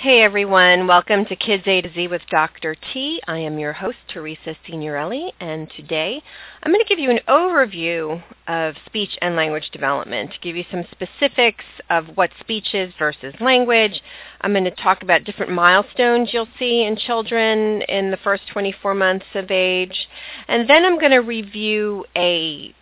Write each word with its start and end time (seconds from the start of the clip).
Hey 0.00 0.22
everyone, 0.22 0.86
welcome 0.86 1.26
to 1.26 1.36
Kids 1.36 1.64
A 1.66 1.82
to 1.82 1.92
Z 1.92 2.08
with 2.08 2.22
Dr. 2.30 2.74
T. 2.74 3.20
I 3.28 3.36
am 3.40 3.58
your 3.58 3.74
host, 3.74 3.98
Teresa 4.08 4.56
Signorelli, 4.64 5.34
and 5.40 5.70
today 5.76 6.22
I'm 6.62 6.72
going 6.72 6.82
to 6.82 6.88
give 6.88 6.98
you 6.98 7.10
an 7.10 7.20
overview 7.28 8.22
of 8.48 8.76
speech 8.86 9.10
and 9.20 9.36
language 9.36 9.68
development, 9.74 10.30
give 10.40 10.56
you 10.56 10.64
some 10.70 10.86
specifics 10.90 11.66
of 11.90 12.16
what 12.16 12.30
speech 12.40 12.72
is 12.72 12.94
versus 12.98 13.34
language. 13.42 14.00
I'm 14.40 14.52
going 14.52 14.64
to 14.64 14.70
talk 14.70 15.02
about 15.02 15.24
different 15.24 15.52
milestones 15.52 16.30
you'll 16.32 16.48
see 16.58 16.84
in 16.84 16.96
children 16.96 17.82
in 17.82 18.10
the 18.10 18.18
first 18.24 18.44
24 18.54 18.94
months 18.94 19.26
of 19.34 19.50
age, 19.50 20.08
and 20.48 20.66
then 20.66 20.86
I'm 20.86 20.98
going 20.98 21.12
to 21.12 21.18
review 21.18 22.06
a 22.16 22.74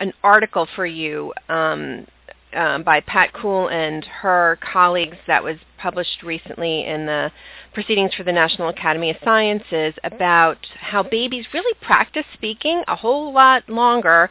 an 0.00 0.14
article 0.24 0.66
for 0.74 0.86
you 0.86 1.34
um, 1.50 2.06
um, 2.54 2.82
by 2.82 3.00
Pat 3.00 3.32
Kuhl 3.32 3.68
and 3.68 4.04
her 4.04 4.58
colleagues 4.60 5.16
that 5.26 5.42
was 5.42 5.56
published 5.78 6.22
recently 6.22 6.86
in 6.86 7.06
the 7.06 7.30
Proceedings 7.72 8.14
for 8.14 8.22
the 8.22 8.32
National 8.32 8.68
Academy 8.68 9.10
of 9.10 9.16
Sciences 9.24 9.94
about 10.04 10.58
how 10.78 11.02
babies 11.02 11.46
really 11.54 11.74
practice 11.80 12.26
speaking 12.34 12.82
a 12.86 12.96
whole 12.96 13.32
lot 13.32 13.68
longer 13.68 14.30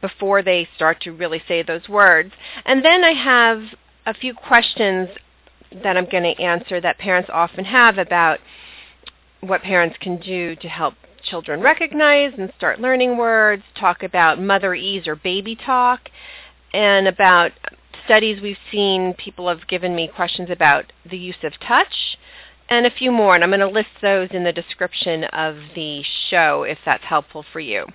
before 0.00 0.42
they 0.42 0.66
start 0.74 1.00
to 1.02 1.12
really 1.12 1.42
say 1.46 1.62
those 1.62 1.88
words. 1.88 2.32
And 2.64 2.84
then 2.84 3.04
I 3.04 3.12
have 3.12 3.62
a 4.06 4.14
few 4.14 4.34
questions 4.34 5.08
that 5.82 5.96
I'm 5.96 6.08
going 6.08 6.24
to 6.24 6.42
answer 6.42 6.80
that 6.80 6.98
parents 6.98 7.30
often 7.32 7.64
have 7.66 7.98
about 7.98 8.40
what 9.40 9.62
parents 9.62 9.96
can 10.00 10.18
do 10.18 10.56
to 10.56 10.68
help 10.68 10.94
children 11.22 11.60
recognize 11.60 12.32
and 12.38 12.52
start 12.56 12.80
learning 12.80 13.16
words, 13.16 13.62
talk 13.78 14.02
about 14.02 14.38
motherese 14.38 15.06
or 15.06 15.16
baby 15.16 15.54
talk, 15.54 16.08
and 16.72 17.08
about 17.08 17.52
studies 18.04 18.40
we've 18.42 18.56
seen. 18.70 19.14
People 19.14 19.48
have 19.48 19.66
given 19.68 19.94
me 19.94 20.08
questions 20.08 20.50
about 20.50 20.92
the 21.08 21.18
use 21.18 21.36
of 21.42 21.52
touch 21.66 22.16
and 22.70 22.86
a 22.86 22.90
few 22.90 23.10
more, 23.10 23.34
and 23.34 23.42
I'm 23.42 23.50
going 23.50 23.60
to 23.60 23.68
list 23.68 23.88
those 24.00 24.28
in 24.30 24.44
the 24.44 24.52
description 24.52 25.24
of 25.24 25.56
the 25.74 26.02
show 26.30 26.62
if 26.62 26.78
that's 26.84 27.04
helpful 27.04 27.44
for 27.52 27.60
you. 27.60 27.86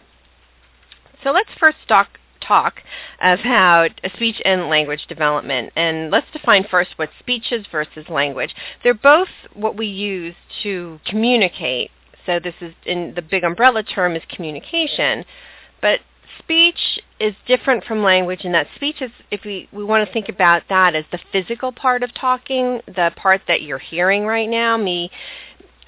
So 1.23 1.31
let's 1.31 1.49
first 1.58 1.77
talk, 1.88 2.19
talk 2.41 2.81
about 3.22 3.91
speech 4.16 4.41
and 4.44 4.67
language 4.67 5.05
development. 5.08 5.71
And 5.77 6.11
let's 6.11 6.27
define 6.31 6.66
first 6.69 6.92
what 6.97 7.09
speech 7.19 7.52
is 7.52 7.66
versus 7.71 8.09
language. 8.09 8.53
They're 8.83 8.94
both 8.94 9.30
what 9.53 9.77
we 9.77 9.88
use 9.88 10.36
to 10.64 10.99
communicate. 11.05 11.89
So 12.25 12.39
this 12.39 12.55
is 12.59 12.73
in 12.86 13.14
the 13.16 13.21
big 13.21 13.45
umbrella 13.45 13.81
term 13.81 14.16
is 14.16 14.23
communication. 14.30 15.23
But 15.81 16.02
speech 16.39 17.00
is 17.19 17.33
different 17.47 17.83
from 17.83 18.03
language 18.03 18.41
in 18.44 18.52
that 18.52 18.67
speech 18.75 19.02
is 19.02 19.11
if 19.31 19.41
we, 19.45 19.67
we 19.72 19.83
want 19.83 20.05
to 20.05 20.14
think 20.14 20.30
about 20.30 20.64
that 20.69 20.95
as 20.95 21.05
the 21.11 21.19
physical 21.31 21.72
part 21.72 22.03
of 22.03 22.14
talking, 22.14 22.81
the 22.88 23.11
part 23.16 23.42
that 23.47 23.61
you're 23.61 23.77
hearing 23.77 24.25
right 24.25 24.50
now, 24.50 24.77
me 24.77 25.11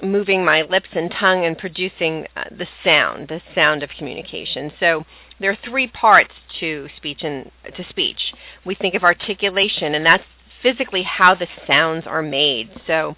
moving 0.02 0.46
my 0.46 0.62
lips 0.62 0.90
and 0.94 1.12
tongue 1.12 1.46
and 1.46 1.58
producing 1.58 2.28
uh, 2.36 2.44
the 2.52 2.68
sound, 2.84 3.28
the 3.30 3.42
sound 3.56 3.84
of 3.84 3.90
communication. 3.98 4.72
So 4.80 5.06
there 5.40 5.52
are 5.52 5.58
three 5.66 5.88
parts 5.88 6.34
to 6.60 6.88
speech 6.98 7.24
and 7.24 7.52
to 7.76 7.84
speech. 7.90 8.34
We 8.66 8.76
think 8.76 8.96
of 8.96 9.04
articulation 9.04 9.96
and 9.96 10.06
that's 10.06 10.24
physically 10.62 11.04
how 11.04 11.36
the 11.36 11.48
sounds 11.66 12.06
are 12.06 12.22
made. 12.22 12.70
So 12.86 13.16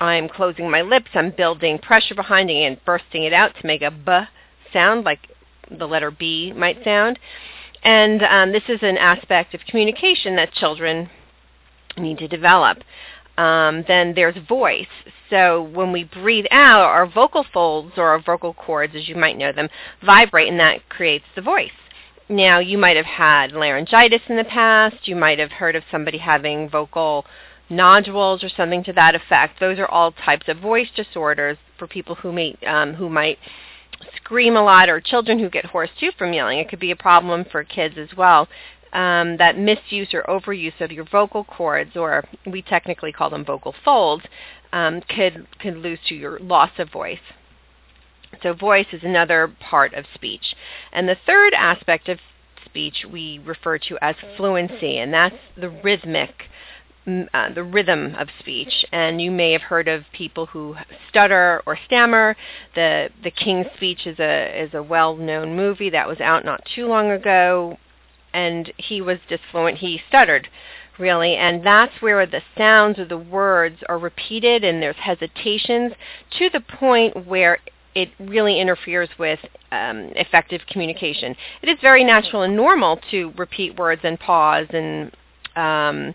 I'm 0.00 0.28
closing 0.28 0.70
my 0.70 0.82
lips, 0.82 1.10
I'm 1.14 1.30
building 1.30 1.78
pressure 1.78 2.14
behind 2.14 2.50
it 2.50 2.62
and 2.62 2.84
bursting 2.84 3.24
it 3.24 3.32
out 3.32 3.54
to 3.60 3.66
make 3.66 3.82
a 3.82 3.90
b 3.90 4.20
sound 4.72 5.04
like 5.04 5.28
the 5.70 5.86
letter 5.86 6.10
B 6.10 6.52
might 6.52 6.82
sound. 6.84 7.18
And 7.82 8.22
um, 8.22 8.52
this 8.52 8.64
is 8.68 8.80
an 8.82 8.98
aspect 8.98 9.54
of 9.54 9.60
communication 9.68 10.36
that 10.36 10.52
children 10.52 11.10
need 11.96 12.18
to 12.18 12.28
develop. 12.28 12.78
Um, 13.36 13.84
then 13.86 14.14
there's 14.14 14.36
voice. 14.48 14.86
So 15.30 15.62
when 15.62 15.92
we 15.92 16.04
breathe 16.04 16.46
out, 16.50 16.82
our 16.82 17.06
vocal 17.06 17.44
folds 17.52 17.92
or 17.96 18.08
our 18.08 18.20
vocal 18.20 18.52
cords, 18.52 18.94
as 18.96 19.08
you 19.08 19.14
might 19.14 19.38
know 19.38 19.52
them, 19.52 19.68
vibrate, 20.04 20.48
and 20.48 20.58
that 20.58 20.88
creates 20.88 21.26
the 21.36 21.42
voice. 21.42 21.70
Now, 22.28 22.58
you 22.58 22.76
might 22.76 22.96
have 22.96 23.06
had 23.06 23.52
laryngitis 23.52 24.22
in 24.28 24.36
the 24.36 24.44
past. 24.44 25.06
You 25.06 25.16
might 25.16 25.38
have 25.38 25.52
heard 25.52 25.76
of 25.76 25.84
somebody 25.90 26.18
having 26.18 26.68
vocal 26.68 27.24
nodules 27.70 28.42
or 28.42 28.48
something 28.48 28.82
to 28.84 28.92
that 28.94 29.14
effect. 29.14 29.60
Those 29.60 29.78
are 29.78 29.86
all 29.86 30.12
types 30.12 30.48
of 30.48 30.58
voice 30.58 30.88
disorders 30.94 31.56
for 31.78 31.86
people 31.86 32.16
who 32.16 32.32
may 32.32 32.56
um, 32.66 32.94
who 32.94 33.08
might 33.08 33.38
scream 34.16 34.56
a 34.56 34.62
lot 34.62 34.88
or 34.88 35.00
children 35.00 35.38
who 35.38 35.48
get 35.48 35.66
hoarse 35.66 35.90
too 35.98 36.10
from 36.16 36.32
yelling. 36.32 36.58
It 36.58 36.68
could 36.68 36.80
be 36.80 36.90
a 36.90 36.96
problem 36.96 37.44
for 37.50 37.64
kids 37.64 37.96
as 37.98 38.16
well. 38.16 38.48
Um, 38.92 39.36
that 39.36 39.58
misuse 39.58 40.14
or 40.14 40.22
overuse 40.22 40.80
of 40.80 40.90
your 40.90 41.04
vocal 41.04 41.44
cords, 41.44 41.94
or 41.94 42.24
we 42.46 42.62
technically 42.62 43.12
call 43.12 43.28
them 43.28 43.44
vocal 43.44 43.74
folds, 43.84 44.24
um, 44.72 45.02
could 45.02 45.46
could 45.58 45.76
lose 45.76 45.98
to 46.08 46.14
your 46.14 46.38
loss 46.38 46.70
of 46.78 46.90
voice. 46.90 47.18
So 48.42 48.54
voice 48.54 48.86
is 48.92 49.02
another 49.04 49.52
part 49.60 49.94
of 49.94 50.04
speech. 50.14 50.54
And 50.92 51.08
the 51.08 51.16
third 51.26 51.54
aspect 51.54 52.08
of 52.08 52.18
speech 52.64 53.04
we 53.10 53.40
refer 53.44 53.78
to 53.78 53.98
as 54.00 54.16
fluency, 54.36 54.98
and 54.98 55.12
that's 55.12 55.36
the 55.56 55.70
rhythmic 55.70 56.44
uh, 57.08 57.52
the 57.52 57.64
rhythm 57.64 58.14
of 58.16 58.28
speech. 58.38 58.84
And 58.92 59.20
you 59.20 59.30
may 59.30 59.52
have 59.52 59.62
heard 59.62 59.88
of 59.88 60.04
people 60.12 60.46
who 60.46 60.76
stutter 61.08 61.62
or 61.66 61.78
stammer. 61.86 62.36
The 62.74 63.10
The 63.22 63.30
King's 63.30 63.66
Speech 63.76 64.06
is 64.06 64.18
a 64.18 64.62
is 64.62 64.74
a 64.74 64.82
well 64.82 65.16
known 65.16 65.56
movie 65.56 65.90
that 65.90 66.08
was 66.08 66.20
out 66.20 66.44
not 66.44 66.66
too 66.74 66.86
long 66.86 67.10
ago, 67.10 67.78
and 68.32 68.72
he 68.76 69.00
was 69.00 69.18
disfluent. 69.28 69.78
He 69.78 70.00
stuttered 70.08 70.48
really, 70.98 71.36
and 71.36 71.64
that's 71.64 72.00
where 72.00 72.26
the 72.26 72.42
sounds 72.56 72.98
or 72.98 73.04
the 73.04 73.16
words 73.16 73.76
are 73.88 73.98
repeated 73.98 74.64
and 74.64 74.82
there's 74.82 74.96
hesitations 74.96 75.92
to 76.38 76.50
the 76.50 76.60
point 76.60 77.26
where 77.26 77.58
it 77.94 78.10
really 78.18 78.60
interferes 78.60 79.08
with 79.18 79.40
um, 79.72 80.10
effective 80.14 80.60
communication. 80.68 81.34
It 81.62 81.68
is 81.68 81.78
very 81.80 82.04
natural 82.04 82.42
and 82.42 82.54
normal 82.54 83.00
to 83.10 83.32
repeat 83.36 83.78
words 83.78 84.02
and 84.04 84.18
pause 84.18 84.66
and 84.70 85.12
um, 85.56 86.14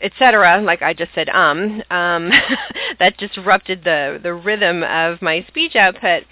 etc. 0.00 0.60
Like 0.62 0.82
I 0.82 0.92
just 0.94 1.14
said, 1.14 1.28
um, 1.28 1.82
um, 1.90 2.30
that 2.98 3.16
disrupted 3.18 3.84
the 3.84 4.20
the 4.22 4.34
rhythm 4.34 4.82
of 4.82 5.22
my 5.22 5.44
speech 5.48 5.76
output. 5.76 6.24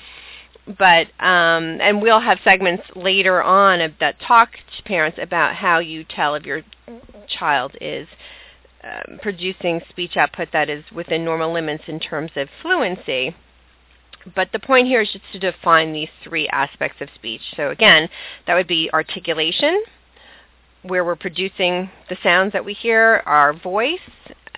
But 0.79 1.09
um, 1.19 1.81
and 1.81 2.01
we'll 2.01 2.21
have 2.21 2.39
segments 2.45 2.85
later 2.95 3.43
on 3.43 3.95
that 3.99 4.21
talk 4.21 4.53
to 4.77 4.83
parents 4.85 5.19
about 5.21 5.57
how 5.57 5.81
you 5.81 6.05
tell 6.05 6.37
if 6.37 6.45
your 6.45 6.63
child 7.29 7.77
is 7.81 8.07
um, 8.85 9.19
producing 9.21 9.81
speech 9.91 10.17
output 10.17 10.49
that 10.53 10.69
is 10.69 10.85
within 10.93 11.25
normal 11.25 11.53
limits 11.53 11.85
in 11.89 11.99
terms 11.99 12.33
of 12.37 12.49
fluency. 12.61 13.35
But 14.35 14.53
the 14.53 14.59
point 14.59 14.87
here 14.87 15.03
is 15.03 15.11
just 15.13 15.25
to 15.33 15.39
define 15.39 15.93
these 15.93 16.09
three 16.23 16.49
aspects 16.49 17.01
of 17.01 17.09
speech. 17.15 17.43
So 17.57 17.71
again, 17.71 18.09
that 18.47 18.55
would 18.55 18.69
be 18.69 18.91
articulation, 18.93 19.83
where 20.83 21.05
we're 21.05 21.17
producing 21.17 21.91
the 22.09 22.17
sounds 22.23 22.53
that 22.53 22.65
we 22.65 22.75
hear. 22.75 23.23
Our 23.27 23.53
voice 23.53 24.01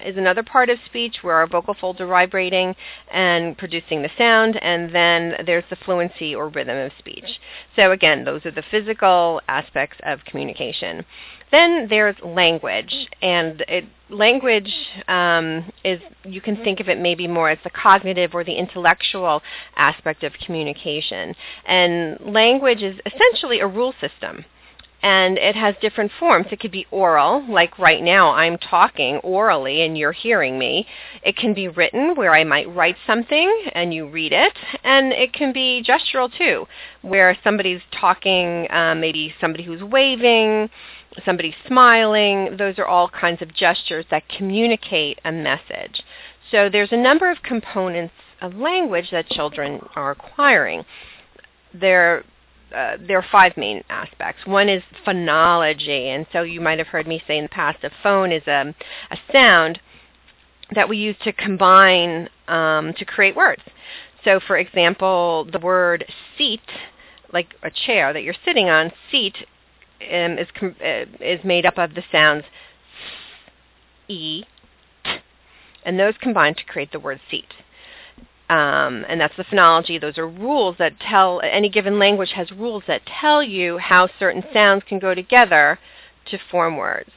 is 0.04 0.16
another 0.16 0.42
part 0.42 0.70
of 0.70 0.78
speech 0.86 1.18
where 1.22 1.36
our 1.36 1.46
vocal 1.46 1.74
folds 1.74 2.00
are 2.00 2.06
vibrating 2.06 2.74
and 3.12 3.56
producing 3.56 4.02
the 4.02 4.10
sound, 4.18 4.56
and 4.56 4.94
then 4.94 5.34
there's 5.46 5.64
the 5.70 5.76
fluency 5.76 6.34
or 6.34 6.48
rhythm 6.48 6.76
of 6.76 6.92
speech. 6.98 7.40
So 7.76 7.92
again, 7.92 8.24
those 8.24 8.44
are 8.44 8.50
the 8.50 8.64
physical 8.70 9.40
aspects 9.48 9.98
of 10.02 10.24
communication. 10.24 11.04
Then 11.50 11.86
there's 11.88 12.16
language, 12.24 12.92
and 13.22 13.64
it, 13.68 13.84
language 14.10 14.72
um, 15.06 15.70
is 15.84 16.00
you 16.24 16.40
can 16.40 16.56
think 16.64 16.80
of 16.80 16.88
it 16.88 16.98
maybe 16.98 17.28
more 17.28 17.50
as 17.50 17.58
the 17.62 17.70
cognitive 17.70 18.34
or 18.34 18.42
the 18.42 18.54
intellectual 18.54 19.42
aspect 19.76 20.24
of 20.24 20.32
communication. 20.44 21.34
And 21.66 22.18
language 22.20 22.82
is 22.82 22.98
essentially 23.06 23.60
a 23.60 23.66
rule 23.66 23.94
system 24.00 24.44
and 25.04 25.36
it 25.36 25.54
has 25.54 25.74
different 25.82 26.10
forms. 26.18 26.46
It 26.50 26.60
could 26.60 26.70
be 26.70 26.86
oral, 26.90 27.44
like 27.46 27.78
right 27.78 28.02
now 28.02 28.30
I'm 28.30 28.56
talking 28.56 29.16
orally 29.18 29.82
and 29.82 29.98
you're 29.98 30.12
hearing 30.12 30.58
me. 30.58 30.86
It 31.22 31.36
can 31.36 31.52
be 31.52 31.68
written, 31.68 32.14
where 32.16 32.34
I 32.34 32.42
might 32.42 32.74
write 32.74 32.96
something 33.06 33.66
and 33.74 33.92
you 33.92 34.08
read 34.08 34.32
it, 34.32 34.54
and 34.82 35.12
it 35.12 35.34
can 35.34 35.52
be 35.52 35.84
gestural 35.86 36.34
too, 36.34 36.66
where 37.02 37.36
somebody's 37.44 37.82
talking, 37.92 38.66
um, 38.70 38.98
maybe 38.98 39.34
somebody 39.42 39.62
who's 39.62 39.82
waving, 39.82 40.70
somebody 41.22 41.54
smiling. 41.66 42.56
Those 42.56 42.78
are 42.78 42.86
all 42.86 43.10
kinds 43.10 43.42
of 43.42 43.54
gestures 43.54 44.06
that 44.10 44.26
communicate 44.30 45.18
a 45.22 45.30
message. 45.30 46.02
So 46.50 46.70
there's 46.70 46.92
a 46.92 46.96
number 46.96 47.30
of 47.30 47.42
components 47.42 48.14
of 48.40 48.54
language 48.54 49.10
that 49.10 49.28
children 49.28 49.86
are 49.96 50.12
acquiring. 50.12 50.86
There 51.74 52.24
uh, 52.74 52.96
there 53.06 53.18
are 53.18 53.26
five 53.30 53.56
main 53.56 53.82
aspects. 53.88 54.46
One 54.46 54.68
is 54.68 54.82
phonology, 55.06 56.08
and 56.08 56.26
so 56.32 56.42
you 56.42 56.60
might 56.60 56.78
have 56.78 56.88
heard 56.88 57.06
me 57.06 57.22
say 57.26 57.38
in 57.38 57.44
the 57.44 57.48
past 57.48 57.84
a 57.84 57.90
phone 58.02 58.32
is 58.32 58.46
a, 58.46 58.74
a 59.10 59.16
sound 59.32 59.80
that 60.74 60.88
we 60.88 60.96
use 60.96 61.16
to 61.22 61.32
combine 61.32 62.28
um, 62.48 62.92
to 62.94 63.04
create 63.04 63.36
words. 63.36 63.62
So, 64.24 64.40
for 64.40 64.56
example, 64.56 65.46
the 65.52 65.58
word 65.58 66.04
seat, 66.36 66.62
like 67.32 67.54
a 67.62 67.70
chair 67.70 68.12
that 68.12 68.22
you're 68.22 68.34
sitting 68.44 68.68
on, 68.68 68.90
seat 69.10 69.36
um, 70.00 70.38
is 70.38 70.48
com- 70.58 70.76
uh, 70.80 71.04
is 71.20 71.44
made 71.44 71.66
up 71.66 71.78
of 71.78 71.94
the 71.94 72.02
sounds 72.10 72.44
e, 74.08 74.44
t, 75.04 75.10
and 75.84 75.98
those 75.98 76.14
combine 76.20 76.54
to 76.54 76.64
create 76.64 76.92
the 76.92 77.00
word 77.00 77.20
seat. 77.30 77.52
Um, 78.50 79.06
and 79.08 79.20
that's 79.20 79.36
the 79.36 79.44
phonology. 79.44 79.98
Those 79.98 80.18
are 80.18 80.28
rules 80.28 80.76
that 80.78 81.00
tell, 81.00 81.40
any 81.42 81.70
given 81.70 81.98
language 81.98 82.32
has 82.32 82.52
rules 82.52 82.82
that 82.86 83.02
tell 83.06 83.42
you 83.42 83.78
how 83.78 84.08
certain 84.18 84.44
sounds 84.52 84.82
can 84.86 84.98
go 84.98 85.14
together 85.14 85.78
to 86.26 86.38
form 86.50 86.76
words. 86.76 87.10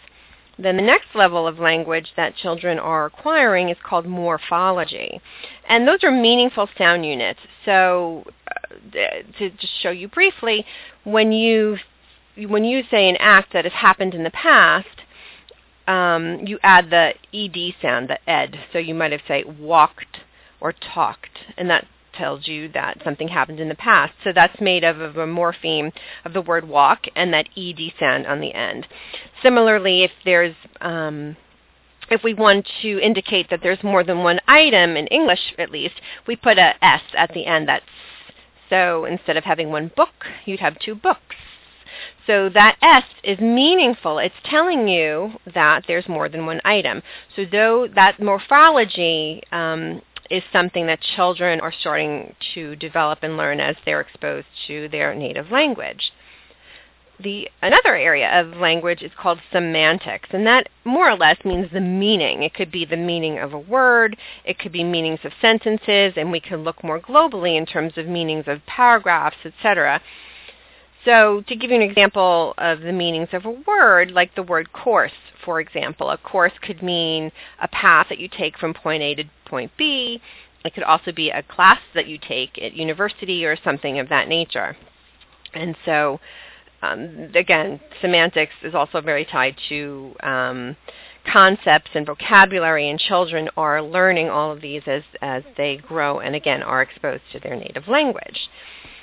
Then 0.59 0.77
the 0.77 0.83
next 0.83 1.13
level 1.13 1.45
of 1.45 1.59
language 1.59 2.13
that 2.15 2.35
children 2.35 2.79
are 2.79 3.05
acquiring 3.05 3.69
is 3.69 3.77
called 3.83 4.07
morphology. 4.07 5.21
And 5.67 5.87
those 5.87 6.03
are 6.03 6.11
meaningful 6.11 6.67
sound 6.77 7.05
units. 7.05 7.39
So 7.63 8.23
uh, 8.47 9.21
to 9.37 9.49
just 9.51 9.73
show 9.81 9.91
you 9.91 10.07
briefly, 10.07 10.65
when 11.03 11.31
you 11.31 11.77
when 12.37 12.63
you 12.63 12.83
say 12.89 13.09
an 13.09 13.17
act 13.19 13.53
that 13.53 13.65
has 13.65 13.73
happened 13.73 14.13
in 14.13 14.23
the 14.23 14.29
past, 14.29 14.87
um, 15.87 16.45
you 16.45 16.59
add 16.61 16.89
the 16.89 17.13
ed 17.33 17.75
sound, 17.81 18.09
the 18.09 18.29
ed. 18.29 18.59
So 18.71 18.79
you 18.79 18.93
might 18.93 19.11
have 19.11 19.21
say 19.27 19.43
walked 19.43 20.17
or 20.59 20.73
talked, 20.73 21.37
and 21.57 21.69
that 21.69 21.85
tells 22.13 22.47
you 22.47 22.67
that 22.69 22.97
something 23.03 23.27
happened 23.27 23.59
in 23.59 23.69
the 23.69 23.75
past. 23.75 24.13
So 24.23 24.31
that's 24.33 24.59
made 24.59 24.83
of, 24.83 24.99
a 24.99 25.27
morpheme 25.27 25.91
of 26.25 26.33
the 26.33 26.41
word 26.41 26.67
walk 26.67 27.05
and 27.15 27.31
that 27.33 27.47
ed 27.55 27.79
sound 27.99 28.25
on 28.25 28.41
the 28.41 28.53
end. 28.53 28.87
Similarly, 29.43 30.03
if 30.03 30.11
there's 30.25 30.55
um, 30.81 31.37
if 32.09 32.23
we 32.23 32.33
want 32.33 32.67
to 32.81 32.99
indicate 33.01 33.49
that 33.49 33.59
there's 33.61 33.83
more 33.83 34.03
than 34.03 34.19
one 34.19 34.39
item 34.47 34.95
in 34.95 35.07
English, 35.07 35.53
at 35.57 35.71
least, 35.71 35.95
we 36.25 36.35
put 36.35 36.57
a 36.57 36.73
s 36.81 37.01
at 37.15 37.33
the 37.33 37.45
end. 37.45 37.67
That's 37.67 37.85
so 38.69 39.05
instead 39.05 39.37
of 39.37 39.43
having 39.43 39.71
one 39.71 39.91
book, 39.95 40.25
you'd 40.45 40.59
have 40.59 40.79
two 40.79 40.95
books. 40.95 41.35
So 42.25 42.49
that 42.49 42.77
S 42.81 43.05
is 43.23 43.39
meaningful. 43.39 44.19
It's 44.19 44.35
telling 44.43 44.87
you 44.87 45.31
that 45.53 45.85
there's 45.87 46.07
more 46.09 46.27
than 46.27 46.45
one 46.45 46.61
item. 46.65 47.01
So 47.35 47.45
though 47.45 47.87
that 47.95 48.21
morphology 48.21 49.41
um, 49.51 50.01
is 50.29 50.43
something 50.51 50.87
that 50.87 50.99
children 51.01 51.59
are 51.59 51.71
starting 51.71 52.35
to 52.53 52.75
develop 52.75 53.19
and 53.21 53.37
learn 53.37 53.59
as 53.59 53.75
they're 53.85 54.01
exposed 54.01 54.47
to 54.67 54.87
their 54.89 55.15
native 55.15 55.51
language. 55.51 56.11
The 57.19 57.49
another 57.63 57.95
area 57.95 58.29
of 58.39 58.57
language 58.57 59.01
is 59.01 59.11
called 59.17 59.39
semantics, 59.51 60.29
and 60.31 60.45
that 60.45 60.69
more 60.85 61.09
or 61.09 61.17
less 61.17 61.43
means 61.43 61.71
the 61.71 61.81
meaning. 61.81 62.43
It 62.43 62.53
could 62.53 62.71
be 62.71 62.85
the 62.85 62.95
meaning 62.95 63.39
of 63.39 63.53
a 63.53 63.59
word, 63.59 64.17
it 64.45 64.59
could 64.59 64.71
be 64.71 64.83
meanings 64.83 65.21
of 65.23 65.31
sentences, 65.41 66.13
and 66.15 66.31
we 66.31 66.39
can 66.39 66.63
look 66.63 66.83
more 66.83 66.99
globally 66.99 67.57
in 67.57 67.65
terms 67.65 67.93
of 67.97 68.07
meanings 68.07 68.45
of 68.47 68.63
paragraphs, 68.67 69.37
etc. 69.45 69.99
So 71.05 71.41
to 71.47 71.55
give 71.55 71.71
you 71.71 71.77
an 71.77 71.81
example 71.81 72.53
of 72.57 72.81
the 72.81 72.91
meanings 72.91 73.29
of 73.31 73.45
a 73.45 73.51
word, 73.51 74.11
like 74.11 74.35
the 74.35 74.43
word 74.43 74.73
course, 74.73 75.13
for 75.43 75.61
example, 75.61 76.09
a 76.09 76.17
course 76.17 76.51
could 76.61 76.83
mean 76.83 77.31
a 77.61 77.67
path 77.69 78.07
that 78.09 78.19
you 78.19 78.27
take 78.27 78.57
from 78.57 78.73
point 78.73 79.01
A 79.01 79.15
to 79.15 79.23
point 79.47 79.71
B. 79.77 80.21
It 80.65 80.73
could 80.73 80.83
also 80.83 81.11
be 81.11 81.29
a 81.29 81.43
class 81.43 81.79
that 81.93 82.07
you 82.07 82.17
take 82.17 82.61
at 82.61 82.73
university 82.73 83.45
or 83.45 83.55
something 83.63 83.99
of 83.99 84.09
that 84.09 84.27
nature. 84.27 84.75
And 85.53 85.75
so, 85.85 86.19
um, 86.81 87.31
again, 87.33 87.79
semantics 88.01 88.53
is 88.63 88.75
also 88.75 89.01
very 89.01 89.25
tied 89.25 89.55
to 89.69 90.15
um, 90.23 90.75
concepts 91.31 91.91
and 91.93 92.05
vocabulary, 92.05 92.89
and 92.89 92.99
children 92.99 93.49
are 93.55 93.81
learning 93.81 94.29
all 94.29 94.51
of 94.51 94.61
these 94.61 94.83
as, 94.87 95.03
as 95.21 95.43
they 95.55 95.77
grow 95.77 96.19
and, 96.19 96.35
again, 96.35 96.61
are 96.63 96.81
exposed 96.81 97.23
to 97.31 97.39
their 97.39 97.55
native 97.55 97.87
language. 97.87 98.49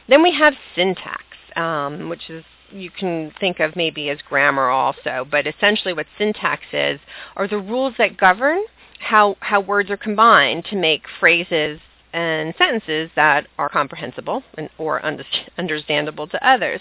Then 0.08 0.22
we 0.22 0.32
have 0.34 0.54
syntax 0.74 1.24
um, 1.56 2.08
which 2.08 2.28
is 2.30 2.44
you 2.70 2.90
can 2.90 3.32
think 3.38 3.60
of 3.60 3.76
maybe 3.76 4.08
as 4.10 4.18
grammar 4.22 4.68
also, 4.68 5.26
but 5.30 5.46
essentially 5.46 5.92
what 5.92 6.06
syntax 6.18 6.62
is 6.72 6.98
are 7.36 7.46
the 7.46 7.58
rules 7.58 7.94
that 7.98 8.16
govern 8.16 8.62
how, 9.04 9.36
how 9.40 9.60
words 9.60 9.90
are 9.90 9.96
combined 9.96 10.64
to 10.66 10.76
make 10.76 11.02
phrases 11.20 11.80
and 12.12 12.54
sentences 12.56 13.10
that 13.16 13.46
are 13.58 13.68
comprehensible 13.68 14.42
and, 14.56 14.70
or 14.78 15.04
understandable 15.04 16.26
to 16.28 16.48
others. 16.48 16.80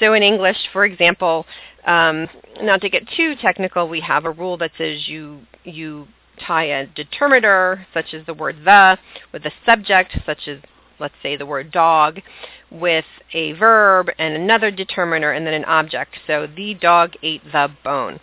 So 0.00 0.14
in 0.14 0.22
English, 0.22 0.56
for 0.72 0.84
example, 0.84 1.46
um, 1.86 2.28
not 2.60 2.80
to 2.80 2.88
get 2.88 3.08
too 3.16 3.34
technical, 3.36 3.88
we 3.88 4.00
have 4.00 4.24
a 4.24 4.30
rule 4.30 4.56
that 4.58 4.72
says 4.78 5.08
you 5.08 5.42
you 5.64 6.08
tie 6.40 6.64
a 6.64 6.86
determiner, 6.86 7.86
such 7.92 8.14
as 8.14 8.24
the 8.26 8.34
word 8.34 8.56
the, 8.64 8.98
with 9.32 9.44
a 9.44 9.52
subject, 9.66 10.16
such 10.24 10.48
as 10.48 10.58
let's 10.98 11.14
say 11.22 11.36
the 11.36 11.46
word 11.46 11.70
dog, 11.70 12.20
with 12.70 13.04
a 13.32 13.52
verb 13.52 14.08
and 14.18 14.34
another 14.34 14.70
determiner 14.70 15.32
and 15.32 15.46
then 15.46 15.54
an 15.54 15.64
object. 15.64 16.16
So 16.26 16.46
the 16.46 16.74
dog 16.74 17.12
ate 17.22 17.44
the 17.44 17.68
bone. 17.84 18.20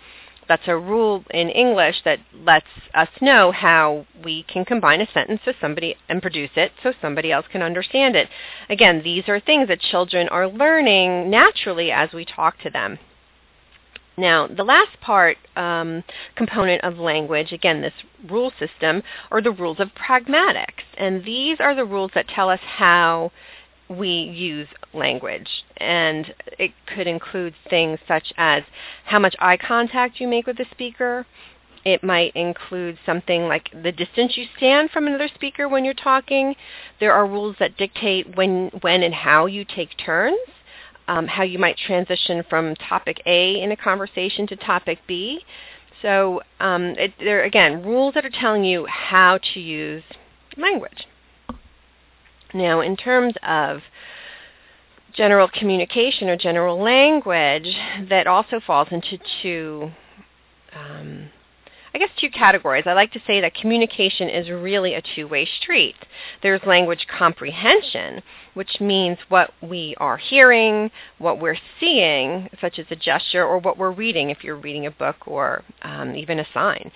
That's 0.50 0.68
a 0.68 0.76
rule 0.76 1.24
in 1.30 1.48
English 1.50 2.02
that 2.06 2.20
lets 2.34 2.66
us 2.96 3.08
know 3.22 3.52
how 3.52 4.08
we 4.26 4.44
can 4.44 4.66
combine 4.66 5.00
a 5.00 5.10
sentence 5.12 5.42
so 5.46 5.54
somebody 5.62 5.96
and 6.10 6.24
produce 6.24 6.50
it 6.56 6.72
so 6.82 6.92
somebody 7.00 7.32
else 7.32 7.46
can 7.52 7.62
understand 7.62 8.16
it. 8.16 8.28
Again, 8.68 9.02
these 9.04 9.30
are 9.30 9.40
things 9.40 9.68
that 9.68 9.80
children 9.80 10.28
are 10.30 10.48
learning 10.48 11.30
naturally 11.30 11.92
as 11.92 12.12
we 12.14 12.26
talk 12.26 12.60
to 12.62 12.70
them. 12.72 12.98
Now, 14.18 14.48
the 14.48 14.64
last 14.64 15.00
part 15.00 15.38
um, 15.56 16.04
component 16.36 16.84
of 16.84 16.98
language, 16.98 17.54
again, 17.54 17.82
this 17.82 17.94
rule 18.28 18.52
system, 18.60 19.04
are 19.32 19.42
the 19.42 19.52
rules 19.52 19.80
of 19.80 19.92
pragmatics. 19.94 20.84
And 20.98 21.24
these 21.24 21.58
are 21.60 21.76
the 21.76 21.86
rules 21.86 22.12
that 22.16 22.28
tell 22.28 22.50
us 22.50 22.60
how 22.60 23.32
we 23.90 24.10
use 24.10 24.68
language. 24.94 25.50
And 25.78 26.34
it 26.58 26.72
could 26.86 27.08
include 27.08 27.56
things 27.70 28.00
such 28.08 28.32
as 28.38 28.64
how 29.06 29.20
much 29.20 29.36
eye 29.40 29.58
contact 29.58 30.20
you 30.20 30.28
make 30.28 30.48
with 30.48 30.58
the 30.58 30.66
speaker. 30.72 31.26
It 31.86 32.04
might 32.04 32.36
include 32.36 33.00
something 33.06 33.44
like 33.48 33.70
the 33.72 33.92
distance 33.92 34.38
you 34.38 34.46
stand 34.58 34.92
from 34.92 35.08
another 35.08 35.30
speaker 35.34 35.68
when 35.68 35.86
you're 35.86 35.94
talking. 35.94 36.56
There 37.00 37.14
are 37.14 37.26
rules 37.26 37.56
that 37.60 37.78
dictate 37.78 38.36
when, 38.36 38.70
when 38.82 39.02
and 39.02 39.14
how 39.14 39.46
you 39.46 39.66
take 39.66 39.98
turns 39.98 40.40
um, 41.10 41.26
how 41.26 41.42
you 41.44 41.58
might 41.58 41.76
transition 41.76 42.44
from 42.50 42.76
topic 42.76 43.22
A 43.26 43.62
in 43.62 43.72
a 43.72 43.76
conversation 43.76 44.46
to 44.48 44.56
topic 44.56 45.00
B. 45.08 45.44
So 46.04 46.42
um, 46.60 46.84
it, 46.98 47.14
there 47.20 47.44
again 47.44 47.84
rules 47.84 48.14
that 48.14 48.26
are 48.26 48.30
telling 48.30 48.64
you 48.64 48.86
how 48.86 49.40
to 49.54 49.60
use 49.60 50.04
language. 50.56 51.08
Now, 52.54 52.82
in 52.82 52.96
terms 52.98 53.34
of 53.44 53.82
general 55.14 55.48
communication 55.48 56.30
or 56.30 56.38
general 56.38 56.82
language, 56.82 57.76
that 58.10 58.28
also 58.28 58.60
falls 58.60 58.88
into 58.92 59.18
two 59.42 59.92
um, 60.74 61.30
I 61.94 61.98
guess 61.98 62.10
two 62.20 62.30
categories. 62.30 62.84
I 62.86 62.94
like 62.94 63.12
to 63.14 63.22
say 63.26 63.42
that 63.42 63.56
communication 63.56 64.30
is 64.30 64.50
really 64.50 64.94
a 64.94 65.02
two-way 65.16 65.48
street. 65.60 65.96
There's 66.44 66.62
language 66.66 67.08
comprehension, 67.08 68.22
which 68.54 68.80
means 68.80 69.18
what 69.30 69.54
we 69.62 69.96
are 69.98 70.18
hearing, 70.18 70.92
what 71.18 71.40
we're 71.40 71.58
seeing, 71.80 72.50
such 72.62 72.78
as 72.78 72.86
a 72.92 72.96
gesture, 72.96 73.46
or 73.46 73.58
what 73.58 73.78
we're 73.78 73.92
reading 73.92 74.30
if 74.30 74.44
you're 74.44 74.56
reading 74.56 74.86
a 74.86 74.92
book 74.92 75.28
or 75.28 75.64
um, 75.82 76.16
even 76.16 76.40
a 76.40 76.48
sign. 76.54 76.92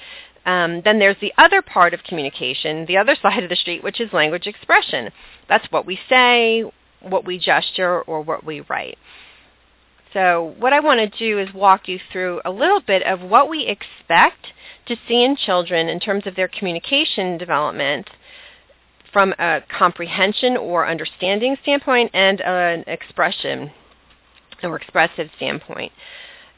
Um, 0.45 0.81
then 0.83 0.99
there's 0.99 1.19
the 1.21 1.33
other 1.37 1.61
part 1.61 1.93
of 1.93 2.03
communication, 2.03 2.85
the 2.85 2.97
other 2.97 3.15
side 3.21 3.43
of 3.43 3.49
the 3.49 3.55
street, 3.55 3.83
which 3.83 3.99
is 3.99 4.13
language 4.13 4.47
expression. 4.47 5.09
That's 5.47 5.69
what 5.71 5.85
we 5.85 5.99
say, 6.09 6.63
what 7.01 7.25
we 7.25 7.39
gesture, 7.39 8.01
or 8.01 8.21
what 8.21 8.45
we 8.45 8.61
write. 8.61 8.97
So 10.13 10.53
what 10.59 10.73
I 10.73 10.79
want 10.79 10.99
to 10.99 11.17
do 11.17 11.39
is 11.39 11.53
walk 11.53 11.87
you 11.87 11.99
through 12.11 12.41
a 12.45 12.51
little 12.51 12.79
bit 12.79 13.01
of 13.03 13.21
what 13.21 13.49
we 13.49 13.65
expect 13.65 14.53
to 14.85 14.95
see 15.07 15.23
in 15.23 15.35
children 15.35 15.89
in 15.89 15.99
terms 15.99 16.27
of 16.27 16.35
their 16.35 16.47
communication 16.47 17.37
development 17.37 18.09
from 19.11 19.33
a 19.39 19.61
comprehension 19.75 20.55
or 20.55 20.87
understanding 20.87 21.55
standpoint 21.61 22.11
and 22.13 22.41
an 22.41 22.83
expression 22.85 23.71
or 24.61 24.75
expressive 24.75 25.29
standpoint. 25.35 25.91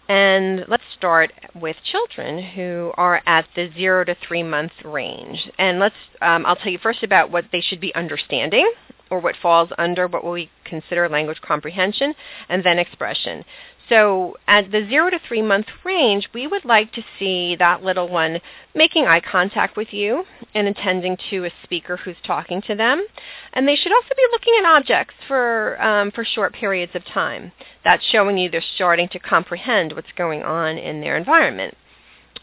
And 0.07 0.65
let's 0.67 0.83
start 0.97 1.31
with 1.55 1.77
children 1.83 2.41
who 2.43 2.91
are 2.95 3.21
at 3.25 3.45
the 3.55 3.71
zero 3.75 4.03
to 4.03 4.15
three 4.27 4.43
month 4.43 4.71
range. 4.83 5.50
And 5.57 5.79
let's, 5.79 5.95
um, 6.21 6.45
I'll 6.45 6.55
tell 6.55 6.71
you 6.71 6.77
first 6.77 7.01
about 7.03 7.31
what 7.31 7.45
they 7.51 7.62
should 7.62 7.81
be 7.81 7.93
understanding 7.95 8.71
or 9.09 9.19
what 9.19 9.35
falls 9.41 9.69
under 9.77 10.07
what 10.07 10.25
we 10.25 10.50
consider 10.63 11.07
language 11.07 11.39
comprehension, 11.41 12.13
and 12.50 12.63
then 12.63 12.79
expression. 12.79 13.43
So 13.87 14.37
at 14.47 14.71
the 14.71 14.85
zero 14.89 15.09
to 15.11 15.19
three 15.27 15.41
month 15.41 15.67
range, 15.83 16.29
we 16.33 16.47
would 16.47 16.65
like 16.65 16.91
to 16.93 17.03
see 17.19 17.55
that 17.57 17.83
little 17.83 18.07
one 18.07 18.39
making 18.73 19.05
eye 19.05 19.19
contact 19.19 19.77
with 19.77 19.93
you 19.93 20.23
and 20.53 20.67
attending 20.67 21.17
to 21.29 21.45
a 21.45 21.51
speaker 21.63 21.97
who's 21.97 22.15
talking 22.25 22.61
to 22.63 22.75
them. 22.75 23.05
And 23.53 23.67
they 23.67 23.75
should 23.75 23.91
also 23.91 24.09
be 24.15 24.27
looking 24.31 24.53
at 24.59 24.65
objects 24.65 25.13
for, 25.27 25.81
um, 25.81 26.11
for 26.11 26.25
short 26.25 26.53
periods 26.53 26.95
of 26.95 27.05
time. 27.05 27.51
That's 27.83 28.03
showing 28.05 28.37
you 28.37 28.49
they're 28.49 28.63
starting 28.75 29.09
to 29.09 29.19
comprehend 29.19 29.93
what's 29.93 30.11
going 30.17 30.41
on 30.41 30.77
in 30.77 31.01
their 31.01 31.17
environment. 31.17 31.77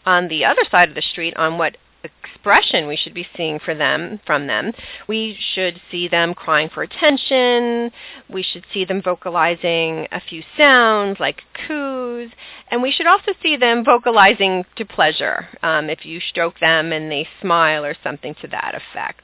On 0.05 0.27
the 0.27 0.45
other 0.45 0.63
side 0.69 0.89
of 0.89 0.95
the 0.95 1.01
street, 1.01 1.35
on 1.37 1.57
what 1.57 1.77
expression 2.03 2.87
we 2.87 2.97
should 2.97 3.13
be 3.13 3.27
seeing 3.35 3.59
for 3.59 3.73
them 3.73 4.19
from 4.25 4.47
them. 4.47 4.73
We 5.07 5.37
should 5.53 5.79
see 5.89 6.07
them 6.07 6.33
crying 6.33 6.69
for 6.69 6.83
attention. 6.83 7.91
We 8.29 8.43
should 8.43 8.65
see 8.73 8.85
them 8.85 9.01
vocalizing 9.01 10.07
a 10.11 10.19
few 10.19 10.43
sounds 10.57 11.19
like 11.19 11.41
coos, 11.67 12.31
and 12.69 12.81
we 12.81 12.91
should 12.91 13.07
also 13.07 13.33
see 13.41 13.55
them 13.55 13.83
vocalizing 13.85 14.65
to 14.75 14.85
pleasure. 14.85 15.47
Um, 15.61 15.89
if 15.89 16.05
you 16.05 16.19
stroke 16.19 16.59
them 16.59 16.91
and 16.91 17.11
they 17.11 17.27
smile 17.41 17.85
or 17.85 17.95
something 18.03 18.35
to 18.41 18.47
that 18.47 18.75
effect. 18.75 19.23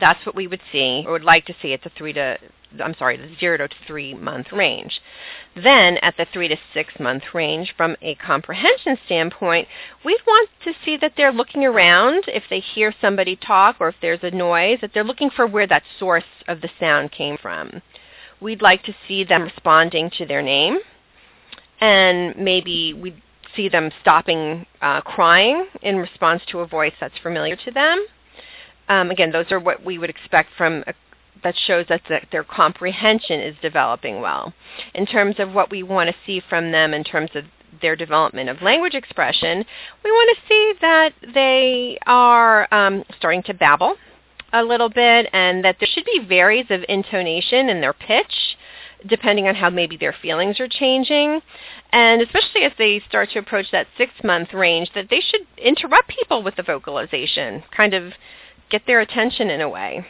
That's 0.00 0.24
what 0.24 0.34
we 0.34 0.46
would 0.46 0.62
see 0.70 1.04
or 1.06 1.12
would 1.12 1.24
like 1.24 1.46
to 1.46 1.54
see 1.60 1.72
at 1.72 1.82
the 1.82 1.90
three 1.96 2.12
to 2.14 2.38
I'm 2.80 2.94
sorry, 2.94 3.16
the 3.16 3.34
zero 3.38 3.56
to 3.58 3.68
three 3.86 4.14
month 4.14 4.52
range. 4.52 5.00
Then 5.54 5.98
at 5.98 6.16
the 6.16 6.26
three 6.32 6.48
to 6.48 6.56
six 6.72 6.94
month 6.98 7.34
range, 7.34 7.74
from 7.76 7.96
a 8.00 8.14
comprehension 8.16 8.96
standpoint, 9.06 9.68
we'd 10.04 10.20
want 10.26 10.48
to 10.64 10.72
see 10.84 10.96
that 10.98 11.14
they're 11.16 11.32
looking 11.32 11.64
around 11.64 12.24
if 12.28 12.44
they 12.48 12.60
hear 12.60 12.94
somebody 13.00 13.36
talk 13.36 13.76
or 13.80 13.88
if 13.88 13.96
there's 14.00 14.22
a 14.22 14.30
noise, 14.30 14.78
that 14.80 14.92
they're 14.94 15.04
looking 15.04 15.30
for 15.30 15.46
where 15.46 15.66
that 15.66 15.82
source 15.98 16.24
of 16.48 16.60
the 16.60 16.70
sound 16.78 17.12
came 17.12 17.36
from. 17.36 17.82
We'd 18.40 18.62
like 18.62 18.82
to 18.84 18.94
see 19.06 19.24
them 19.24 19.42
responding 19.42 20.10
to 20.18 20.26
their 20.26 20.42
name, 20.42 20.78
and 21.80 22.36
maybe 22.36 22.92
we'd 22.92 23.22
see 23.54 23.68
them 23.68 23.90
stopping 24.00 24.66
uh, 24.80 25.00
crying 25.02 25.66
in 25.82 25.96
response 25.96 26.42
to 26.48 26.60
a 26.60 26.66
voice 26.66 26.94
that's 27.00 27.18
familiar 27.22 27.56
to 27.56 27.70
them. 27.70 28.06
Um, 28.88 29.10
again, 29.10 29.30
those 29.30 29.50
are 29.50 29.60
what 29.60 29.84
we 29.84 29.98
would 29.98 30.10
expect 30.10 30.50
from 30.56 30.84
a 30.86 30.94
that 31.42 31.56
shows 31.66 31.86
us 31.90 32.00
that 32.08 32.26
their 32.30 32.44
comprehension 32.44 33.40
is 33.40 33.54
developing 33.62 34.20
well. 34.20 34.52
In 34.94 35.06
terms 35.06 35.36
of 35.38 35.52
what 35.52 35.70
we 35.70 35.82
want 35.82 36.08
to 36.08 36.16
see 36.24 36.40
from 36.48 36.72
them 36.72 36.94
in 36.94 37.04
terms 37.04 37.30
of 37.34 37.44
their 37.80 37.96
development 37.96 38.48
of 38.48 38.62
language 38.62 38.94
expression, 38.94 39.64
we 40.04 40.10
want 40.10 40.36
to 40.36 40.48
see 40.48 40.74
that 40.80 41.12
they 41.34 41.98
are 42.06 42.72
um, 42.72 43.04
starting 43.16 43.42
to 43.44 43.54
babble 43.54 43.96
a 44.52 44.62
little 44.62 44.90
bit 44.90 45.28
and 45.32 45.64
that 45.64 45.76
there 45.80 45.88
should 45.90 46.04
be 46.04 46.24
varies 46.28 46.66
of 46.70 46.84
intonation 46.88 47.68
in 47.68 47.80
their 47.80 47.94
pitch 47.94 48.56
depending 49.06 49.48
on 49.48 49.54
how 49.54 49.70
maybe 49.70 49.96
their 49.96 50.14
feelings 50.22 50.60
are 50.60 50.68
changing. 50.68 51.40
And 51.90 52.22
especially 52.22 52.62
as 52.62 52.72
they 52.78 53.02
start 53.08 53.30
to 53.30 53.38
approach 53.38 53.66
that 53.72 53.86
six-month 53.98 54.54
range, 54.54 54.90
that 54.94 55.08
they 55.10 55.20
should 55.20 55.46
interrupt 55.58 56.08
people 56.08 56.42
with 56.42 56.56
the 56.56 56.62
vocalization, 56.62 57.62
kind 57.76 57.94
of 57.94 58.12
get 58.70 58.82
their 58.86 59.00
attention 59.00 59.50
in 59.50 59.60
a 59.60 59.68
way. 59.68 60.06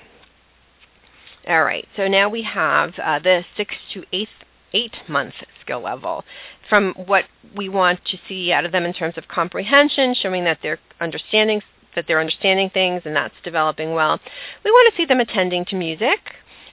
All 1.49 1.65
right, 1.65 1.89
so 1.97 2.07
now 2.07 2.29
we 2.29 2.43
have 2.43 2.95
uh, 3.03 3.19
the 3.19 3.45
six 3.57 3.75
to 3.95 4.05
eight 4.13 4.29
eight 4.73 4.95
month 5.09 5.35
skill 5.61 5.81
level. 5.81 6.25
From 6.69 6.95
what 6.95 7.25
we 7.57 7.69
want 7.69 8.05
to 8.07 8.19
see 8.29 8.53
out 8.53 8.65
of 8.65 8.73
them 8.73 8.85
in 8.85 8.93
terms 8.93 9.19
of 9.19 9.29
comprehension, 9.29 10.15
showing 10.15 10.45
that 10.45 10.59
they're 10.63 10.79
understanding 11.01 11.63
that 11.95 12.07
they're 12.07 12.21
understanding 12.21 12.71
things 12.71 13.03
and 13.05 13.15
that's 13.15 13.35
developing 13.45 13.93
well. 13.93 14.19
We 14.65 14.71
want 14.71 14.93
to 14.93 14.97
see 14.97 15.05
them 15.05 15.21
attending 15.21 15.67
to 15.67 15.77
music 15.77 16.21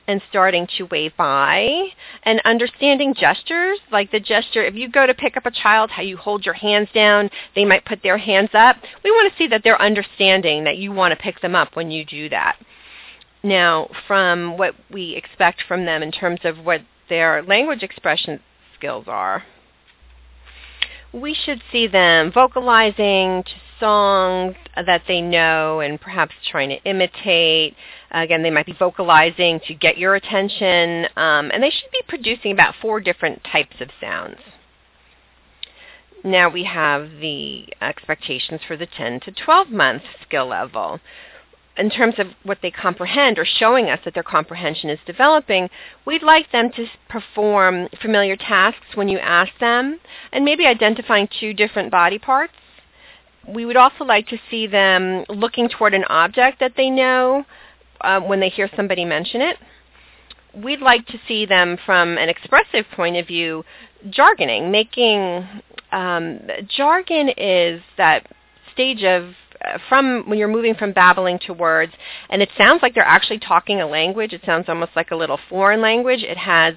and 0.08 0.22
starting 0.30 0.66
to 0.78 0.86
wave 0.86 1.12
by 1.18 1.90
and 2.24 2.42
understanding 2.46 3.14
gestures. 3.14 3.80
Like 3.92 4.12
the 4.12 4.20
gesture 4.20 4.64
if 4.64 4.76
you 4.76 4.88
go 4.88 5.06
to 5.06 5.14
pick 5.14 5.36
up 5.36 5.46
a 5.46 5.52
child 5.52 5.90
how 5.90 6.04
you 6.04 6.16
hold 6.16 6.46
your 6.46 6.54
hands 6.54 6.90
down 6.94 7.30
they 7.56 7.66
might 7.66 7.86
put 7.86 8.02
their 8.04 8.18
hands 8.18 8.52
up. 8.54 8.78
We 9.04 9.12
want 9.12 9.32
to 9.32 9.38
see 9.38 9.48
that 9.48 9.64
they're 9.64 9.82
understanding 9.82 10.64
that 10.64 10.78
you 10.78 10.92
want 10.92 11.12
to 11.12 11.22
pick 11.22 11.42
them 11.42 11.56
up 11.56 11.76
when 11.76 11.92
you 11.92 12.06
do 12.06 12.30
that 12.30 12.56
now, 13.44 13.90
from 14.08 14.58
what 14.58 14.76
we 14.92 15.16
expect 15.16 15.64
from 15.68 15.86
them 15.86 16.04
in 16.04 16.12
terms 16.12 16.42
of 16.44 16.60
what 16.60 16.82
their 17.08 17.42
language 17.44 17.84
expression 17.84 18.42
skills 18.76 19.06
are, 19.08 19.44
we 21.14 21.34
should 21.34 21.62
see 21.72 21.88
them 21.88 22.32
vocalizing 22.32 23.44
to 23.44 23.52
songs 23.80 24.56
that 24.76 25.04
they 25.08 25.22
know 25.22 25.80
and 25.80 26.00
perhaps 26.00 26.36
trying 26.52 26.70
to 26.70 26.84
imitate. 26.84 27.76
Again, 28.12 28.44
they 28.44 28.52
might 28.52 28.66
be 28.66 28.76
vocalizing 28.78 29.60
to 29.68 29.74
get 29.74 29.98
your 29.98 30.16
attention, 30.16 31.06
um, 31.16 31.50
and 31.52 31.64
they 31.64 31.70
should 31.70 31.92
be 31.92 32.02
producing 32.08 32.52
about 32.52 32.76
four 32.82 33.00
different 33.00 33.44
types 33.44 33.78
of 33.80 33.90
sounds. 34.02 34.38
Now 36.24 36.50
we 36.50 36.66
have 36.66 37.10
the 37.22 37.68
expectations 37.82 38.60
for 38.68 38.76
the 38.76 38.86
10 38.86 39.22
to 39.22 39.32
12 39.32 39.70
month 39.70 40.04
skill 40.22 40.48
level 40.48 41.00
in 41.80 41.90
terms 41.90 42.16
of 42.18 42.28
what 42.44 42.60
they 42.62 42.70
comprehend 42.70 43.40
or 43.40 43.46
showing 43.46 43.90
us 43.90 44.00
that 44.04 44.14
their 44.14 44.24
comprehension 44.24 44.90
is 44.90 45.00
developing, 45.06 45.70
we'd 46.06 46.22
like 46.22 46.52
them 46.52 46.70
to 46.74 46.86
perform 47.08 47.88
familiar 48.02 48.36
tasks 48.36 48.96
when 48.96 49.08
you 49.08 49.18
ask 49.20 49.52
them 49.60 50.00
and 50.34 50.44
maybe 50.44 50.66
identifying 50.66 51.28
two 51.40 51.54
different 51.54 51.90
body 51.90 52.20
parts. 52.20 52.54
We 53.48 53.66
would 53.66 53.78
also 53.78 54.04
like 54.04 54.28
to 54.28 54.38
see 54.52 54.68
them 54.68 55.24
looking 55.30 55.70
toward 55.70 55.94
an 55.94 56.04
object 56.06 56.60
that 56.60 56.74
they 56.76 56.90
know 56.90 57.46
uh, 58.02 58.20
when 58.20 58.42
they 58.42 58.50
hear 58.50 58.70
somebody 58.76 59.06
mention 59.06 59.42
it. 59.42 59.58
We'd 60.54 60.82
like 60.82 61.06
to 61.08 61.20
see 61.28 61.46
them 61.46 61.78
from 61.86 62.18
an 62.18 62.28
expressive 62.28 62.86
point 62.94 63.16
of 63.16 63.28
view 63.28 63.64
jargoning, 64.08 64.72
making 64.72 65.48
um, 65.92 66.42
jargon 66.68 67.30
is 67.38 67.82
that 67.98 68.28
stage 68.74 69.04
of 69.04 69.34
from 69.88 70.24
when 70.28 70.38
you're 70.38 70.48
moving 70.48 70.76
from 70.76 70.92
babbling 70.92 71.40
to 71.40 71.54
words, 71.54 71.94
and 72.30 72.42
it 72.42 72.50
sounds 72.58 72.82
like 72.82 72.94
they're 72.94 73.04
actually 73.04 73.40
talking 73.40 73.82
a 73.82 73.88
language. 73.88 74.34
It 74.34 74.42
sounds 74.46 74.70
almost 74.70 74.92
like 74.96 75.12
a 75.12 75.16
little 75.16 75.40
foreign 75.50 75.82
language. 75.82 76.24
It 76.24 76.38
has 76.38 76.76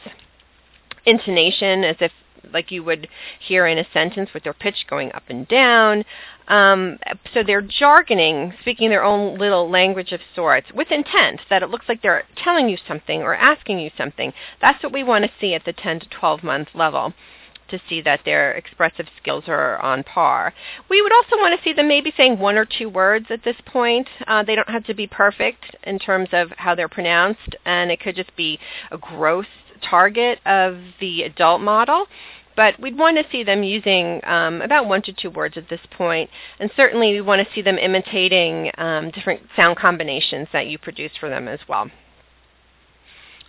intonation 1.06 1.84
as 1.84 1.96
if 2.00 2.12
like 2.52 2.70
you 2.70 2.82
would 2.82 3.08
hear 3.40 3.66
in 3.66 3.78
a 3.78 3.86
sentence 3.92 4.30
with 4.34 4.44
their 4.44 4.52
pitch 4.52 4.86
going 4.88 5.12
up 5.12 5.22
and 5.28 5.46
down. 5.48 6.04
Um, 6.48 6.98
so 7.32 7.42
they're 7.42 7.62
jargoning, 7.62 8.52
speaking 8.60 8.90
their 8.90 9.04
own 9.04 9.38
little 9.38 9.70
language 9.70 10.12
of 10.12 10.20
sorts 10.34 10.66
with 10.74 10.90
intent 10.90 11.40
that 11.50 11.62
it 11.62 11.70
looks 11.70 11.88
like 11.88 12.02
they're 12.02 12.24
telling 12.36 12.68
you 12.68 12.76
something 12.86 13.22
or 13.22 13.34
asking 13.34 13.78
you 13.78 13.90
something. 13.96 14.32
That's 14.60 14.82
what 14.82 14.92
we 14.92 15.04
want 15.04 15.24
to 15.24 15.30
see 15.40 15.54
at 15.54 15.64
the 15.64 15.72
10 15.72 16.00
to 16.00 16.06
12 16.08 16.42
month 16.42 16.68
level 16.74 17.14
to 17.72 17.80
see 17.88 18.00
that 18.02 18.20
their 18.24 18.52
expressive 18.52 19.06
skills 19.20 19.44
are 19.48 19.78
on 19.78 20.04
par. 20.04 20.54
We 20.88 21.02
would 21.02 21.12
also 21.12 21.36
want 21.36 21.58
to 21.58 21.64
see 21.64 21.72
them 21.72 21.88
maybe 21.88 22.12
saying 22.16 22.38
one 22.38 22.56
or 22.56 22.64
two 22.64 22.88
words 22.88 23.26
at 23.30 23.42
this 23.42 23.56
point. 23.66 24.06
Uh, 24.28 24.44
they 24.44 24.54
don't 24.54 24.70
have 24.70 24.84
to 24.84 24.94
be 24.94 25.08
perfect 25.08 25.76
in 25.82 25.98
terms 25.98 26.28
of 26.32 26.50
how 26.56 26.76
they're 26.76 26.88
pronounced, 26.88 27.56
and 27.64 27.90
it 27.90 27.98
could 28.00 28.14
just 28.14 28.34
be 28.36 28.60
a 28.92 28.98
gross 28.98 29.46
target 29.82 30.38
of 30.46 30.78
the 31.00 31.22
adult 31.22 31.60
model 31.60 32.06
but 32.56 32.78
we'd 32.80 32.98
want 32.98 33.16
to 33.16 33.24
see 33.30 33.42
them 33.42 33.62
using 33.62 34.20
um, 34.24 34.60
about 34.60 34.86
one 34.86 35.02
to 35.02 35.12
two 35.12 35.30
words 35.30 35.56
at 35.56 35.68
this 35.68 35.80
point, 35.90 36.28
and 36.58 36.70
certainly 36.76 37.12
we 37.12 37.20
want 37.20 37.46
to 37.46 37.54
see 37.54 37.62
them 37.62 37.78
imitating 37.78 38.70
um, 38.78 39.10
different 39.10 39.40
sound 39.56 39.76
combinations 39.76 40.48
that 40.52 40.66
you 40.66 40.78
produce 40.78 41.12
for 41.18 41.28
them 41.28 41.48
as 41.48 41.60
well. 41.68 41.90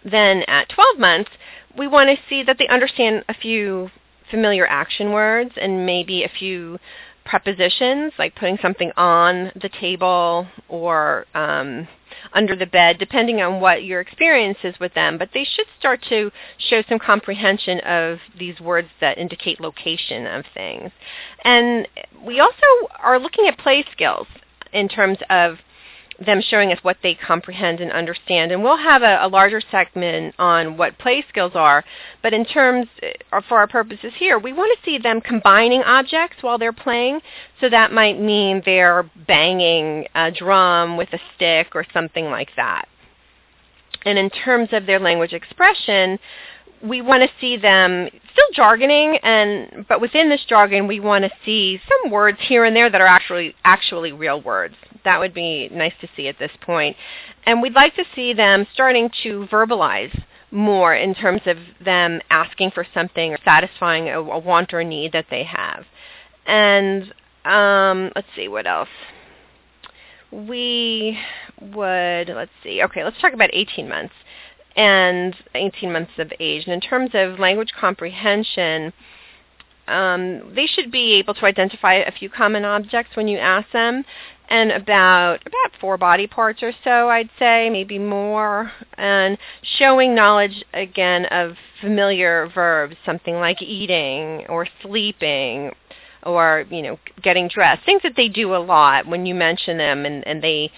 Then 0.03 0.43
at 0.47 0.69
12 0.69 0.99
months, 0.99 1.31
we 1.77 1.87
want 1.87 2.09
to 2.09 2.23
see 2.29 2.43
that 2.43 2.57
they 2.57 2.67
understand 2.67 3.23
a 3.27 3.33
few 3.33 3.89
familiar 4.29 4.65
action 4.67 5.11
words 5.11 5.51
and 5.59 5.85
maybe 5.85 6.23
a 6.23 6.29
few 6.29 6.79
prepositions, 7.25 8.13
like 8.19 8.35
putting 8.35 8.57
something 8.61 8.91
on 8.97 9.51
the 9.61 9.69
table 9.79 10.47
or 10.67 11.25
um, 11.33 11.87
under 12.33 12.55
the 12.55 12.65
bed, 12.65 12.97
depending 12.99 13.41
on 13.41 13.61
what 13.61 13.83
your 13.83 14.01
experience 14.01 14.57
is 14.63 14.75
with 14.79 14.93
them. 14.93 15.17
But 15.17 15.29
they 15.33 15.43
should 15.43 15.67
start 15.79 16.01
to 16.09 16.31
show 16.57 16.83
some 16.87 16.99
comprehension 16.99 17.79
of 17.81 18.19
these 18.37 18.59
words 18.59 18.89
that 18.99 19.17
indicate 19.17 19.61
location 19.61 20.27
of 20.27 20.45
things. 20.53 20.91
And 21.43 21.87
we 22.25 22.39
also 22.39 22.65
are 23.01 23.19
looking 23.19 23.47
at 23.47 23.57
play 23.57 23.85
skills 23.91 24.27
in 24.73 24.87
terms 24.87 25.19
of 25.29 25.57
them 26.19 26.41
showing 26.41 26.71
us 26.71 26.79
what 26.83 26.97
they 27.01 27.15
comprehend 27.15 27.79
and 27.79 27.91
understand. 27.91 28.51
And 28.51 28.63
we'll 28.63 28.77
have 28.77 29.01
a, 29.01 29.25
a, 29.25 29.27
larger 29.27 29.61
segment 29.71 30.35
on 30.37 30.77
what 30.77 30.97
play 30.97 31.25
skills 31.27 31.53
are. 31.55 31.83
But 32.21 32.33
in 32.33 32.45
terms, 32.45 32.87
uh, 33.31 33.41
for 33.47 33.57
our 33.57 33.67
purposes 33.67 34.13
here, 34.17 34.37
we 34.37 34.53
want 34.53 34.77
to 34.77 34.85
see 34.85 34.97
them 34.97 35.21
combining 35.21 35.81
objects 35.81 36.37
while 36.41 36.57
they're 36.57 36.73
playing. 36.73 37.21
So 37.59 37.69
that 37.69 37.91
might 37.91 38.19
mean 38.19 38.61
they're 38.65 39.09
banging 39.27 40.07
a 40.15 40.31
drum 40.31 40.97
with 40.97 41.09
a 41.13 41.19
stick 41.35 41.75
or 41.75 41.85
something 41.93 42.25
like 42.25 42.49
that. 42.55 42.87
And 44.05 44.19
in 44.19 44.29
terms 44.29 44.69
of 44.71 44.85
their 44.85 44.99
language 44.99 45.33
expression, 45.33 46.19
we 46.83 47.01
want 47.01 47.23
to 47.23 47.29
see 47.39 47.55
them 47.55 48.09
still 48.33 48.45
jargoning 48.55 49.17
and 49.23 49.87
but 49.87 50.01
within 50.01 50.27
this 50.29 50.43
jargon 50.47 50.85
we 50.85 50.99
want 50.99 51.23
to 51.23 51.31
see 51.45 51.79
some 51.87 52.11
words 52.11 52.37
here 52.41 52.65
and 52.65 52.75
there 52.75 52.89
that 52.89 52.99
are 52.99 53.07
actually 53.07 53.55
actually 53.63 54.11
real 54.11 54.41
words 54.41 54.75
that 55.03 55.19
would 55.19 55.33
be 55.33 55.69
nice 55.69 55.93
to 56.01 56.07
see 56.15 56.27
at 56.27 56.39
this 56.39 56.51
point. 56.61 56.95
And 57.45 57.61
we'd 57.61 57.73
like 57.73 57.95
to 57.95 58.05
see 58.15 58.33
them 58.33 58.65
starting 58.73 59.09
to 59.23 59.47
verbalize 59.51 60.23
more 60.51 60.93
in 60.93 61.15
terms 61.15 61.41
of 61.45 61.57
them 61.83 62.21
asking 62.29 62.71
for 62.71 62.85
something 62.93 63.33
or 63.33 63.39
satisfying 63.43 64.09
a, 64.09 64.19
a 64.19 64.39
want 64.39 64.73
or 64.73 64.83
need 64.83 65.11
that 65.11 65.25
they 65.29 65.43
have. 65.43 65.85
And 66.45 67.13
um, 67.45 68.11
let's 68.15 68.27
see, 68.35 68.47
what 68.47 68.67
else? 68.67 68.89
We 70.31 71.17
would, 71.61 72.29
let's 72.29 72.51
see, 72.63 72.81
okay, 72.83 73.03
let's 73.03 73.19
talk 73.21 73.33
about 73.33 73.49
18 73.53 73.87
months 73.87 74.13
and 74.75 75.35
18 75.53 75.91
months 75.91 76.11
of 76.17 76.31
age. 76.39 76.63
And 76.65 76.73
in 76.73 76.81
terms 76.81 77.11
of 77.13 77.39
language 77.39 77.71
comprehension, 77.79 78.93
um, 79.87 80.53
they 80.55 80.65
should 80.65 80.91
be 80.91 81.13
able 81.13 81.33
to 81.35 81.45
identify 81.45 81.95
a 81.95 82.11
few 82.11 82.29
common 82.29 82.63
objects 82.65 83.15
when 83.15 83.27
you 83.27 83.37
ask 83.37 83.69
them. 83.71 84.05
And 84.49 84.71
about 84.71 85.41
about 85.45 85.79
four 85.79 85.97
body 85.97 86.27
parts 86.27 86.61
or 86.61 86.73
so, 86.83 87.09
I'd 87.09 87.29
say, 87.39 87.69
maybe 87.69 87.97
more, 87.97 88.71
and 88.97 89.37
showing 89.77 90.13
knowledge 90.13 90.63
again 90.73 91.25
of 91.25 91.55
familiar 91.81 92.49
verbs, 92.53 92.95
something 93.05 93.35
like 93.35 93.61
eating 93.61 94.45
or 94.47 94.67
sleeping 94.81 95.71
or 96.25 96.65
you 96.69 96.81
know 96.81 96.99
getting 97.21 97.47
dressed, 97.47 97.85
things 97.85 98.01
that 98.03 98.15
they 98.15 98.29
do 98.29 98.55
a 98.55 98.57
lot 98.57 99.07
when 99.07 99.25
you 99.25 99.35
mention 99.35 99.77
them, 99.77 100.05
and 100.05 100.25
and 100.27 100.43
they 100.43 100.71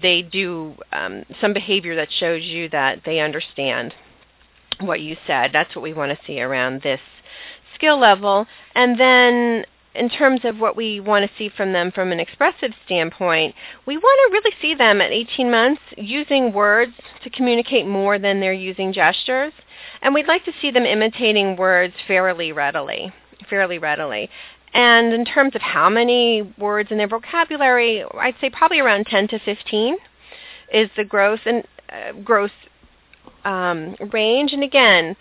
they 0.00 0.22
do 0.22 0.74
um, 0.92 1.24
some 1.40 1.52
behavior 1.52 1.94
that 1.96 2.08
shows 2.10 2.42
you 2.42 2.68
that 2.70 3.02
they 3.04 3.20
understand 3.20 3.94
what 4.80 5.00
you 5.00 5.16
said. 5.26 5.50
That's 5.52 5.74
what 5.74 5.82
we 5.82 5.92
want 5.92 6.16
to 6.16 6.26
see 6.26 6.40
around 6.40 6.82
this 6.82 7.00
skill 7.74 7.98
level, 7.98 8.46
and 8.74 8.98
then 8.98 9.64
in 9.94 10.08
terms 10.08 10.40
of 10.44 10.58
what 10.58 10.76
we 10.76 11.00
want 11.00 11.28
to 11.28 11.36
see 11.36 11.48
from 11.48 11.72
them 11.72 11.90
from 11.90 12.12
an 12.12 12.20
expressive 12.20 12.72
standpoint, 12.84 13.54
we 13.86 13.96
want 13.96 14.30
to 14.30 14.32
really 14.32 14.54
see 14.60 14.74
them 14.74 15.00
at 15.00 15.10
18 15.10 15.50
months 15.50 15.82
using 15.96 16.52
words 16.52 16.92
to 17.24 17.30
communicate 17.30 17.86
more 17.86 18.18
than 18.18 18.40
they're 18.40 18.52
using 18.52 18.92
gestures. 18.92 19.52
And 20.02 20.14
we'd 20.14 20.28
like 20.28 20.44
to 20.44 20.52
see 20.60 20.70
them 20.70 20.84
imitating 20.84 21.56
words 21.56 21.94
fairly 22.06 22.52
readily, 22.52 23.12
fairly 23.48 23.78
readily. 23.78 24.30
And 24.74 25.12
in 25.12 25.24
terms 25.24 25.54
of 25.54 25.62
how 25.62 25.88
many 25.88 26.42
words 26.58 26.90
in 26.90 26.98
their 26.98 27.08
vocabulary, 27.08 28.04
I'd 28.14 28.36
say 28.40 28.50
probably 28.50 28.80
around 28.80 29.06
10 29.06 29.28
to 29.28 29.38
15 29.38 29.96
is 30.72 30.90
the 30.96 31.04
growth 31.04 31.40
and 31.46 31.64
uh, 31.88 32.12
growth 32.22 32.52
um, 33.44 33.96
range. 34.12 34.52
And 34.52 34.62
again, 34.62 35.16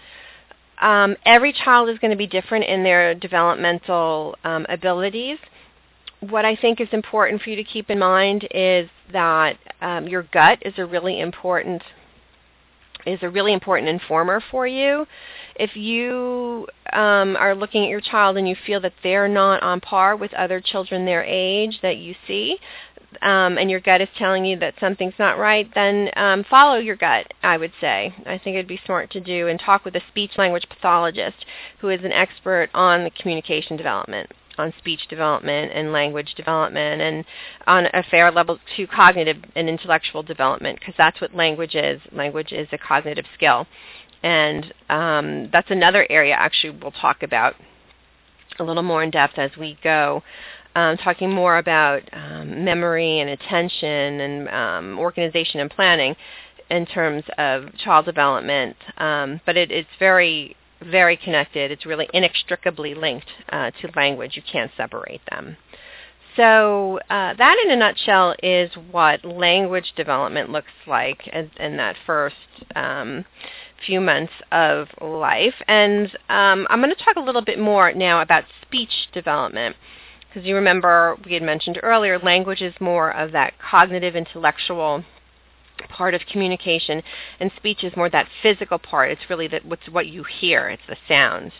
um, 0.79 1.15
every 1.25 1.53
child 1.53 1.89
is 1.89 1.97
going 1.99 2.11
to 2.11 2.17
be 2.17 2.27
different 2.27 2.65
in 2.65 2.83
their 2.83 3.15
developmental 3.15 4.35
um, 4.43 4.65
abilities. 4.69 5.37
What 6.19 6.45
I 6.45 6.55
think 6.55 6.81
is 6.81 6.87
important 6.91 7.41
for 7.41 7.49
you 7.49 7.55
to 7.55 7.63
keep 7.63 7.89
in 7.89 7.99
mind 7.99 8.47
is 8.51 8.89
that 9.11 9.57
um, 9.81 10.07
your 10.07 10.23
gut 10.23 10.59
is 10.63 10.73
a 10.77 10.85
really 10.85 11.19
important 11.19 11.83
is 13.05 13.19
a 13.21 13.29
really 13.29 13.53
important 13.53 13.87
informer 13.87 14.43
for 14.51 14.67
you. 14.67 15.07
If 15.55 15.75
you 15.77 16.67
um, 16.91 17.37
are 17.37 17.55
looking 17.55 17.83
at 17.83 17.89
your 17.89 18.01
child 18.01 18.35
and 18.37 18.47
you 18.47 18.55
feel 18.65 18.81
that 18.81 18.93
they're 19.01 19.29
not 19.29 19.63
on 19.63 19.79
par 19.79 20.15
with 20.17 20.33
other 20.33 20.59
children 20.59 21.05
their 21.05 21.23
age 21.23 21.79
that 21.81 21.97
you 21.97 22.15
see, 22.27 22.57
um, 23.21 23.57
and 23.57 23.69
your 23.69 23.79
gut 23.79 24.01
is 24.01 24.09
telling 24.17 24.45
you 24.45 24.57
that 24.59 24.75
something's 24.79 25.13
not 25.17 25.37
right, 25.37 25.69
then 25.73 26.09
um, 26.15 26.43
follow 26.49 26.77
your 26.77 26.95
gut, 26.95 27.33
I 27.41 27.57
would 27.57 27.71
say. 27.79 28.13
I 28.25 28.37
think 28.37 28.55
it'd 28.55 28.67
be 28.67 28.79
smart 28.85 29.11
to 29.11 29.21
do 29.21 29.47
and 29.47 29.59
talk 29.59 29.85
with 29.85 29.95
a 29.95 30.01
speech 30.09 30.31
language 30.37 30.67
pathologist 30.69 31.45
who 31.79 31.89
is 31.89 32.03
an 32.03 32.11
expert 32.11 32.69
on 32.73 33.03
the 33.03 33.11
communication 33.11 33.77
development 33.77 34.31
on 34.57 34.73
speech 34.79 35.07
development 35.07 35.71
and 35.73 35.91
language 35.91 36.33
development 36.35 37.01
and 37.01 37.25
on 37.67 37.85
a 37.93 38.03
fair 38.09 38.31
level 38.31 38.59
to 38.75 38.87
cognitive 38.87 39.37
and 39.55 39.69
intellectual 39.69 40.23
development 40.23 40.79
because 40.79 40.95
that's 40.97 41.21
what 41.21 41.33
language 41.35 41.75
is. 41.75 42.01
Language 42.11 42.51
is 42.51 42.67
a 42.71 42.77
cognitive 42.77 43.25
skill. 43.35 43.67
And 44.23 44.73
um, 44.89 45.49
that's 45.51 45.69
another 45.69 46.07
area 46.09 46.33
actually 46.33 46.71
we'll 46.71 46.91
talk 46.91 47.21
about 47.21 47.55
a 48.59 48.63
little 48.63 48.83
more 48.83 49.03
in 49.03 49.11
depth 49.11 49.37
as 49.37 49.51
we 49.57 49.77
go. 49.83 50.23
Um, 50.77 50.95
talking 50.97 51.31
more 51.31 51.57
about 51.57 52.03
um, 52.13 52.63
memory 52.63 53.19
and 53.19 53.31
attention 53.31 54.19
and 54.19 54.49
um, 54.49 54.99
organization 54.99 55.59
and 55.59 55.71
planning 55.71 56.15
in 56.69 56.85
terms 56.85 57.23
of 57.39 57.75
child 57.83 58.05
development. 58.05 58.75
Um, 58.97 59.41
but 59.43 59.57
it, 59.57 59.71
it's 59.71 59.89
very 59.97 60.55
very 60.81 61.17
connected. 61.17 61.71
It's 61.71 61.87
really 61.87 62.07
inextricably 62.13 62.93
linked 62.93 63.31
uh, 63.49 63.71
to 63.81 63.89
language. 63.95 64.33
You 64.35 64.43
can't 64.51 64.71
separate 64.77 65.21
them. 65.31 65.57
So 66.35 66.99
uh, 67.09 67.33
that, 67.33 67.55
in 67.65 67.71
a 67.71 67.75
nutshell, 67.75 68.35
is 68.43 68.69
what 68.91 69.25
language 69.25 69.93
development 69.95 70.51
looks 70.51 70.67
like 70.85 71.27
in, 71.27 71.49
in 71.59 71.77
that 71.77 71.95
first 72.05 72.35
um, 72.75 73.25
few 73.83 73.99
months 73.99 74.33
of 74.51 74.87
life. 75.01 75.55
And 75.67 76.05
um, 76.29 76.67
I'm 76.69 76.79
going 76.79 76.93
to 76.95 77.03
talk 77.03 77.15
a 77.15 77.21
little 77.21 77.41
bit 77.41 77.57
more 77.57 77.91
now 77.91 78.21
about 78.21 78.43
speech 78.61 79.09
development. 79.13 79.75
Because 80.27 80.47
you 80.47 80.55
remember 80.55 81.17
we 81.25 81.33
had 81.33 81.43
mentioned 81.43 81.79
earlier, 81.81 82.19
language 82.19 82.61
is 82.61 82.73
more 82.79 83.11
of 83.11 83.31
that 83.31 83.53
cognitive, 83.59 84.15
intellectual 84.15 85.03
part 85.89 86.13
of 86.13 86.21
communication, 86.31 87.03
and 87.39 87.51
speech 87.55 87.83
is 87.83 87.95
more 87.95 88.09
that 88.09 88.27
physical 88.41 88.79
part. 88.79 89.11
It's 89.11 89.29
really 89.29 89.47
that 89.49 89.65
what's 89.65 89.87
what 89.89 90.07
you 90.07 90.23
hear. 90.23 90.69
It's 90.69 90.83
the 90.87 90.97
sounds. 91.07 91.53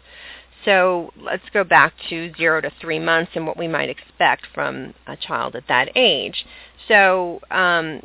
So 0.66 1.14
let's 1.16 1.48
go 1.54 1.64
back 1.64 1.94
to 2.10 2.34
zero 2.36 2.62
to 2.62 2.72
three 2.82 3.00
months 3.00 3.32
and 3.36 3.46
what 3.48 3.58
we 3.58 3.68
might 3.68 3.90
expect 3.90 4.48
from 4.54 4.94
a 5.06 5.16
child 5.16 5.56
at 5.56 5.68
that 5.68 5.90
age. 5.96 6.46
So 6.88 7.40
um, 7.52 8.02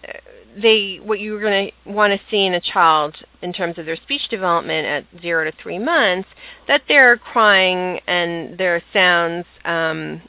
they, 0.60 1.00
what 1.02 1.20
you're 1.20 1.40
going 1.40 1.70
to 1.70 1.90
want 1.90 2.12
to 2.12 2.20
see 2.30 2.44
in 2.46 2.54
a 2.54 2.60
child 2.60 3.16
in 3.40 3.52
terms 3.52 3.78
of 3.78 3.86
their 3.86 3.96
speech 3.96 4.28
development 4.28 4.86
at 4.86 5.22
zero 5.22 5.50
to 5.50 5.56
three 5.62 5.78
months, 5.78 6.28
that 6.68 6.82
they're 6.88 7.16
crying 7.16 8.00
and 8.06 8.58
their 8.58 8.82
sounds 8.92 9.46
um, 9.64 10.20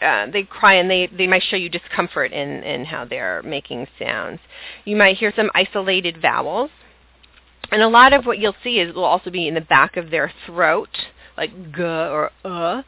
uh, 0.00 0.26
they 0.30 0.42
cry 0.42 0.74
and 0.74 0.90
they, 0.90 1.06
they 1.06 1.26
might 1.26 1.42
show 1.42 1.56
you 1.56 1.68
discomfort 1.68 2.32
in, 2.32 2.62
in 2.62 2.84
how 2.84 3.04
they're 3.04 3.42
making 3.42 3.86
sounds. 3.98 4.40
You 4.84 4.96
might 4.96 5.16
hear 5.16 5.32
some 5.34 5.50
isolated 5.54 6.20
vowels. 6.20 6.70
And 7.72 7.82
a 7.82 7.88
lot 7.88 8.12
of 8.12 8.26
what 8.26 8.38
you'll 8.38 8.56
see 8.64 8.80
is 8.80 8.94
will 8.94 9.04
also 9.04 9.30
be 9.30 9.46
in 9.46 9.54
the 9.54 9.60
back 9.60 9.96
of 9.96 10.10
their 10.10 10.32
throat, 10.46 10.88
like 11.36 11.50
g 11.72 11.82
or 11.82 12.30
uh, 12.44 12.82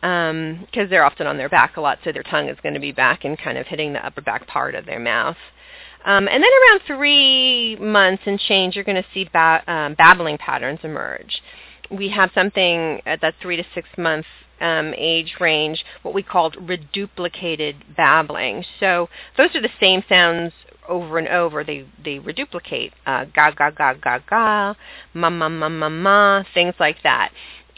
because 0.00 0.30
um, 0.30 0.88
they're 0.90 1.04
often 1.04 1.26
on 1.26 1.36
their 1.38 1.48
back 1.48 1.76
a 1.76 1.80
lot, 1.80 1.98
so 2.04 2.12
their 2.12 2.22
tongue 2.22 2.48
is 2.48 2.56
going 2.62 2.74
to 2.74 2.80
be 2.80 2.92
back 2.92 3.24
and 3.24 3.36
kind 3.36 3.58
of 3.58 3.66
hitting 3.66 3.92
the 3.92 4.06
upper 4.06 4.20
back 4.20 4.46
part 4.46 4.76
of 4.76 4.86
their 4.86 5.00
mouth. 5.00 5.36
Um, 6.04 6.28
and 6.28 6.42
then 6.42 6.50
around 6.62 6.80
three 6.86 7.76
months 7.76 8.22
and 8.26 8.38
change, 8.38 8.76
you're 8.76 8.84
going 8.84 9.02
to 9.02 9.08
see 9.12 9.28
ba- 9.32 9.64
um, 9.66 9.94
babbling 9.94 10.38
patterns 10.38 10.78
emerge. 10.84 11.42
We 11.90 12.08
have 12.10 12.30
something 12.32 13.02
at 13.06 13.20
that 13.22 13.34
three 13.42 13.56
to 13.56 13.64
six 13.74 13.88
month 13.96 14.26
um, 14.60 14.94
age 14.96 15.36
range, 15.40 15.84
what 16.02 16.14
we 16.14 16.22
called 16.22 16.56
reduplicated 16.56 17.76
babbling. 17.96 18.64
So 18.80 19.08
those 19.36 19.54
are 19.54 19.62
the 19.62 19.70
same 19.80 20.02
sounds 20.08 20.52
over 20.88 21.18
and 21.18 21.28
over. 21.28 21.62
They 21.64 21.86
they 22.02 22.18
reduplicate 22.18 22.92
uh, 23.06 23.26
ga 23.26 23.50
ga 23.52 23.70
ga 23.70 23.94
ga 23.94 24.18
ga, 24.28 24.74
ma 25.14 25.30
ma 25.30 25.48
ma 25.48 25.68
ma 25.68 25.88
ma, 25.88 26.44
things 26.54 26.74
like 26.80 27.02
that. 27.02 27.30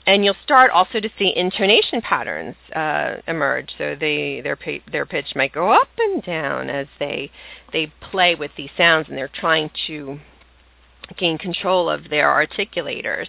And 0.06 0.24
you'll 0.24 0.36
start 0.42 0.70
also 0.70 0.98
to 0.98 1.10
see 1.18 1.32
intonation 1.36 2.00
patterns 2.00 2.56
uh, 2.74 3.16
emerge. 3.28 3.70
So 3.76 3.96
they 3.98 4.40
their 4.40 4.58
their 4.90 5.06
pitch 5.06 5.34
might 5.34 5.52
go 5.52 5.70
up 5.70 5.88
and 5.98 6.22
down 6.22 6.70
as 6.70 6.86
they 6.98 7.30
they 7.72 7.92
play 8.00 8.34
with 8.34 8.52
these 8.56 8.70
sounds, 8.76 9.08
and 9.08 9.18
they're 9.18 9.28
trying 9.28 9.70
to 9.86 10.18
gain 11.16 11.38
control 11.38 11.90
of 11.90 12.08
their 12.08 12.28
articulators. 12.28 13.26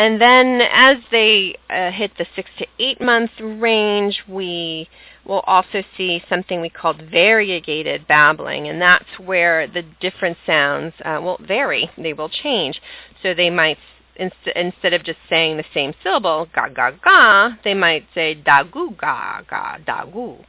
And 0.00 0.18
then 0.18 0.62
as 0.62 0.96
they 1.10 1.56
uh, 1.68 1.90
hit 1.90 2.12
the 2.16 2.24
six 2.34 2.48
to 2.56 2.66
eight 2.78 3.02
month 3.02 3.32
range, 3.38 4.22
we 4.26 4.88
will 5.26 5.40
also 5.40 5.84
see 5.94 6.24
something 6.26 6.62
we 6.62 6.70
call 6.70 6.94
variegated 6.94 8.08
babbling, 8.08 8.66
and 8.66 8.80
that's 8.80 9.18
where 9.18 9.66
the 9.66 9.82
different 10.00 10.38
sounds 10.46 10.94
uh, 11.04 11.20
will 11.22 11.36
vary. 11.46 11.90
They 11.98 12.14
will 12.14 12.30
change. 12.30 12.80
So 13.22 13.34
they 13.34 13.50
might, 13.50 13.76
inst- 14.16 14.56
instead 14.56 14.94
of 14.94 15.04
just 15.04 15.18
saying 15.28 15.58
the 15.58 15.64
same 15.74 15.92
syllable, 16.02 16.48
ga 16.54 16.70
ga 16.70 16.92
ga, 16.92 17.50
they 17.62 17.74
might 17.74 18.06
say 18.14 18.34
dagu 18.34 18.96
ga 18.96 19.42
ga 19.42 19.76
dagu, 19.86 20.42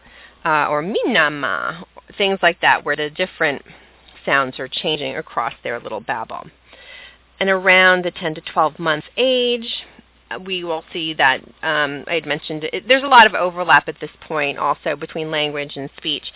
uh, 0.45 0.67
or 0.69 0.81
minama, 0.81 1.83
things 2.17 2.39
like 2.41 2.61
that, 2.61 2.85
where 2.85 2.95
the 2.95 3.09
different 3.09 3.63
sounds 4.25 4.59
are 4.59 4.69
changing 4.69 5.17
across 5.17 5.55
their 5.61 5.77
little 5.77 5.99
babble 5.99 6.45
and 7.41 7.49
around 7.49 8.05
the 8.05 8.11
10 8.11 8.35
to 8.35 8.41
12 8.41 8.77
month 8.77 9.03
age, 9.17 9.83
we 10.45 10.63
will 10.63 10.83
see 10.93 11.15
that 11.15 11.41
um, 11.63 12.05
I 12.07 12.13
had 12.13 12.27
mentioned 12.27 12.65
it, 12.65 12.87
there's 12.87 13.01
a 13.01 13.07
lot 13.07 13.25
of 13.25 13.33
overlap 13.33 13.89
at 13.89 13.99
this 13.99 14.11
point 14.21 14.59
also 14.59 14.95
between 14.95 15.31
language 15.31 15.75
and 15.75 15.89
speech. 15.97 16.31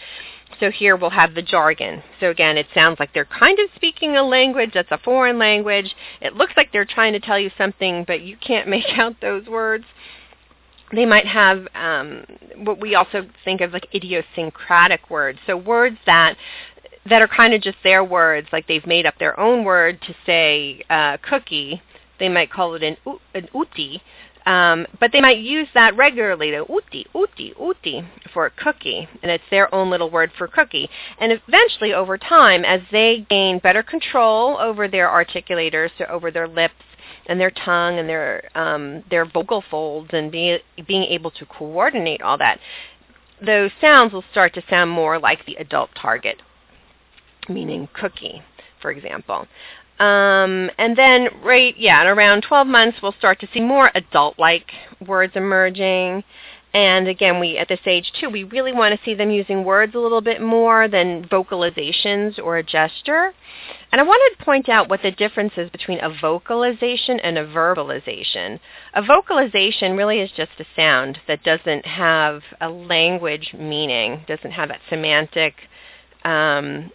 So 0.59 0.71
here 0.71 0.95
we'll 0.95 1.11
have 1.11 1.35
the 1.35 1.43
jargon. 1.43 2.01
So 2.19 2.31
again, 2.31 2.57
it 2.57 2.65
sounds 2.73 2.99
like 2.99 3.13
they're 3.13 3.23
kind 3.23 3.59
of 3.59 3.69
speaking 3.75 4.17
a 4.17 4.23
language 4.23 4.71
that's 4.73 4.91
a 4.91 4.97
foreign 4.97 5.37
language. 5.37 5.95
It 6.21 6.33
looks 6.33 6.53
like 6.57 6.71
they're 6.71 6.85
trying 6.85 7.13
to 7.13 7.19
tell 7.19 7.37
you 7.37 7.51
something, 7.55 8.03
but 8.07 8.21
you 8.21 8.35
can't 8.35 8.67
make 8.75 8.97
out 8.97 9.21
those 9.21 9.45
words. 9.45 9.85
They 10.91 11.05
might 11.05 11.27
have 11.27 11.67
um, 11.75 12.25
what 12.57 12.81
we 12.81 12.95
also 12.95 13.27
think 13.43 13.61
of 13.61 13.73
like 13.73 13.93
idiosyncratic 13.93 15.11
words. 15.11 15.37
So 15.45 15.55
words 15.55 15.97
that 16.07 16.35
that 17.07 17.21
are 17.21 17.27
kind 17.27 17.53
of 17.53 17.61
just 17.61 17.77
their 17.83 18.03
words, 18.03 18.47
like 18.51 18.67
they've 18.67 18.87
made 18.87 19.05
up 19.05 19.17
their 19.19 19.39
own 19.39 19.63
word 19.63 20.01
to 20.01 20.15
say 20.25 20.83
uh, 20.89 21.17
cookie. 21.17 21.81
They 22.19 22.29
might 22.29 22.51
call 22.51 22.75
it 22.75 22.83
an, 22.83 22.97
an 23.33 23.49
uti, 23.53 24.01
um, 24.45 24.85
but 24.99 25.11
they 25.11 25.21
might 25.21 25.39
use 25.39 25.67
that 25.73 25.95
regularly, 25.97 26.51
the 26.51 26.65
uti, 26.69 27.07
uti, 27.13 27.53
uti, 27.59 28.07
for 28.31 28.49
cookie, 28.51 29.07
and 29.23 29.31
it's 29.31 29.43
their 29.49 29.73
own 29.73 29.89
little 29.89 30.09
word 30.09 30.31
for 30.37 30.47
cookie. 30.47 30.89
And 31.19 31.31
eventually, 31.31 31.93
over 31.93 32.17
time, 32.17 32.63
as 32.63 32.81
they 32.91 33.25
gain 33.29 33.59
better 33.59 33.81
control 33.81 34.57
over 34.57 34.87
their 34.87 35.07
articulators, 35.07 35.89
so 35.97 36.05
over 36.05 36.29
their 36.29 36.47
lips 36.47 36.73
and 37.25 37.39
their 37.39 37.51
tongue 37.51 37.97
and 37.97 38.07
their 38.07 38.43
um, 38.55 39.03
their 39.09 39.25
vocal 39.25 39.63
folds, 39.69 40.09
and 40.13 40.31
be, 40.31 40.59
being 40.87 41.03
able 41.03 41.31
to 41.31 41.45
coordinate 41.47 42.21
all 42.21 42.37
that, 42.37 42.59
those 43.43 43.71
sounds 43.81 44.13
will 44.13 44.23
start 44.29 44.53
to 44.53 44.63
sound 44.69 44.91
more 44.91 45.17
like 45.17 45.43
the 45.47 45.55
adult 45.55 45.89
target, 45.99 46.41
meaning 47.49 47.87
cookie, 47.93 48.41
for 48.81 48.91
example. 48.91 49.47
Um, 49.99 50.69
and 50.77 50.97
then, 50.97 51.29
right, 51.41 51.75
yeah, 51.77 52.01
at 52.01 52.07
around 52.07 52.43
12 52.43 52.67
months, 52.67 52.97
we'll 53.01 53.13
start 53.13 53.39
to 53.39 53.47
see 53.53 53.61
more 53.61 53.91
adult-like 53.95 54.71
words 55.07 55.33
emerging. 55.35 56.23
And 56.75 57.07
again, 57.07 57.39
we 57.39 57.57
at 57.57 57.69
this 57.69 57.79
age 57.85 58.11
too, 58.19 58.29
we 58.29 58.43
really 58.43 58.73
want 58.73 58.93
to 58.93 59.05
see 59.05 59.13
them 59.13 59.31
using 59.31 59.63
words 59.63 59.95
a 59.95 59.99
little 59.99 60.19
bit 60.19 60.41
more 60.41 60.89
than 60.89 61.25
vocalizations 61.29 62.37
or 62.37 62.57
a 62.57 62.63
gesture. 62.63 63.31
And 63.93 64.01
I 64.01 64.03
wanted 64.03 64.37
to 64.37 64.43
point 64.43 64.67
out 64.67 64.89
what 64.89 65.01
the 65.01 65.11
difference 65.11 65.53
is 65.55 65.69
between 65.69 65.99
a 66.03 66.09
vocalization 66.09 67.17
and 67.21 67.37
a 67.37 67.47
verbalization. 67.47 68.59
A 68.93 69.01
vocalization 69.01 69.95
really 69.95 70.19
is 70.19 70.31
just 70.35 70.51
a 70.59 70.65
sound 70.75 71.19
that 71.29 71.43
doesn't 71.43 71.85
have 71.85 72.41
a 72.59 72.67
language 72.67 73.53
meaning, 73.57 74.25
doesn't 74.27 74.51
have 74.51 74.67
that 74.67 74.81
semantic 74.89 75.53
um, 76.25 76.91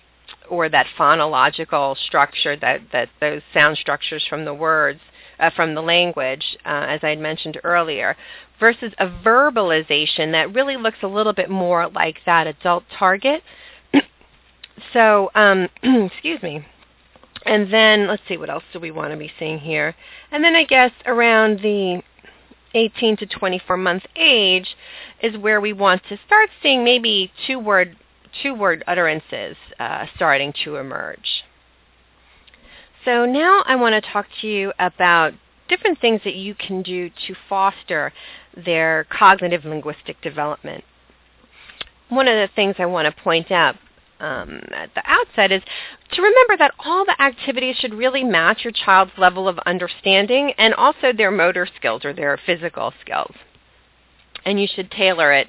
or 0.51 0.69
that 0.69 0.87
phonological 0.99 1.97
structure, 1.97 2.57
that, 2.57 2.81
that 2.93 3.09
those 3.21 3.43
sound 3.55 3.79
structures 3.79 4.25
from 4.29 4.45
the 4.45 4.55
words, 4.55 5.01
uh, 5.39 5.51
from 5.57 5.75
the 5.75 5.81
language, 5.81 6.57
uh, 6.67 6.87
as 6.89 7.01
I 7.03 7.11
had 7.11 7.19
mentioned 7.19 7.59
earlier 7.65 8.17
versus 8.61 8.93
a 8.99 9.07
verbalization 9.07 10.33
that 10.33 10.55
really 10.55 10.77
looks 10.77 10.99
a 11.03 11.07
little 11.07 11.33
bit 11.33 11.51
more 11.51 11.89
like 11.89 12.19
that 12.27 12.47
adult 12.47 12.85
target. 12.97 13.43
so, 14.93 15.31
um, 15.35 15.69
excuse 15.83 16.43
me. 16.43 16.65
And 17.47 17.73
then 17.73 18.07
let's 18.07 18.23
see 18.29 18.37
what 18.37 18.51
else 18.51 18.65
do 18.73 18.79
we 18.79 18.91
want 18.91 19.13
to 19.13 19.17
be 19.17 19.33
seeing 19.39 19.59
here. 19.59 19.97
And 20.31 20.45
then 20.45 20.55
I 20.55 20.65
guess 20.65 20.93
around 21.07 21.61
the 21.61 22.03
18 22.75 23.17
to 23.17 23.27
24 23.27 23.77
month 23.79 24.05
age 24.15 24.77
is 25.23 25.37
where 25.39 25.61
we 25.61 25.73
want 25.73 26.03
to 26.09 26.19
start 26.27 26.51
seeing 26.63 26.85
maybe 26.85 27.33
two 27.47 27.59
word 27.59 27.97
two 28.43 28.55
word 28.55 28.85
utterances 28.87 29.57
uh, 29.79 30.07
starting 30.17 30.53
to 30.65 30.77
emerge. 30.77 31.45
So 33.05 33.25
now 33.25 33.63
I 33.67 33.77
want 33.77 34.03
to 34.03 34.11
talk 34.11 34.27
to 34.41 34.47
you 34.47 34.73
about 34.79 35.33
different 35.69 36.01
things 36.01 36.21
that 36.25 36.35
you 36.35 36.55
can 36.55 36.83
do 36.83 37.09
to 37.09 37.35
foster 37.49 38.13
their 38.57 39.07
cognitive 39.11 39.65
linguistic 39.65 40.21
development. 40.21 40.85
One 42.09 42.29
of 42.29 42.35
the 42.35 42.53
things 42.55 42.77
I 42.79 42.87
want 42.87 43.07
to 43.07 43.23
point 43.23 43.51
out 43.51 43.77
um, 44.19 44.61
at 44.73 44.95
the 44.95 45.03
outset 45.07 45.51
is 45.51 45.63
to 46.13 46.23
remember 46.23 46.57
that 46.59 46.75
all 46.79 47.05
the 47.05 47.21
activities 47.23 47.77
should 47.77 47.95
really 47.95 48.23
match 48.23 48.65
your 48.65 48.73
child's 48.73 49.13
level 49.17 49.49
of 49.49 49.59
understanding 49.61 50.53
and 50.59 50.75
also 50.75 51.13
their 51.13 51.31
motor 51.31 51.67
skills 51.77 52.05
or 52.05 52.13
their 52.13 52.39
physical 52.45 52.93
skills. 53.01 53.35
And 54.45 54.61
you 54.61 54.67
should 54.67 54.91
tailor 54.91 55.33
it 55.33 55.49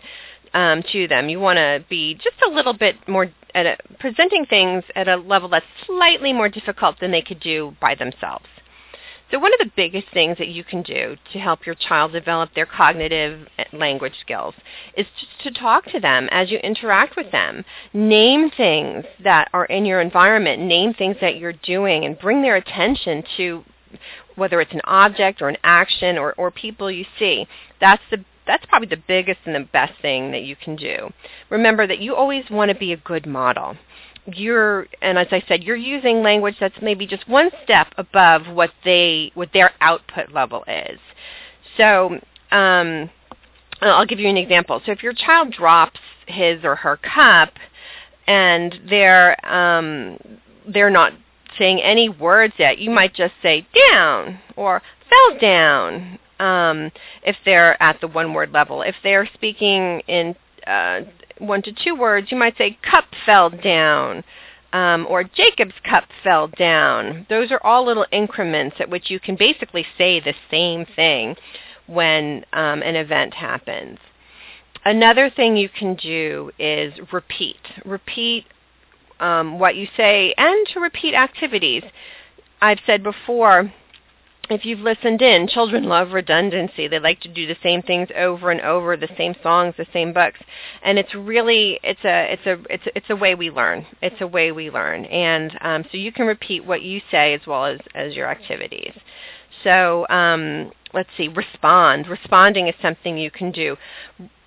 um, 0.54 0.84
to 0.92 1.08
them. 1.08 1.30
You 1.30 1.40
want 1.40 1.58
to 1.58 1.84
be 1.90 2.16
just 2.16 2.42
a 2.46 2.50
little 2.50 2.74
bit 2.74 2.96
more 3.08 3.30
at 3.54 3.66
a, 3.66 3.78
presenting 4.00 4.46
things 4.46 4.84
at 4.96 5.08
a 5.08 5.18
level 5.18 5.50
that's 5.50 5.66
slightly 5.86 6.34
more 6.34 6.50
difficult 6.50 7.00
than 7.00 7.12
they 7.12 7.22
could 7.22 7.40
do 7.40 7.76
by 7.80 7.96
themselves. 7.96 8.46
So 9.32 9.40
one 9.40 9.54
of 9.54 9.60
the 9.60 9.72
biggest 9.78 10.08
things 10.14 10.38
that 10.40 10.50
you 10.50 10.66
can 10.66 10.82
do 10.82 11.16
to 11.32 11.40
help 11.40 11.66
your 11.66 11.76
child 11.76 12.12
develop 12.12 12.54
their 12.54 12.66
cognitive 12.66 13.48
language 13.72 14.16
skills 14.20 14.54
is 14.98 15.06
just 15.18 15.42
to 15.44 15.52
talk 15.52 15.86
to 15.92 16.02
them 16.02 16.28
as 16.32 16.52
you 16.52 16.58
interact 16.60 17.16
with 17.16 17.32
them. 17.32 17.64
Name 17.94 18.52
things 18.52 19.06
that 19.24 19.50
are 19.54 19.66
in 19.66 19.86
your 19.86 20.02
environment, 20.02 20.62
name 20.62 20.94
things 20.94 21.16
that 21.22 21.38
you're 21.38 21.54
doing, 21.54 22.04
and 22.04 22.20
bring 22.20 22.42
their 22.42 22.58
attention 22.58 23.24
to 23.38 23.64
whether 24.36 24.60
it's 24.60 24.74
an 24.74 24.82
object 24.84 25.42
or 25.42 25.48
an 25.48 25.58
action 25.64 26.18
or, 26.18 26.34
or 26.34 26.52
people 26.52 26.92
you 26.92 27.06
see. 27.18 27.48
That's 27.80 28.04
the 28.12 28.26
that's 28.52 28.66
probably 28.66 28.90
the 28.90 29.02
biggest 29.08 29.40
and 29.46 29.56
the 29.56 29.68
best 29.72 29.94
thing 30.02 30.32
that 30.32 30.44
you 30.44 30.56
can 30.58 30.76
do. 30.76 31.10
Remember 31.50 31.88
that 31.88 32.00
you 32.00 32.16
always 32.16 32.44
want 32.50 32.70
to 32.70 32.76
be 32.76 32.92
a 32.92 32.98
good 32.98 33.26
model 33.26 33.78
you're 34.28 34.88
and 35.02 35.18
as 35.18 35.28
I 35.32 35.44
said, 35.48 35.64
you're 35.64 35.76
using 35.76 36.22
language 36.22 36.56
that's 36.60 36.76
maybe 36.82 37.08
just 37.08 37.28
one 37.28 37.50
step 37.64 37.88
above 37.98 38.48
what 38.48 38.72
they 38.84 39.32
what 39.34 39.50
their 39.54 39.72
output 39.82 40.32
level 40.32 40.64
is. 40.68 41.00
So 41.78 42.20
um, 42.52 43.10
I'll 43.82 44.06
give 44.06 44.20
you 44.20 44.30
an 44.30 44.38
example. 44.38 44.82
So 44.86 44.92
if 44.92 45.02
your 45.02 45.14
child 45.14 45.52
drops 45.52 46.00
his 46.28 46.64
or 46.64 46.76
her 46.76 46.98
cup 46.98 47.54
and 48.28 48.80
they're 48.90 49.44
um, 49.46 50.18
they're 50.68 50.92
not 50.92 51.14
saying 51.58 51.82
any 51.82 52.08
words 52.08 52.54
yet, 52.58 52.78
you 52.78 52.92
might 52.92 53.14
just 53.14 53.34
say 53.42 53.68
down 53.90 54.40
or 54.56 54.82
fell 55.10 55.40
down 55.40 56.20
um, 56.42 56.92
if 57.24 57.38
they're 57.46 57.82
at 57.82 58.02
the 58.02 58.08
one 58.08 58.34
word 58.34 58.52
level. 58.52 58.82
If 58.82 58.96
they're 59.04 59.30
speaking 59.34 60.02
in 60.08 60.36
uh, 60.66 61.02
one 61.38 61.62
to 61.62 61.72
two 61.72 61.96
words, 61.96 62.32
you 62.32 62.38
might 62.38 62.58
say 62.58 62.78
cup 62.82 63.06
fell 63.26 63.50
down. 63.50 64.24
Um, 64.74 65.06
or 65.10 65.24
Jacob's 65.26 65.76
cup 65.84 66.06
fell 66.24 66.48
down. 66.48 67.26
Those 67.30 67.52
are 67.52 67.60
all 67.62 67.86
little 67.86 68.06
increments 68.12 68.78
at 68.80 68.90
which 68.90 69.10
you 69.10 69.20
can 69.20 69.36
basically 69.36 69.86
say 69.98 70.20
the 70.22 70.34
same 70.50 70.86
thing 70.96 71.36
when 71.88 72.46
um, 72.54 72.82
an 72.82 72.96
event 72.96 73.34
happens. 73.34 74.00
Another 74.86 75.30
thing 75.30 75.58
you 75.58 75.68
can 75.68 75.96
do 75.96 76.52
is 76.58 76.94
repeat. 77.12 77.60
Repeat 77.84 78.46
um, 79.20 79.60
what 79.60 79.76
you 79.76 79.88
say 79.98 80.34
and 80.38 80.66
to 80.74 80.80
repeat 80.80 81.14
activities. 81.14 81.84
I've 82.62 82.80
said 82.86 83.04
before 83.04 83.74
if 84.54 84.66
you've 84.66 84.80
listened 84.80 85.22
in, 85.22 85.48
children 85.48 85.84
love 85.84 86.14
redundancy. 86.14 86.88
They 86.88 87.00
like 87.00 87.20
to 87.22 87.30
do 87.30 87.48
the 87.48 87.58
same 87.64 87.82
things 87.82 88.10
over 88.16 88.52
and 88.52 88.62
over, 88.62 88.98
the 88.98 89.10
same 89.18 89.36
songs, 89.44 89.76
the 89.78 89.88
same 89.94 90.14
books, 90.14 90.40
and 90.84 90.98
it's 90.98 91.14
really 91.14 91.80
it's 91.84 92.04
a 92.04 92.34
it's 92.34 92.46
a 92.46 92.74
it's 92.74 92.86
a, 92.88 92.98
it's 92.98 93.10
a 93.10 93.16
way 93.16 93.36
we 93.36 93.50
learn. 93.50 93.86
It's 94.02 94.22
a 94.22 94.28
way 94.28 94.52
we 94.52 94.70
learn, 94.70 95.06
and 95.06 95.58
um, 95.62 95.86
so 95.92 95.98
you 95.98 96.12
can 96.12 96.28
repeat 96.28 96.66
what 96.66 96.82
you 96.82 97.02
say 97.12 97.34
as 97.34 97.42
well 97.46 97.66
as 97.66 97.80
as 97.96 98.16
your 98.16 98.28
activities. 98.28 98.94
So 99.64 100.08
um, 100.10 100.72
let's 100.94 101.10
see, 101.18 101.28
respond. 101.28 102.08
Responding 102.08 102.68
is 102.68 102.76
something 102.82 103.18
you 103.18 103.32
can 103.32 103.52
do. 103.52 103.78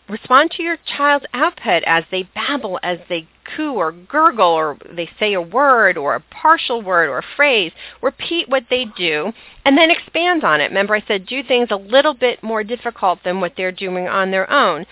Respond 0.08 0.50
to 0.52 0.62
your 0.62 0.76
child's 0.96 1.24
output 1.32 1.82
as 1.84 2.04
they 2.10 2.24
babble, 2.34 2.78
as 2.82 2.98
they 3.08 3.26
coo 3.56 3.72
or 3.72 3.90
gurgle, 3.90 4.48
or 4.48 4.76
they 4.90 5.08
say 5.18 5.32
a 5.32 5.40
word 5.40 5.96
or 5.96 6.14
a 6.14 6.20
partial 6.20 6.82
word 6.82 7.08
or 7.08 7.18
a 7.18 7.36
phrase. 7.36 7.72
Repeat 8.02 8.48
what 8.48 8.64
they 8.68 8.84
do 8.84 9.32
and 9.64 9.78
then 9.78 9.90
expand 9.90 10.44
on 10.44 10.60
it. 10.60 10.68
Remember 10.68 10.94
I 10.94 11.04
said 11.06 11.26
do 11.26 11.42
things 11.42 11.68
a 11.70 11.76
little 11.76 12.14
bit 12.14 12.42
more 12.42 12.62
difficult 12.62 13.20
than 13.24 13.40
what 13.40 13.54
they're 13.56 13.72
doing 13.72 14.06
on 14.06 14.30
their 14.30 14.50
own. 14.50 14.84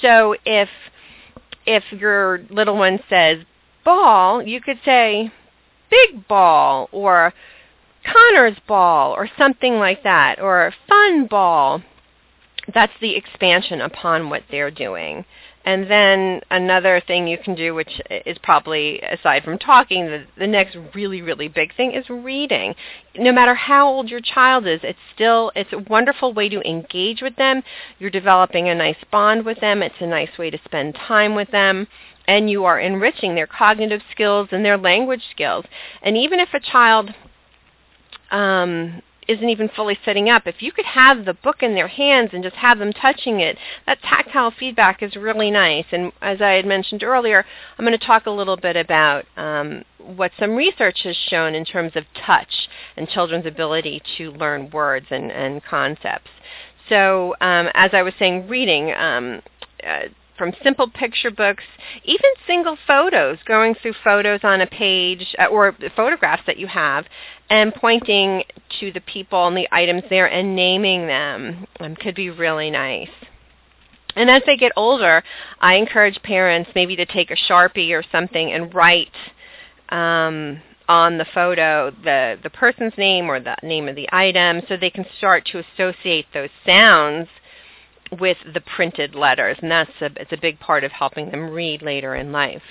So 0.00 0.34
if 0.46 0.68
if 1.66 1.84
your 1.92 2.40
little 2.48 2.76
one 2.76 3.00
says 3.08 3.44
ball, 3.84 4.42
you 4.42 4.60
could 4.60 4.78
say 4.84 5.30
big 5.90 6.26
ball 6.26 6.88
or 6.90 7.34
Connor's 8.04 8.58
ball 8.66 9.12
or 9.12 9.28
something 9.38 9.74
like 9.74 10.02
that 10.04 10.40
or 10.40 10.72
fun 10.88 11.26
ball 11.26 11.82
that's 12.72 12.92
the 13.00 13.16
expansion 13.16 13.80
upon 13.80 14.30
what 14.30 14.42
they're 14.50 14.70
doing. 14.70 15.24
And 15.66 15.90
then 15.90 16.42
another 16.50 17.00
thing 17.06 17.26
you 17.26 17.38
can 17.38 17.54
do, 17.54 17.74
which 17.74 18.00
is 18.10 18.36
probably 18.42 19.00
aside 19.00 19.44
from 19.44 19.58
talking, 19.58 20.04
the, 20.04 20.24
the 20.38 20.46
next 20.46 20.76
really, 20.94 21.22
really 21.22 21.48
big 21.48 21.74
thing 21.74 21.92
is 21.92 22.08
reading. 22.10 22.74
No 23.16 23.32
matter 23.32 23.54
how 23.54 23.88
old 23.88 24.10
your 24.10 24.20
child 24.20 24.66
is, 24.66 24.80
it's 24.82 24.98
still 25.14 25.52
it's 25.56 25.72
a 25.72 25.78
wonderful 25.78 26.34
way 26.34 26.50
to 26.50 26.60
engage 26.68 27.22
with 27.22 27.36
them. 27.36 27.62
You're 27.98 28.10
developing 28.10 28.68
a 28.68 28.74
nice 28.74 29.02
bond 29.10 29.46
with 29.46 29.60
them. 29.60 29.82
It's 29.82 29.94
a 30.00 30.06
nice 30.06 30.36
way 30.38 30.50
to 30.50 30.58
spend 30.66 30.96
time 30.96 31.34
with 31.34 31.50
them. 31.50 31.86
And 32.28 32.50
you 32.50 32.66
are 32.66 32.78
enriching 32.78 33.34
their 33.34 33.46
cognitive 33.46 34.02
skills 34.10 34.48
and 34.52 34.64
their 34.64 34.78
language 34.78 35.22
skills. 35.30 35.64
And 36.02 36.16
even 36.16 36.40
if 36.40 36.52
a 36.52 36.60
child 36.60 37.14
um, 38.30 39.00
isn't 39.28 39.48
even 39.48 39.68
fully 39.68 39.98
setting 40.04 40.28
up, 40.28 40.46
if 40.46 40.62
you 40.62 40.72
could 40.72 40.84
have 40.84 41.24
the 41.24 41.34
book 41.34 41.62
in 41.62 41.74
their 41.74 41.88
hands 41.88 42.30
and 42.32 42.42
just 42.42 42.56
have 42.56 42.78
them 42.78 42.92
touching 42.92 43.40
it, 43.40 43.56
that 43.86 44.02
tactile 44.02 44.50
feedback 44.50 45.02
is 45.02 45.16
really 45.16 45.50
nice. 45.50 45.86
And 45.92 46.12
as 46.20 46.40
I 46.40 46.52
had 46.52 46.66
mentioned 46.66 47.02
earlier, 47.02 47.44
I'm 47.78 47.84
going 47.84 47.98
to 47.98 48.06
talk 48.06 48.26
a 48.26 48.30
little 48.30 48.56
bit 48.56 48.76
about 48.76 49.24
um, 49.36 49.84
what 49.98 50.32
some 50.38 50.54
research 50.54 51.00
has 51.04 51.16
shown 51.28 51.54
in 51.54 51.64
terms 51.64 51.92
of 51.94 52.04
touch 52.26 52.68
and 52.96 53.08
children's 53.08 53.46
ability 53.46 54.02
to 54.16 54.32
learn 54.32 54.70
words 54.70 55.06
and, 55.10 55.30
and 55.30 55.62
concepts. 55.64 56.30
So 56.88 57.34
um, 57.40 57.68
as 57.74 57.90
I 57.92 58.02
was 58.02 58.12
saying, 58.18 58.48
reading, 58.48 58.92
um, 58.92 59.42
uh, 59.86 60.08
from 60.36 60.52
simple 60.62 60.88
picture 60.90 61.30
books, 61.30 61.62
even 62.04 62.30
single 62.46 62.76
photos, 62.86 63.38
going 63.46 63.74
through 63.74 63.94
photos 64.02 64.40
on 64.42 64.60
a 64.60 64.66
page 64.66 65.34
uh, 65.38 65.46
or 65.46 65.76
photographs 65.94 66.42
that 66.46 66.56
you 66.56 66.66
have 66.66 67.06
and 67.50 67.74
pointing 67.74 68.42
to 68.80 68.90
the 68.92 69.00
people 69.00 69.46
and 69.46 69.56
the 69.56 69.68
items 69.70 70.02
there 70.10 70.26
and 70.26 70.56
naming 70.56 71.06
them 71.06 71.66
um, 71.80 71.94
could 71.96 72.14
be 72.14 72.30
really 72.30 72.70
nice. 72.70 73.10
And 74.16 74.30
as 74.30 74.42
they 74.46 74.56
get 74.56 74.72
older, 74.76 75.22
I 75.60 75.74
encourage 75.74 76.22
parents 76.22 76.70
maybe 76.74 76.96
to 76.96 77.06
take 77.06 77.30
a 77.30 77.36
Sharpie 77.36 77.90
or 77.90 78.04
something 78.12 78.52
and 78.52 78.72
write 78.74 79.10
um, 79.88 80.62
on 80.88 81.18
the 81.18 81.26
photo 81.34 81.90
the, 82.02 82.38
the 82.42 82.50
person's 82.50 82.92
name 82.96 83.30
or 83.30 83.40
the 83.40 83.56
name 83.62 83.88
of 83.88 83.96
the 83.96 84.08
item 84.12 84.60
so 84.68 84.76
they 84.76 84.90
can 84.90 85.06
start 85.18 85.44
to 85.46 85.58
associate 85.58 86.26
those 86.32 86.50
sounds 86.66 87.28
with 88.18 88.38
the 88.52 88.60
printed 88.60 89.14
letters, 89.14 89.58
and 89.60 89.70
that's 89.70 89.90
a, 90.00 90.10
it's 90.16 90.32
a 90.32 90.40
big 90.40 90.60
part 90.60 90.84
of 90.84 90.92
helping 90.92 91.30
them 91.30 91.50
read 91.50 91.82
later 91.82 92.14
in 92.14 92.32
life. 92.32 92.62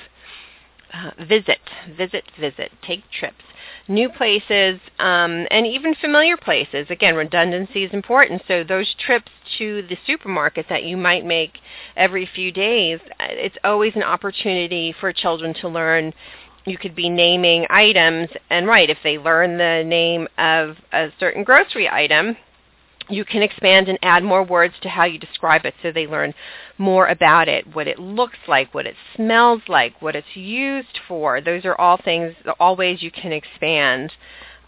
Uh, 0.93 1.12
visit, 1.26 1.60
visit, 1.98 2.24
visit. 2.39 2.72
Take 2.82 3.04
trips 3.10 3.43
new 3.88 4.10
places, 4.10 4.80
um, 5.00 5.46
and 5.52 5.65
even 5.67 5.96
familiar 5.96 6.38
places. 6.38 6.88
Again, 6.89 7.15
redundancy 7.15 7.84
is 7.84 7.93
important. 7.93 8.41
So 8.48 8.63
those 8.63 8.93
trips 8.98 9.32
to 9.58 9.84
the 9.84 9.98
supermarket 10.08 10.67
that 10.69 10.84
you 10.84 10.98
might 10.98 11.26
make 11.26 11.60
every 11.96 12.26
few 12.26 12.52
days, 12.52 13.00
uh, 13.19 13.28
it's 13.30 13.58
always 13.63 13.96
an 13.96 14.04
opportunity 14.04 14.96
for 15.00 15.12
children 15.12 15.54
to 15.56 15.67
learn 15.67 16.13
you 16.65 16.78
could 16.78 16.96
be 16.96 17.10
naming 17.10 17.67
items 17.69 18.30
and 18.50 18.65
right 18.65 18.89
if 18.89 18.98
they 19.04 19.17
learn 19.17 19.58
the 19.58 19.84
name 19.86 20.30
of 20.38 20.78
a 20.93 21.10
certain 21.19 21.43
grocery 21.43 21.89
item 21.89 22.38
you 23.13 23.26
can 23.26 23.41
expand 23.41 23.88
and 23.88 23.99
add 24.02 24.23
more 24.23 24.43
words 24.43 24.73
to 24.82 24.89
how 24.89 25.06
you 25.06 25.17
describe 25.17 25.65
it 25.65 25.73
so 25.82 25.91
they 25.91 26.08
learn 26.08 26.34
more 26.78 27.08
about 27.08 27.47
it, 27.47 27.76
what 27.76 27.88
it 27.88 27.99
looks 27.99 28.39
like, 28.47 28.73
what 28.73 28.86
it 28.86 28.95
smells 29.15 29.62
like, 29.67 30.02
what 30.02 30.15
it's 30.15 30.36
used 30.36 30.99
for. 31.08 31.41
Those 31.41 31.65
are 31.65 31.76
all 31.76 31.97
things, 31.97 32.36
all 32.60 32.76
ways 32.76 33.02
you 33.02 33.12
can 33.12 33.32
expand. 33.32 34.12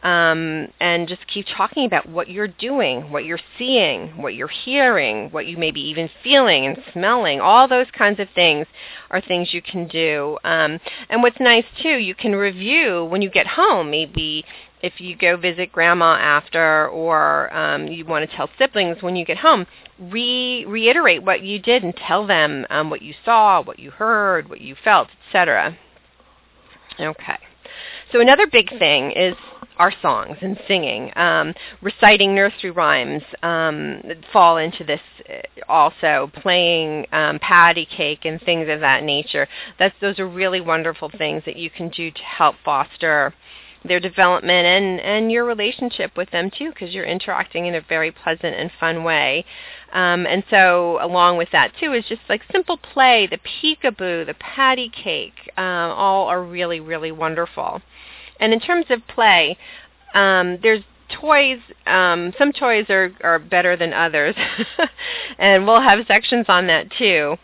Um, 0.03 0.67
and 0.79 1.07
just 1.07 1.25
keep 1.25 1.47
talking 1.57 1.87
about 1.87 2.07
what 2.07 2.29
you're 2.29 2.47
doing, 2.47 3.09
what 3.09 3.25
you're 3.25 3.39
seeing, 3.57 4.21
what 4.21 4.35
you're 4.35 4.47
hearing, 4.47 5.31
what 5.31 5.47
you 5.47 5.57
may 5.57 5.71
be 5.71 5.81
even 5.81 6.11
feeling 6.23 6.67
and 6.67 6.77
smelling. 6.93 7.41
All 7.41 7.67
those 7.67 7.87
kinds 7.97 8.19
of 8.19 8.27
things 8.35 8.67
are 9.09 9.19
things 9.19 9.51
you 9.51 9.63
can 9.63 9.87
do. 9.87 10.37
Um, 10.43 10.79
and 11.09 11.23
what's 11.23 11.39
nice 11.39 11.65
too, 11.81 11.97
you 11.97 12.13
can 12.13 12.35
review 12.35 13.05
when 13.05 13.23
you 13.23 13.31
get 13.31 13.47
home. 13.47 13.89
Maybe 13.89 14.45
if 14.81 14.99
you 14.99 15.15
go 15.15 15.37
visit 15.37 15.71
grandma 15.71 16.15
after 16.15 16.87
or 16.89 17.53
um, 17.55 17.87
you 17.87 18.05
want 18.05 18.29
to 18.29 18.35
tell 18.35 18.49
siblings 18.57 19.01
when 19.01 19.15
you 19.15 19.25
get 19.25 19.37
home, 19.37 19.65
re- 19.99 20.65
reiterate 20.65 21.23
what 21.23 21.41
you 21.41 21.59
did 21.59 21.83
and 21.83 21.95
tell 21.95 22.27
them 22.27 22.65
um, 22.69 22.89
what 22.89 23.01
you 23.01 23.13
saw, 23.23 23.61
what 23.61 23.79
you 23.79 23.91
heard, 23.91 24.49
what 24.49 24.61
you 24.61 24.75
felt, 24.83 25.09
etc. 25.27 25.77
Okay. 26.99 27.37
So 28.11 28.21
another 28.21 28.47
big 28.47 28.69
thing 28.69 29.11
is 29.11 29.35
our 29.77 29.91
songs 30.01 30.37
and 30.41 30.57
singing. 30.67 31.11
Um, 31.15 31.53
reciting 31.81 32.33
nursery 32.33 32.71
rhymes 32.71 33.23
um, 33.43 34.01
fall 34.31 34.57
into 34.57 34.83
this 34.83 35.01
uh, 35.29 35.41
also. 35.67 36.31
Playing 36.33 37.07
um, 37.11 37.39
patty 37.39 37.85
cake 37.85 38.25
and 38.25 38.39
things 38.41 38.69
of 38.69 38.79
that 38.79 39.03
nature. 39.03 39.47
That's 39.79 39.95
those 39.99 40.19
are 40.19 40.27
really 40.27 40.61
wonderful 40.61 41.11
things 41.17 41.43
that 41.45 41.57
you 41.57 41.69
can 41.69 41.89
do 41.89 42.11
to 42.11 42.21
help 42.21 42.55
foster 42.63 43.33
their 43.87 43.99
development 43.99 44.65
and 44.65 44.99
and 44.99 45.31
your 45.31 45.45
relationship 45.45 46.15
with 46.17 46.29
them 46.31 46.49
too 46.49 46.69
because 46.69 46.93
you're 46.93 47.05
interacting 47.05 47.65
in 47.65 47.75
a 47.75 47.81
very 47.81 48.11
pleasant 48.11 48.55
and 48.55 48.71
fun 48.79 49.03
way. 49.03 49.45
Um, 49.93 50.25
and 50.25 50.43
so 50.49 50.97
along 51.01 51.37
with 51.37 51.49
that 51.51 51.71
too 51.79 51.93
is 51.93 52.05
just 52.05 52.21
like 52.27 52.41
simple 52.51 52.77
play 52.77 53.27
the 53.27 53.37
peekaboo 53.37 54.25
the 54.25 54.35
patty 54.39 54.89
cake 54.89 55.51
um, 55.57 55.91
all 55.91 56.27
are 56.27 56.43
really 56.43 56.79
really 56.79 57.11
wonderful. 57.11 57.81
And 58.39 58.53
in 58.53 58.59
terms 58.59 58.85
of 58.89 59.05
play 59.07 59.57
um, 60.13 60.59
there's 60.61 60.83
toys 61.09 61.59
um, 61.85 62.33
some 62.37 62.51
toys 62.51 62.85
are 62.89 63.11
are 63.23 63.39
better 63.39 63.75
than 63.75 63.93
others. 63.93 64.35
And 65.37 65.67
we'll 65.67 65.81
have 65.81 66.05
sections 66.07 66.45
on 66.47 66.67
that 66.67 66.89
too 66.91 67.37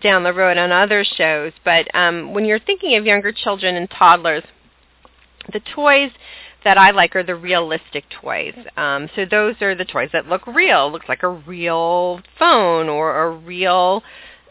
down 0.00 0.22
the 0.22 0.32
road 0.32 0.56
on 0.56 0.72
other 0.72 1.04
shows. 1.04 1.52
But 1.64 1.92
um, 1.94 2.32
when 2.32 2.44
you're 2.44 2.58
thinking 2.58 2.96
of 2.96 3.04
younger 3.04 3.32
children 3.32 3.76
and 3.76 3.90
toddlers 3.90 4.44
the 5.52 5.60
toys 5.74 6.10
that 6.64 6.78
I 6.78 6.90
like 6.92 7.16
are 7.16 7.24
the 7.24 7.34
realistic 7.34 8.04
toys. 8.10 8.54
Um, 8.76 9.08
so 9.16 9.24
those 9.24 9.60
are 9.60 9.74
the 9.74 9.84
toys 9.84 10.10
that 10.12 10.26
look 10.26 10.46
real, 10.46 10.90
looks 10.90 11.08
like 11.08 11.22
a 11.22 11.28
real 11.28 12.20
phone 12.38 12.88
or 12.88 13.24
a 13.24 13.30
real 13.30 14.02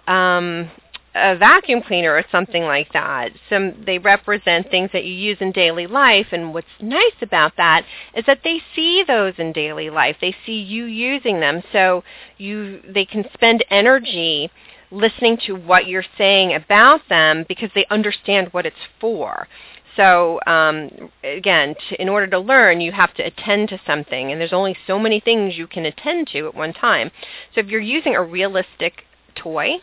um, 0.07 0.69
a 1.13 1.35
vacuum 1.35 1.81
cleaner 1.81 2.13
or 2.13 2.23
something 2.31 2.63
like 2.63 2.91
that. 2.93 3.31
Some 3.49 3.83
they 3.85 3.97
represent 3.97 4.69
things 4.69 4.89
that 4.93 5.03
you 5.03 5.13
use 5.13 5.37
in 5.41 5.51
daily 5.51 5.87
life 5.87 6.27
and 6.31 6.53
what's 6.53 6.67
nice 6.79 7.21
about 7.21 7.57
that 7.57 7.85
is 8.15 8.25
that 8.27 8.39
they 8.43 8.61
see 8.75 9.03
those 9.03 9.33
in 9.37 9.51
daily 9.51 9.89
life. 9.89 10.17
They 10.21 10.35
see 10.45 10.59
you 10.61 10.85
using 10.85 11.39
them 11.39 11.63
so 11.71 12.03
you 12.37 12.81
they 12.87 13.05
can 13.05 13.25
spend 13.33 13.65
energy 13.69 14.49
listening 14.89 15.37
to 15.45 15.53
what 15.53 15.87
you're 15.87 16.05
saying 16.17 16.53
about 16.53 17.01
them 17.09 17.45
because 17.47 17.69
they 17.75 17.85
understand 17.89 18.49
what 18.51 18.65
it's 18.65 18.75
for. 18.99 19.47
So 19.95 20.39
um, 20.47 21.11
again, 21.23 21.75
in 21.99 22.09
order 22.09 22.27
to 22.27 22.39
learn, 22.39 22.81
you 22.81 22.91
have 22.91 23.13
to 23.15 23.23
attend 23.23 23.69
to 23.69 23.81
something, 23.85 24.31
and 24.31 24.39
there's 24.39 24.53
only 24.53 24.75
so 24.87 24.97
many 24.97 25.19
things 25.19 25.57
you 25.57 25.67
can 25.67 25.85
attend 25.85 26.27
to 26.29 26.47
at 26.47 26.55
one 26.55 26.73
time. 26.73 27.11
So 27.53 27.61
if 27.61 27.67
you're 27.67 27.81
using 27.81 28.15
a 28.15 28.23
realistic 28.23 29.03
toy, 29.35 29.77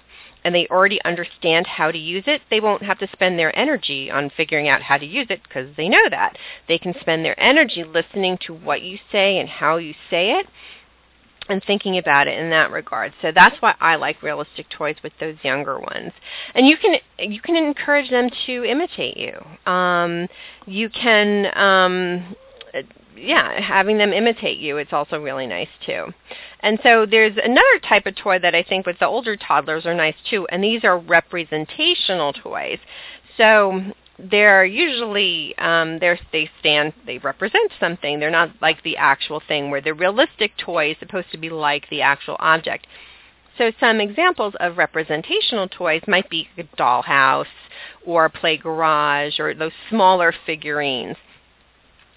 and 0.44 0.54
they 0.54 0.66
already 0.68 1.02
understand 1.04 1.66
how 1.66 1.90
to 1.90 1.98
use 1.98 2.24
it, 2.26 2.40
they 2.48 2.60
won't 2.60 2.82
have 2.82 2.98
to 2.98 3.08
spend 3.12 3.38
their 3.38 3.56
energy 3.58 4.10
on 4.10 4.30
figuring 4.30 4.68
out 4.68 4.82
how 4.82 4.96
to 4.96 5.04
use 5.04 5.26
it 5.30 5.42
because 5.42 5.74
they 5.76 5.88
know 5.88 6.08
that. 6.08 6.38
They 6.68 6.78
can 6.78 6.94
spend 7.00 7.24
their 7.24 7.38
energy 7.38 7.84
listening 7.84 8.38
to 8.46 8.54
what 8.54 8.82
you 8.82 8.98
say 9.10 9.38
and 9.38 9.48
how 9.48 9.76
you 9.76 9.94
say 10.08 10.30
it 10.38 10.46
and 11.48 11.62
thinking 11.64 11.98
about 11.98 12.28
it 12.28 12.38
in 12.38 12.50
that 12.50 12.70
regard. 12.70 13.12
So 13.22 13.32
that's 13.32 13.61
why 13.61 13.74
I 13.80 13.96
like 13.96 14.22
realistic 14.22 14.68
toys 14.70 14.96
with 15.02 15.12
those 15.20 15.37
younger 15.42 15.78
ones. 15.78 16.12
And 16.54 16.66
you 16.66 16.76
can 16.76 16.96
you 17.18 17.40
can 17.40 17.56
encourage 17.56 18.11
them 18.11 18.30
to 18.46 18.64
imitate 18.64 19.16
you. 19.16 19.72
Um, 19.72 20.28
you 20.66 20.88
can 20.88 21.46
um, 21.56 22.37
yeah, 23.20 23.61
having 23.61 23.98
them 23.98 24.12
imitate 24.12 24.58
you, 24.58 24.76
it's 24.76 24.92
also 24.92 25.20
really 25.20 25.46
nice 25.46 25.68
too. 25.84 26.06
And 26.61 26.78
so 26.82 27.06
there's 27.06 27.37
another 27.42 27.78
type 27.88 28.06
of 28.06 28.16
toy 28.16 28.38
that 28.38 28.54
I 28.54 28.62
think 28.62 28.87
with 28.87 28.98
the 28.98 29.06
older 29.06 29.37
toddlers 29.37 29.87
are 29.87 29.94
nice 29.94 30.14
too, 30.28 30.46
and 30.50 30.62
these 30.62 30.84
are 30.84 30.98
representational 30.98 32.32
toys. 32.32 32.78
So 33.37 33.82
they're 34.18 34.64
usually 34.64 35.57
um, 35.59 35.98
they're, 36.00 36.18
they 36.33 36.50
stand 36.61 36.92
they 37.07 37.18
represent 37.18 37.70
something. 37.78 38.18
They're 38.18 38.31
not 38.31 38.50
like 38.61 38.83
the 38.83 38.96
actual 38.96 39.40
thing. 39.46 39.70
Where 39.70 39.81
the 39.81 39.94
realistic 39.94 40.57
toy 40.57 40.90
is 40.90 40.96
supposed 40.98 41.31
to 41.33 41.38
be 41.38 41.50
like 41.50 41.88
the 41.88 42.02
actual 42.02 42.37
object. 42.40 42.87
So 43.57 43.72
some 43.81 44.00
examples 44.00 44.54
of 44.61 44.76
representational 44.76 45.68
toys 45.68 46.02
might 46.07 46.31
be 46.31 46.48
a 46.57 46.64
dollhouse 46.81 47.46
or 48.07 48.24
a 48.24 48.31
play 48.31 48.57
garage 48.57 49.40
or 49.40 49.54
those 49.54 49.72
smaller 49.88 50.33
figurines. 50.46 51.16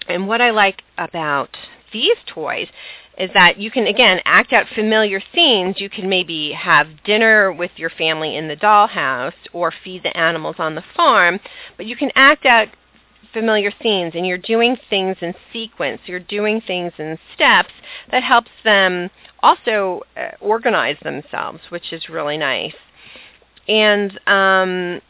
And 0.08 0.28
what 0.28 0.40
I 0.40 0.50
like 0.50 0.82
about 0.98 1.56
these 1.92 2.16
toys 2.26 2.68
is 3.18 3.30
that 3.34 3.58
you 3.58 3.70
can 3.70 3.86
again 3.86 4.20
act 4.24 4.52
out 4.52 4.66
familiar 4.74 5.20
scenes. 5.34 5.80
You 5.80 5.90
can 5.90 6.08
maybe 6.08 6.52
have 6.52 7.02
dinner 7.04 7.52
with 7.52 7.72
your 7.76 7.90
family 7.90 8.36
in 8.36 8.48
the 8.48 8.56
dollhouse 8.56 9.32
or 9.52 9.72
feed 9.84 10.02
the 10.02 10.16
animals 10.16 10.56
on 10.58 10.74
the 10.74 10.84
farm, 10.96 11.38
but 11.76 11.86
you 11.86 11.96
can 11.96 12.10
act 12.14 12.46
out 12.46 12.68
familiar 13.32 13.72
scenes 13.82 14.12
and 14.14 14.26
you're 14.26 14.38
doing 14.38 14.76
things 14.90 15.16
in 15.20 15.34
sequence. 15.52 16.00
You're 16.06 16.20
doing 16.20 16.60
things 16.60 16.92
in 16.98 17.18
steps 17.34 17.72
that 18.10 18.22
helps 18.22 18.50
them 18.64 19.10
also 19.42 20.02
uh, 20.16 20.30
organize 20.40 20.96
themselves, 21.02 21.60
which 21.70 21.92
is 21.92 22.08
really 22.08 22.36
nice. 22.36 22.74
And 23.68 24.18
um, 24.26 25.00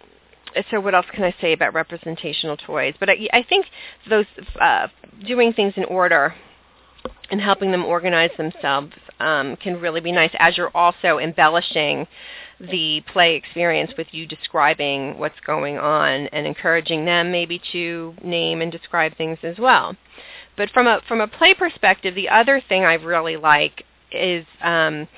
so 0.71 0.81
what 0.81 0.95
else 0.95 1.07
can 1.13 1.25
I 1.25 1.35
say 1.41 1.53
about 1.53 1.75
representational 1.75 2.57
toys? 2.57 2.95
But 2.99 3.11
I, 3.11 3.29
I 3.33 3.43
think 3.43 3.67
those 4.09 4.27
uh, 4.61 4.89
doing 5.27 5.53
things 5.53 5.75
in 5.77 5.85
order 5.85 6.35
and 7.31 7.41
helping 7.41 7.73
them 7.73 7.85
organize 7.85 8.31
themselves 8.37 8.93
um, 9.21 9.57
can 9.57 9.81
really 9.81 10.01
be 10.01 10.13
nice 10.13 10.33
as 10.39 10.57
you're 10.57 10.77
also 10.77 11.19
embellishing 11.19 12.07
the 12.61 13.03
play 13.13 13.35
experience 13.35 13.93
with 13.99 14.07
you 14.13 14.27
describing 14.27 15.19
what's 15.19 15.41
going 15.45 15.79
on 15.79 16.29
and 16.29 16.47
encouraging 16.47 17.05
them 17.05 17.33
maybe 17.33 17.61
to 17.73 18.15
name 18.23 18.61
and 18.61 18.71
describe 18.71 19.17
things 19.17 19.39
as 19.43 19.59
well. 19.59 19.97
But 20.57 20.71
from 20.71 20.87
a 20.87 21.01
from 21.09 21.21
a 21.21 21.27
play 21.27 21.55
perspective, 21.55 22.15
the 22.15 22.29
other 22.29 22.61
thing 22.69 22.85
I 22.85 22.95
really 22.95 23.37
like 23.37 23.85
is 24.13 24.45
um, 24.61 25.09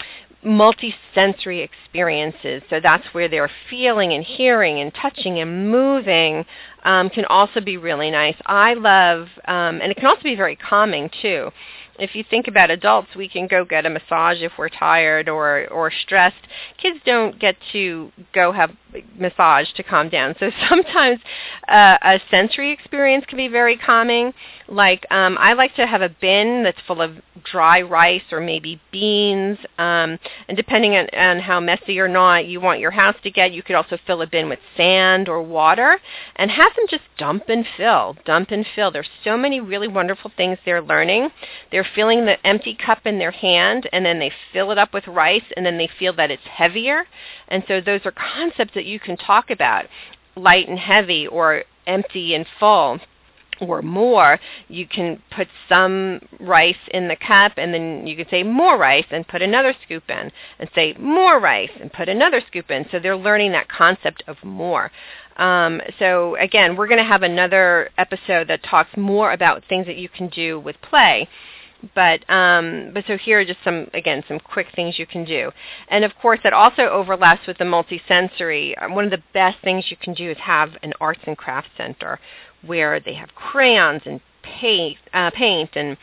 multi-sensory 0.44 1.62
experiences. 1.62 2.62
So 2.70 2.80
that's 2.80 3.06
where 3.12 3.28
they're 3.28 3.50
feeling 3.70 4.12
and 4.12 4.24
hearing 4.24 4.80
and 4.80 4.92
touching 4.94 5.38
and 5.38 5.70
moving 5.70 6.44
um, 6.84 7.08
can 7.08 7.24
also 7.26 7.60
be 7.60 7.76
really 7.76 8.10
nice. 8.10 8.36
I 8.46 8.74
love, 8.74 9.28
um, 9.46 9.80
and 9.80 9.90
it 9.90 9.96
can 9.96 10.06
also 10.06 10.22
be 10.22 10.34
very 10.34 10.56
calming 10.56 11.10
too 11.22 11.50
if 11.98 12.14
you 12.14 12.24
think 12.28 12.48
about 12.48 12.70
adults, 12.70 13.14
we 13.16 13.28
can 13.28 13.46
go 13.46 13.64
get 13.64 13.86
a 13.86 13.90
massage 13.90 14.38
if 14.42 14.52
we're 14.58 14.68
tired 14.68 15.28
or 15.28 15.68
or 15.68 15.90
stressed. 15.90 16.36
Kids 16.78 16.98
don't 17.04 17.38
get 17.38 17.56
to 17.72 18.10
go 18.32 18.52
have 18.52 18.72
massage 19.16 19.72
to 19.76 19.82
calm 19.82 20.08
down. 20.08 20.34
So 20.38 20.50
sometimes 20.68 21.20
uh, 21.68 21.98
a 22.02 22.20
sensory 22.30 22.72
experience 22.72 23.24
can 23.26 23.36
be 23.36 23.48
very 23.48 23.76
calming. 23.76 24.32
Like 24.68 25.06
um, 25.10 25.36
I 25.38 25.52
like 25.52 25.74
to 25.76 25.86
have 25.86 26.02
a 26.02 26.08
bin 26.08 26.62
that's 26.64 26.80
full 26.86 27.00
of 27.00 27.16
dry 27.44 27.82
rice 27.82 28.22
or 28.32 28.40
maybe 28.40 28.80
beans, 28.90 29.58
um, 29.78 30.18
and 30.48 30.56
depending 30.56 30.96
on, 30.96 31.08
on 31.14 31.38
how 31.40 31.60
messy 31.60 31.98
or 31.98 32.08
not 32.08 32.46
you 32.46 32.60
want 32.60 32.80
your 32.80 32.90
house 32.90 33.16
to 33.22 33.30
get, 33.30 33.52
you 33.52 33.62
could 33.62 33.76
also 33.76 33.98
fill 34.06 34.22
a 34.22 34.26
bin 34.26 34.48
with 34.48 34.58
sand 34.76 35.28
or 35.28 35.42
water 35.42 35.98
and 36.36 36.50
have 36.50 36.74
them 36.74 36.86
just 36.88 37.04
dump 37.18 37.44
and 37.48 37.66
fill, 37.76 38.16
dump 38.24 38.50
and 38.50 38.66
fill. 38.74 38.90
There's 38.90 39.08
so 39.22 39.36
many 39.36 39.60
really 39.60 39.88
wonderful 39.88 40.32
things 40.36 40.58
they're 40.64 40.82
learning. 40.82 41.30
They're 41.70 41.86
feeling 41.94 42.24
the 42.24 42.44
empty 42.46 42.74
cup 42.74 43.06
in 43.06 43.18
their 43.18 43.30
hand 43.30 43.88
and 43.92 44.04
then 44.04 44.18
they 44.18 44.32
fill 44.52 44.70
it 44.70 44.78
up 44.78 44.92
with 44.92 45.06
rice 45.06 45.44
and 45.56 45.64
then 45.64 45.78
they 45.78 45.88
feel 45.98 46.14
that 46.14 46.30
it's 46.30 46.42
heavier. 46.44 47.04
And 47.48 47.62
so 47.68 47.80
those 47.80 48.00
are 48.04 48.12
concepts 48.12 48.74
that 48.74 48.86
you 48.86 48.98
can 48.98 49.16
talk 49.16 49.50
about, 49.50 49.86
light 50.36 50.68
and 50.68 50.78
heavy 50.78 51.26
or 51.26 51.64
empty 51.86 52.34
and 52.34 52.46
full 52.58 53.00
or 53.60 53.82
more, 53.82 54.38
you 54.68 54.86
can 54.86 55.22
put 55.34 55.48
some 55.68 56.20
rice 56.40 56.76
in 56.92 57.08
the 57.08 57.16
cup 57.16 57.52
and 57.56 57.72
then 57.72 58.06
you 58.06 58.16
can 58.16 58.28
say 58.28 58.42
more 58.42 58.78
rice 58.78 59.06
and 59.10 59.26
put 59.26 59.42
another 59.42 59.74
scoop 59.84 60.04
in 60.08 60.30
and 60.58 60.70
say 60.74 60.94
more 60.98 61.38
rice 61.40 61.70
and 61.80 61.92
put 61.92 62.08
another 62.08 62.40
scoop 62.46 62.70
in. 62.70 62.86
So 62.90 62.98
they're 62.98 63.16
learning 63.16 63.52
that 63.52 63.68
concept 63.68 64.22
of 64.26 64.36
more. 64.42 64.90
Um, 65.36 65.80
so 65.98 66.36
again, 66.36 66.76
we're 66.76 66.86
going 66.86 66.98
to 66.98 67.04
have 67.04 67.22
another 67.22 67.90
episode 67.98 68.48
that 68.48 68.62
talks 68.62 68.96
more 68.96 69.32
about 69.32 69.64
things 69.68 69.86
that 69.86 69.96
you 69.96 70.08
can 70.08 70.28
do 70.28 70.60
with 70.60 70.76
play. 70.80 71.28
But 71.94 72.28
um, 72.30 72.92
but 72.94 73.04
so 73.06 73.18
here 73.18 73.40
are 73.40 73.44
just 73.44 73.58
some 73.62 73.88
again 73.92 74.22
some 74.26 74.38
quick 74.38 74.68
things 74.74 74.98
you 74.98 75.06
can 75.06 75.24
do, 75.24 75.50
and 75.88 76.04
of 76.04 76.14
course 76.16 76.40
that 76.42 76.54
also 76.54 76.88
overlaps 76.88 77.46
with 77.46 77.58
the 77.58 77.64
multisensory. 77.64 78.74
One 78.90 79.04
of 79.04 79.10
the 79.10 79.22
best 79.34 79.58
things 79.62 79.90
you 79.90 79.96
can 79.98 80.14
do 80.14 80.30
is 80.30 80.38
have 80.38 80.70
an 80.82 80.94
arts 81.00 81.20
and 81.26 81.36
crafts 81.36 81.70
center 81.76 82.18
where 82.66 83.00
they 83.00 83.14
have 83.14 83.34
crayons 83.34 84.02
and 84.06 84.20
paint, 84.42 84.98
uh, 85.12 85.30
paint 85.30 85.70
and 85.74 85.96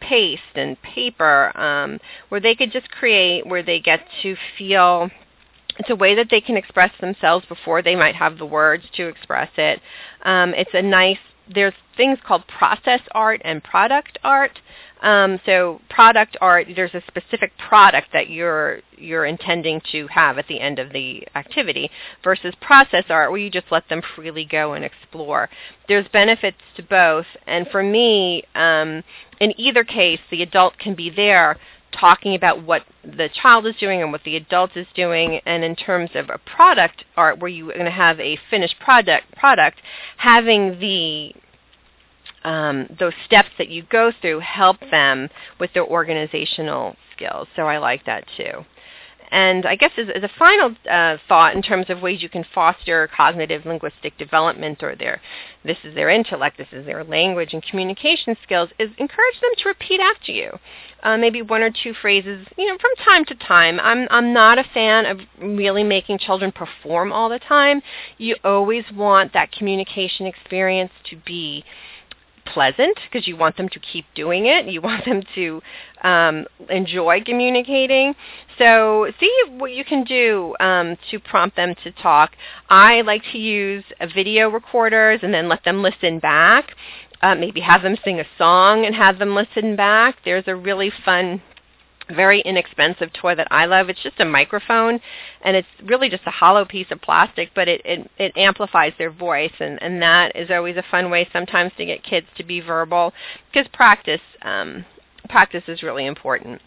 paste 0.00 0.42
and 0.54 0.80
paper, 0.82 1.56
um, 1.58 1.98
where 2.28 2.40
they 2.40 2.54
could 2.54 2.72
just 2.72 2.90
create, 2.90 3.46
where 3.46 3.62
they 3.62 3.80
get 3.80 4.00
to 4.22 4.36
feel 4.58 5.10
it's 5.78 5.90
a 5.90 5.96
way 5.96 6.14
that 6.14 6.28
they 6.30 6.40
can 6.40 6.56
express 6.56 6.92
themselves 7.00 7.44
before 7.46 7.82
they 7.82 7.96
might 7.96 8.14
have 8.14 8.38
the 8.38 8.46
words 8.46 8.84
to 8.94 9.08
express 9.08 9.50
it. 9.56 9.80
Um, 10.22 10.54
it's 10.54 10.70
a 10.72 10.82
nice 10.82 11.18
there's 11.52 11.74
things 11.96 12.18
called 12.26 12.46
process 12.46 13.00
art 13.12 13.40
and 13.44 13.62
product 13.62 14.18
art. 14.24 14.60
Um, 15.02 15.38
so 15.44 15.80
product 15.90 16.36
art, 16.40 16.66
there's 16.74 16.94
a 16.94 17.02
specific 17.06 17.52
product 17.58 18.08
that 18.14 18.30
you're 18.30 18.80
you're 18.96 19.26
intending 19.26 19.82
to 19.92 20.06
have 20.06 20.38
at 20.38 20.48
the 20.48 20.60
end 20.60 20.78
of 20.78 20.92
the 20.92 21.26
activity 21.34 21.90
versus 22.22 22.54
process 22.60 23.04
art 23.10 23.30
where 23.30 23.40
you 23.40 23.50
just 23.50 23.66
let 23.70 23.88
them 23.88 24.00
freely 24.14 24.44
go 24.44 24.72
and 24.72 24.84
explore. 24.84 25.50
There's 25.88 26.08
benefits 26.08 26.56
to 26.76 26.82
both, 26.82 27.26
and 27.46 27.68
for 27.68 27.82
me, 27.82 28.44
um, 28.54 29.04
in 29.40 29.52
either 29.60 29.84
case, 29.84 30.20
the 30.30 30.42
adult 30.42 30.78
can 30.78 30.94
be 30.94 31.10
there 31.10 31.58
talking 31.98 32.34
about 32.34 32.62
what 32.62 32.84
the 33.02 33.28
child 33.42 33.66
is 33.66 33.74
doing 33.76 34.02
and 34.02 34.12
what 34.12 34.22
the 34.24 34.36
adult 34.36 34.76
is 34.76 34.86
doing. 34.94 35.40
And 35.46 35.64
in 35.64 35.76
terms 35.76 36.10
of 36.14 36.30
a 36.30 36.38
product 36.38 37.04
art 37.16 37.38
where 37.38 37.48
you're 37.48 37.72
going 37.72 37.84
to 37.84 37.90
have 37.90 38.20
a 38.20 38.38
finished 38.50 38.76
product 38.80 39.34
product 39.36 39.80
having 40.16 40.78
the 40.80 41.34
um, 42.44 42.86
those 42.98 43.14
steps 43.24 43.48
that 43.56 43.68
you 43.68 43.84
go 43.90 44.12
through 44.20 44.40
help 44.40 44.78
them 44.90 45.30
with 45.58 45.72
their 45.72 45.86
organizational 45.86 46.94
skills. 47.14 47.48
So 47.56 47.62
i 47.62 47.78
like 47.78 48.04
that 48.04 48.24
too 48.36 48.64
and 49.34 49.66
I 49.66 49.74
guess 49.74 49.90
as, 49.98 50.06
as 50.14 50.22
a 50.22 50.30
final 50.38 50.76
uh, 50.88 51.16
thought 51.26 51.56
in 51.56 51.62
terms 51.62 51.86
of 51.88 52.00
ways 52.00 52.22
you 52.22 52.28
can 52.28 52.44
foster 52.54 53.10
cognitive 53.16 53.66
linguistic 53.66 54.16
development 54.16 54.80
or 54.80 54.94
their, 54.94 55.20
this 55.64 55.76
is 55.82 55.92
their 55.96 56.08
intellect, 56.08 56.56
this 56.56 56.68
is 56.70 56.86
their 56.86 57.02
language 57.02 57.52
and 57.52 57.60
communication 57.60 58.36
skills, 58.44 58.70
is 58.78 58.90
encourage 58.96 59.40
them 59.40 59.50
to 59.58 59.68
repeat 59.68 59.98
after 59.98 60.30
you. 60.30 60.52
Uh, 61.02 61.16
maybe 61.16 61.42
one 61.42 61.62
or 61.62 61.70
two 61.70 61.92
phrases, 62.00 62.46
you 62.56 62.68
know, 62.68 62.78
from 62.78 63.04
time 63.04 63.24
to 63.24 63.34
time. 63.34 63.80
I'm 63.80 64.06
I'm 64.08 64.32
not 64.32 64.60
a 64.60 64.64
fan 64.72 65.04
of 65.04 65.18
really 65.40 65.82
making 65.82 66.20
children 66.20 66.52
perform 66.52 67.12
all 67.12 67.28
the 67.28 67.40
time. 67.40 67.82
You 68.18 68.36
always 68.44 68.84
want 68.94 69.32
that 69.32 69.50
communication 69.50 70.26
experience 70.26 70.92
to 71.10 71.16
be 71.16 71.64
pleasant 72.46 72.98
because 73.04 73.26
you 73.26 73.36
want 73.36 73.56
them 73.56 73.68
to 73.68 73.78
keep 73.78 74.04
doing 74.14 74.46
it. 74.46 74.66
You 74.66 74.80
want 74.80 75.04
them 75.04 75.22
to 75.34 75.62
um, 76.02 76.46
enjoy 76.68 77.22
communicating. 77.24 78.14
So 78.58 79.10
see 79.18 79.32
what 79.50 79.72
you 79.72 79.84
can 79.84 80.04
do 80.04 80.54
um, 80.60 80.96
to 81.10 81.18
prompt 81.18 81.56
them 81.56 81.74
to 81.82 81.92
talk. 81.92 82.32
I 82.68 83.00
like 83.02 83.22
to 83.32 83.38
use 83.38 83.84
video 84.14 84.48
recorders 84.48 85.20
and 85.22 85.32
then 85.32 85.48
let 85.48 85.64
them 85.64 85.82
listen 85.82 86.18
back. 86.18 86.74
Uh, 87.22 87.34
maybe 87.34 87.60
have 87.60 87.82
them 87.82 87.96
sing 88.04 88.20
a 88.20 88.24
song 88.36 88.84
and 88.84 88.94
have 88.94 89.18
them 89.18 89.34
listen 89.34 89.76
back. 89.76 90.16
There's 90.24 90.44
a 90.46 90.54
really 90.54 90.92
fun 91.04 91.40
very 92.08 92.40
inexpensive 92.40 93.12
toy 93.12 93.34
that 93.34 93.48
I 93.50 93.66
love. 93.66 93.88
It's 93.88 94.02
just 94.02 94.20
a 94.20 94.24
microphone, 94.24 95.00
and 95.42 95.56
it's 95.56 95.68
really 95.82 96.08
just 96.08 96.26
a 96.26 96.30
hollow 96.30 96.64
piece 96.64 96.90
of 96.90 97.00
plastic, 97.00 97.50
but 97.54 97.68
it 97.68 97.80
it, 97.84 98.10
it 98.18 98.36
amplifies 98.36 98.92
their 98.98 99.10
voice, 99.10 99.52
and 99.60 99.82
and 99.82 100.02
that 100.02 100.36
is 100.36 100.50
always 100.50 100.76
a 100.76 100.84
fun 100.90 101.10
way 101.10 101.28
sometimes 101.32 101.72
to 101.78 101.84
get 101.84 102.02
kids 102.02 102.26
to 102.36 102.44
be 102.44 102.60
verbal 102.60 103.12
because 103.52 103.68
practice 103.72 104.20
um, 104.42 104.84
practice 105.28 105.64
is 105.68 105.82
really 105.82 106.06
important. 106.06 106.60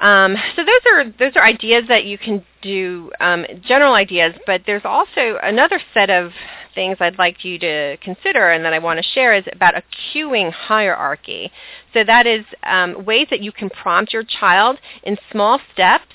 Um, 0.00 0.36
so 0.56 0.64
those 0.64 0.80
are 0.92 1.04
those 1.18 1.36
are 1.36 1.44
ideas 1.44 1.84
that 1.88 2.04
you 2.04 2.18
can 2.18 2.44
do, 2.62 3.10
um, 3.20 3.44
general 3.62 3.94
ideas. 3.94 4.34
But 4.46 4.62
there's 4.66 4.84
also 4.84 5.38
another 5.42 5.80
set 5.92 6.10
of 6.10 6.32
things 6.78 6.98
I'd 7.00 7.18
like 7.18 7.44
you 7.44 7.58
to 7.58 7.96
consider 7.96 8.50
and 8.50 8.64
that 8.64 8.72
I 8.72 8.78
want 8.78 8.98
to 8.98 9.02
share 9.02 9.34
is 9.34 9.42
about 9.52 9.76
a 9.76 9.82
cueing 10.14 10.52
hierarchy. 10.52 11.50
So 11.92 12.04
that 12.04 12.24
is 12.24 12.44
um, 12.62 13.04
ways 13.04 13.26
that 13.30 13.40
you 13.40 13.50
can 13.50 13.68
prompt 13.68 14.12
your 14.12 14.22
child 14.22 14.78
in 15.02 15.18
small 15.32 15.58
steps 15.72 16.14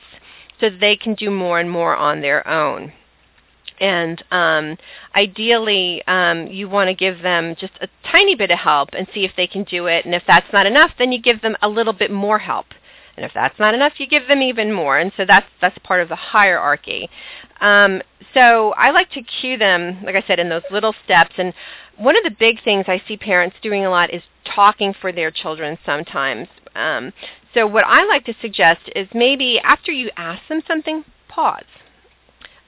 so 0.62 0.70
that 0.70 0.80
they 0.80 0.96
can 0.96 1.16
do 1.16 1.30
more 1.30 1.60
and 1.60 1.70
more 1.70 1.98
on 1.98 2.22
their 2.22 2.48
own. 2.48 2.94
And 3.82 4.24
um, 4.32 4.78
ideally, 5.14 6.02
um, 6.08 6.48
you 6.48 6.70
want 6.70 6.88
to 6.88 6.94
give 6.94 7.22
them 7.22 7.58
just 7.60 7.74
a 7.82 7.90
tiny 8.10 8.34
bit 8.34 8.50
of 8.50 8.60
help 8.60 8.92
and 8.94 9.06
see 9.14 9.26
if 9.26 9.32
they 9.36 9.48
can 9.48 9.66
do 9.66 9.88
it. 9.88 10.06
And 10.06 10.16
if 10.16 10.24
that's 10.26 10.54
not 10.54 10.66
enough, 10.66 10.92
then 10.98 11.12
you 11.12 11.22
give 11.22 11.42
them 11.42 11.58
a 11.62 11.68
little 11.68 11.92
bit 11.92 12.10
more 12.10 12.40
help. 12.40 12.68
And 13.18 13.26
if 13.26 13.34
that's 13.34 13.60
not 13.60 13.74
enough, 13.74 14.00
you 14.00 14.08
give 14.08 14.30
them 14.30 14.42
even 14.42 14.72
more. 14.72 14.98
And 14.98 15.12
so 15.18 15.26
that's 15.26 15.46
that's 15.60 15.78
part 15.80 16.02
of 16.02 16.08
the 16.10 16.16
hierarchy. 16.16 17.10
Um, 17.64 18.02
so 18.34 18.74
I 18.74 18.92
like 18.92 19.10
to 19.12 19.22
cue 19.24 19.58
them, 19.58 20.04
like 20.04 20.16
I 20.16 20.24
said, 20.28 20.40
in 20.40 20.50
those 20.50 20.64
little 20.70 20.94
steps. 21.06 21.34
And 21.38 21.54
one 21.98 22.18
of 22.18 22.24
the 22.24 22.36
big 22.38 22.62
things 22.64 22.86
I 22.88 23.02
see 23.08 23.18
parents 23.18 23.56
doing 23.64 23.86
a 23.86 23.90
lot 23.90 24.14
is 24.14 24.22
talking 24.44 24.94
for 24.94 25.12
their 25.12 25.32
children 25.32 25.78
sometimes. 25.86 26.50
Um, 26.76 27.14
so 27.54 27.66
what 27.66 27.86
I 27.88 28.06
like 28.06 28.26
to 28.26 28.36
suggest 28.42 28.82
is 28.96 29.08
maybe 29.14 29.60
after 29.64 29.92
you 29.92 30.10
ask 30.18 30.42
them 30.50 30.62
something, 30.68 31.06
pause. 31.30 31.64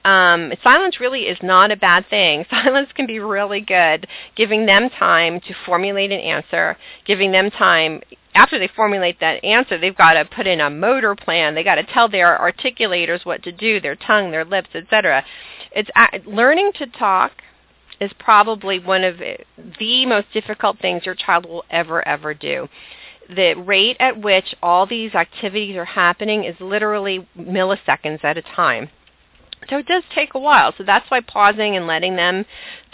Um, 0.06 0.52
silence 0.62 1.00
really 1.00 1.22
is 1.22 1.38
not 1.42 1.72
a 1.72 1.76
bad 1.76 2.08
thing. 2.08 2.46
Silence 2.50 2.90
can 2.94 3.06
be 3.06 3.18
really 3.18 3.60
good, 3.60 4.06
giving 4.36 4.64
them 4.64 4.88
time 4.88 5.40
to 5.40 5.54
formulate 5.66 6.12
an 6.12 6.20
answer, 6.20 6.76
giving 7.04 7.32
them 7.32 7.50
time 7.50 8.00
after 8.36 8.58
they 8.58 8.68
formulate 8.68 9.18
that 9.20 9.44
answer, 9.44 9.78
they've 9.78 9.96
got 9.96 10.14
to 10.14 10.24
put 10.24 10.46
in 10.46 10.60
a 10.60 10.70
motor 10.70 11.14
plan. 11.14 11.54
They 11.54 11.64
got 11.64 11.76
to 11.76 11.84
tell 11.84 12.08
their 12.08 12.38
articulators 12.38 13.24
what 13.24 13.42
to 13.44 13.52
do, 13.52 13.80
their 13.80 13.96
tongue, 13.96 14.30
their 14.30 14.44
lips, 14.44 14.68
etc. 14.74 15.24
It's 15.72 15.90
learning 16.26 16.72
to 16.78 16.86
talk 16.86 17.32
is 18.00 18.12
probably 18.18 18.78
one 18.78 19.04
of 19.04 19.18
the 19.18 20.06
most 20.06 20.30
difficult 20.32 20.78
things 20.78 21.06
your 21.06 21.14
child 21.14 21.46
will 21.46 21.64
ever 21.70 22.06
ever 22.06 22.34
do. 22.34 22.68
The 23.34 23.54
rate 23.54 23.96
at 23.98 24.20
which 24.20 24.54
all 24.62 24.86
these 24.86 25.14
activities 25.14 25.76
are 25.76 25.84
happening 25.84 26.44
is 26.44 26.54
literally 26.60 27.26
milliseconds 27.36 28.22
at 28.22 28.36
a 28.36 28.42
time. 28.42 28.90
So 29.68 29.78
it 29.78 29.86
does 29.86 30.04
take 30.14 30.34
a 30.34 30.38
while. 30.38 30.72
So 30.76 30.84
that's 30.84 31.10
why 31.10 31.20
pausing 31.20 31.76
and 31.76 31.86
letting 31.86 32.16
them 32.16 32.44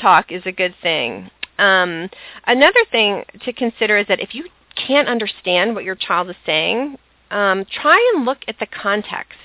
talk 0.01 0.33
is 0.33 0.43
a 0.47 0.53
good 0.53 0.75
thing. 0.81 1.31
Um, 1.59 2.09
another 2.47 2.81
thing 2.91 3.25
to 3.45 3.53
consider 3.53 3.99
is 3.99 4.07
that 4.07 4.21
if 4.21 4.35
you 4.35 4.47
can't 4.75 5.09
understand 5.09 5.75
what 5.75 5.85
your 5.85 5.95
child 5.95 6.31
is 6.31 6.37
saying, 6.45 6.99
um, 7.31 7.65
try 7.65 8.13
and 8.15 8.25
look 8.25 8.39
at 8.49 8.59
the 8.59 8.67
context. 8.67 9.39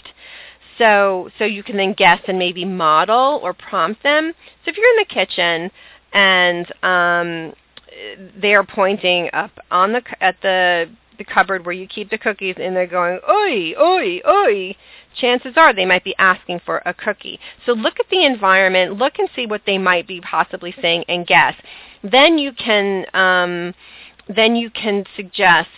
So, 0.78 1.30
so 1.40 1.46
you 1.46 1.64
can 1.64 1.78
then 1.78 1.94
guess 1.94 2.22
and 2.28 2.38
maybe 2.38 2.64
model 2.64 3.40
or 3.42 3.54
prompt 3.54 4.04
them. 4.04 4.34
So 4.64 4.72
if 4.72 4.78
you're 4.78 4.90
in 4.92 4.98
the 4.98 5.06
kitchen 5.06 5.72
and 6.14 6.72
um, 6.84 7.54
they're 8.40 8.64
pointing 8.64 9.30
up 9.34 9.52
on 9.72 9.94
the 9.94 10.02
at 10.22 10.36
the 10.42 10.90
the 11.18 11.24
cupboard 11.24 11.66
where 11.66 11.74
you 11.74 11.88
keep 11.88 12.10
the 12.10 12.18
cookies 12.18 12.56
and 12.60 12.76
they're 12.76 12.86
going 12.86 13.20
oi 13.28 13.74
oi 13.80 14.22
oi 14.28 14.76
chances 15.16 15.54
are 15.56 15.74
they 15.74 15.86
might 15.86 16.04
be 16.04 16.16
asking 16.20 16.60
for 16.64 16.82
a 16.86 16.94
cookie 16.94 17.40
so 17.66 17.74
look 17.74 18.00
at 18.00 18.08
the 18.10 18.24
environment 18.24 18.98
look 18.98 19.18
and 19.18 19.28
see 19.36 19.48
what 19.48 19.62
they 19.66 19.80
might 19.80 20.08
be 20.08 20.22
possibly 20.22 20.74
saying 20.80 21.04
and 21.08 21.26
guess 21.26 21.56
then 22.04 22.38
you 22.38 22.52
can 22.54 23.06
um 23.16 23.74
then 24.34 24.56
you 24.56 24.70
can 24.70 25.06
suggest, 25.16 25.70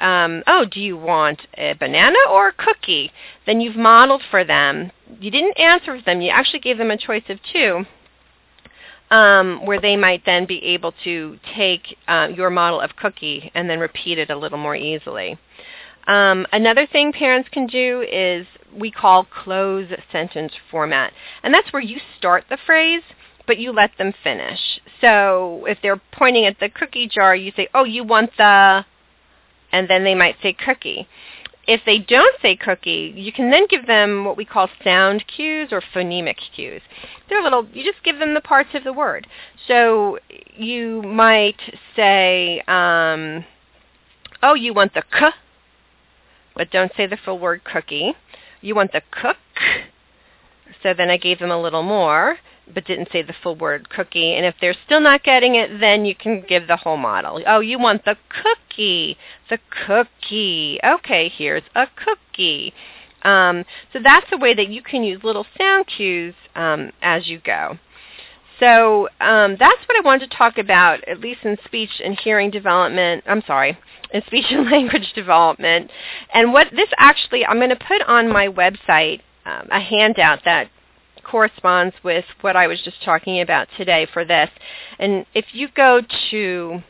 um, 0.00 0.42
oh, 0.46 0.64
do 0.64 0.80
you 0.80 0.96
want 0.96 1.42
a 1.56 1.74
banana 1.74 2.18
or 2.30 2.48
a 2.48 2.52
cookie? 2.52 3.12
Then 3.46 3.60
you've 3.60 3.76
modeled 3.76 4.22
for 4.30 4.44
them. 4.44 4.90
You 5.20 5.30
didn't 5.30 5.58
answer 5.58 6.00
them. 6.00 6.20
You 6.20 6.30
actually 6.30 6.60
gave 6.60 6.78
them 6.78 6.90
a 6.90 6.96
choice 6.96 7.24
of 7.28 7.38
two, 7.52 7.84
um, 9.10 9.64
where 9.64 9.80
they 9.80 9.96
might 9.96 10.24
then 10.24 10.46
be 10.46 10.62
able 10.64 10.92
to 11.04 11.38
take 11.54 11.96
uh, 12.06 12.28
your 12.34 12.50
model 12.50 12.80
of 12.80 12.96
cookie 12.96 13.50
and 13.54 13.68
then 13.68 13.78
repeat 13.78 14.18
it 14.18 14.30
a 14.30 14.36
little 14.36 14.58
more 14.58 14.76
easily. 14.76 15.38
Um, 16.06 16.46
another 16.52 16.86
thing 16.86 17.12
parents 17.12 17.50
can 17.52 17.66
do 17.66 18.02
is 18.10 18.46
we 18.74 18.90
call 18.90 19.24
cloze 19.24 19.88
sentence 20.10 20.52
format. 20.70 21.12
And 21.42 21.52
that's 21.52 21.72
where 21.72 21.82
you 21.82 21.98
start 22.16 22.44
the 22.48 22.58
phrase 22.64 23.02
but 23.48 23.58
you 23.58 23.72
let 23.72 23.90
them 23.98 24.12
finish. 24.22 24.60
So 25.00 25.64
if 25.66 25.78
they're 25.82 26.00
pointing 26.12 26.44
at 26.44 26.60
the 26.60 26.68
cookie 26.68 27.08
jar, 27.08 27.34
you 27.34 27.50
say, 27.56 27.68
"Oh, 27.74 27.84
you 27.84 28.04
want 28.04 28.30
the 28.36 28.84
and 29.72 29.88
then 29.88 30.04
they 30.04 30.14
might 30.14 30.36
say 30.42 30.52
cookie. 30.52 31.08
If 31.66 31.82
they 31.84 31.98
don't 31.98 32.34
say 32.40 32.56
cookie, 32.56 33.12
you 33.14 33.32
can 33.32 33.50
then 33.50 33.66
give 33.68 33.86
them 33.86 34.24
what 34.24 34.36
we 34.36 34.44
call 34.44 34.70
sound 34.82 35.24
cues 35.26 35.68
or 35.70 35.82
phonemic 35.94 36.36
cues. 36.54 36.80
They're 37.28 37.42
little, 37.42 37.66
you 37.72 37.84
just 37.84 38.02
give 38.04 38.18
them 38.18 38.32
the 38.32 38.40
parts 38.40 38.70
of 38.74 38.84
the 38.84 38.92
word. 38.92 39.26
So 39.66 40.18
you 40.56 41.02
might 41.02 41.60
say, 41.94 42.60
um, 42.66 43.44
oh, 44.42 44.54
you 44.54 44.72
want 44.72 44.94
the 44.94 45.02
k, 45.02 45.28
but 46.54 46.70
don't 46.70 46.92
say 46.96 47.06
the 47.06 47.18
full 47.18 47.38
word 47.38 47.64
cookie. 47.64 48.14
You 48.62 48.74
want 48.74 48.92
the 48.92 49.02
cook, 49.10 49.36
so 50.82 50.94
then 50.94 51.10
I 51.10 51.18
gave 51.18 51.38
them 51.38 51.50
a 51.50 51.60
little 51.60 51.82
more 51.82 52.38
but 52.74 52.84
didn't 52.84 53.10
say 53.12 53.22
the 53.22 53.34
full 53.42 53.56
word 53.56 53.88
cookie. 53.90 54.34
And 54.34 54.44
if 54.44 54.54
they're 54.60 54.76
still 54.86 55.00
not 55.00 55.22
getting 55.22 55.54
it, 55.54 55.80
then 55.80 56.04
you 56.04 56.14
can 56.14 56.44
give 56.46 56.66
the 56.66 56.76
whole 56.76 56.96
model. 56.96 57.42
Oh, 57.46 57.60
you 57.60 57.78
want 57.78 58.04
the 58.04 58.16
cookie, 58.28 59.16
the 59.50 59.58
cookie. 59.86 60.78
Okay, 60.84 61.28
here's 61.28 61.62
a 61.74 61.86
cookie. 61.86 62.72
Um, 63.22 63.64
so 63.92 63.98
that's 64.02 64.26
a 64.32 64.36
way 64.36 64.54
that 64.54 64.68
you 64.68 64.82
can 64.82 65.02
use 65.02 65.24
little 65.24 65.46
sound 65.58 65.86
cues 65.86 66.34
um, 66.54 66.92
as 67.02 67.26
you 67.28 67.40
go. 67.40 67.78
So 68.60 69.08
um, 69.20 69.56
that's 69.58 69.80
what 69.86 69.96
I 69.96 70.00
wanted 70.04 70.30
to 70.30 70.36
talk 70.36 70.58
about, 70.58 71.06
at 71.06 71.20
least 71.20 71.40
in 71.44 71.56
speech 71.64 72.00
and 72.04 72.18
hearing 72.18 72.50
development. 72.50 73.24
I'm 73.26 73.42
sorry, 73.46 73.78
in 74.12 74.22
speech 74.26 74.46
and 74.50 74.64
language 74.70 75.12
development. 75.14 75.90
And 76.34 76.52
what 76.52 76.68
this 76.74 76.88
actually, 76.98 77.46
I'm 77.46 77.58
going 77.58 77.70
to 77.70 77.76
put 77.76 78.02
on 78.02 78.28
my 78.32 78.48
website 78.48 79.20
um, 79.46 79.68
a 79.70 79.80
handout 79.80 80.40
that 80.44 80.70
corresponds 81.30 81.94
with 82.02 82.24
what 82.40 82.56
I 82.56 82.66
was 82.66 82.80
just 82.82 83.04
talking 83.04 83.40
about 83.40 83.68
today 83.76 84.08
for 84.12 84.24
this. 84.24 84.50
And 84.98 85.24
if 85.34 85.44
you 85.52 85.68
go 85.74 86.00
to 86.30 86.82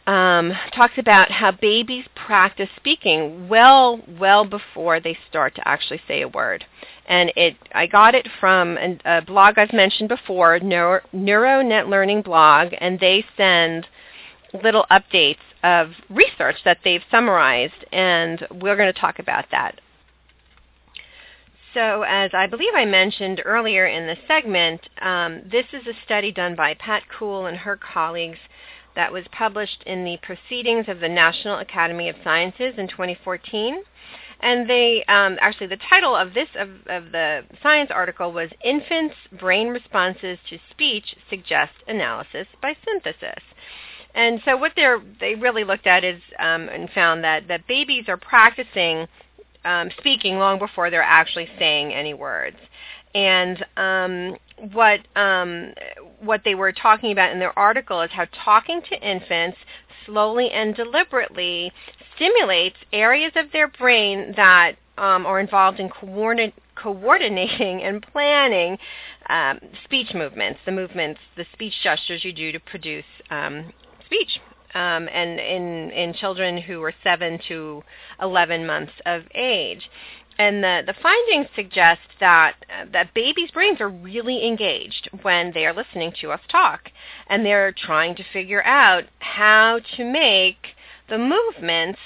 um, 0.07 0.53
talks 0.75 0.95
about 0.99 1.31
how 1.31 1.53
babies 1.53 2.05
practice 2.15 2.69
speaking 2.77 3.49
well, 3.49 4.01
well 4.19 4.45
before 4.45 4.99
they 4.99 5.17
start 5.29 5.55
to 5.55 5.69
actually 5.69 6.01
say 6.09 6.23
a 6.23 6.29
word. 6.29 6.65
And 7.07 7.33
it, 7.37 7.57
I 7.75 7.87
got 7.87 8.15
it 8.15 8.29
from 8.39 8.77
a 9.05 9.23
blog 9.23 9.59
I've 9.59 9.73
mentioned 9.73 10.09
before, 10.09 10.59
Neuro, 10.61 11.01
NeuroNet 11.15 11.89
Learning 11.89 12.23
blog, 12.23 12.73
and 12.81 12.99
they 12.99 13.25
send 13.37 13.87
little 14.63 14.87
updates 14.91 15.39
of 15.63 15.91
research 16.09 16.57
that 16.65 16.79
they've 16.85 17.03
summarized, 17.11 17.85
and 17.93 18.47
we're 18.51 18.77
going 18.77 18.93
to 18.93 18.99
talk 18.99 19.19
about 19.19 19.47
that. 19.51 19.81
So 21.75 22.03
as 22.03 22.33
I 22.35 22.47
believe 22.47 22.75
I 22.75 22.85
mentioned 22.85 23.43
earlier 23.45 23.87
in 23.87 24.07
the 24.07 24.17
segment, 24.27 24.81
um, 25.01 25.43
this 25.49 25.67
is 25.73 25.87
a 25.87 25.95
study 26.05 26.33
done 26.33 26.57
by 26.57 26.75
Pat 26.75 27.05
Kuhl 27.09 27.47
and 27.47 27.57
her 27.59 27.77
colleagues 27.77 28.39
that 28.97 29.13
was 29.13 29.25
published 29.31 29.85
in 29.87 30.05
the 30.05 30.19
Proceedings 30.21 30.87
of 30.89 30.99
the 30.99 31.09
National 31.09 31.59
Academy 31.59 32.09
of 32.09 32.17
Sciences 32.25 32.75
in 32.77 32.89
2014. 32.89 33.83
And 34.41 34.69
they 34.69 35.05
um, 35.07 35.39
actually 35.41 35.69
the 35.69 35.79
title 35.89 36.17
of 36.17 36.35
this 36.35 36.49
of, 36.57 36.71
of 36.87 37.13
the 37.13 37.45
science 37.63 37.91
article 37.93 38.33
was 38.33 38.51
"Infants' 38.65 39.15
Brain 39.39 39.69
Responses 39.69 40.39
to 40.49 40.59
Speech 40.71 41.15
Suggest 41.29 41.73
Analysis 41.87 42.47
by 42.61 42.75
Synthesis." 42.85 43.45
And 44.15 44.41
so 44.45 44.57
what 44.57 44.73
they 44.75 45.35
really 45.35 45.65
looked 45.65 45.87
at 45.87 46.05
is 46.05 46.21
um, 46.39 46.69
and 46.69 46.91
found 46.91 47.23
that 47.25 47.49
that 47.49 47.67
babies 47.67 48.05
are 48.09 48.17
practicing 48.17 49.07
um, 49.65 49.91
speaking 49.99 50.39
long 50.39 50.59
before 50.59 50.91
they're 50.91 51.03
actually 51.03 51.49
saying 51.59 51.93
any 51.93 52.15
words. 52.15 52.57
And 53.15 53.65
um, 53.77 54.37
what 54.73 55.01
um, 55.17 55.75
what 56.21 56.43
they 56.45 56.55
were 56.55 56.73
talking 56.73 57.13
about 57.13 57.33
in 57.33 57.39
their 57.39 57.57
article 57.59 58.01
is 58.03 58.11
how 58.13 58.27
talking 58.45 58.83
to 58.89 59.01
infants 59.01 59.59
slowly 60.07 60.51
and 60.51 60.75
deliberately 60.75 61.73
stimulates 62.17 62.77
areas 62.93 63.33
of 63.37 63.51
their 63.53 63.69
brain 63.69 64.33
that 64.37 64.73
um, 64.99 65.25
are 65.25 65.41
involved 65.41 65.81
in 65.81 65.91
coordinating 66.77 67.83
and 67.83 68.03
planning 68.13 68.77
um, 69.29 69.59
speech 69.85 70.13
movements, 70.15 70.61
the 70.67 70.73
movements, 70.73 71.21
the 71.37 71.47
speech 71.53 71.75
gestures 71.83 72.25
you 72.25 72.33
do 72.33 72.53
to 72.53 72.61
produce 72.61 73.05
um, 73.31 73.73
speech. 74.11 74.41
Um, 74.73 75.09
and 75.13 75.41
in 75.41 75.91
in 75.91 76.15
children 76.15 76.57
who 76.57 76.79
were 76.79 76.95
seven 77.03 77.41
to 77.49 77.83
11 78.23 78.67
months 78.67 78.93
of 79.05 79.23
age. 79.35 79.91
And 80.39 80.65
the, 80.65 80.83
the 80.87 80.95
findings 81.03 81.49
suggest 81.55 82.01
that 82.21 82.55
uh, 82.71 82.87
that 82.93 83.13
babies' 83.13 83.51
brains 83.51 83.81
are 83.81 83.89
really 83.89 84.47
engaged 84.47 85.11
when 85.23 85.53
they 85.53 85.67
are 85.67 85.75
listening 85.75 86.13
to 86.21 86.31
us 86.31 86.41
talk, 86.49 86.91
and 87.27 87.45
they're 87.45 87.73
trying 87.73 88.15
to 88.15 88.25
figure 88.33 88.65
out 88.65 89.05
how 89.19 89.81
to 89.97 90.05
make 90.05 90.69
the 91.09 91.19
movements 91.19 91.99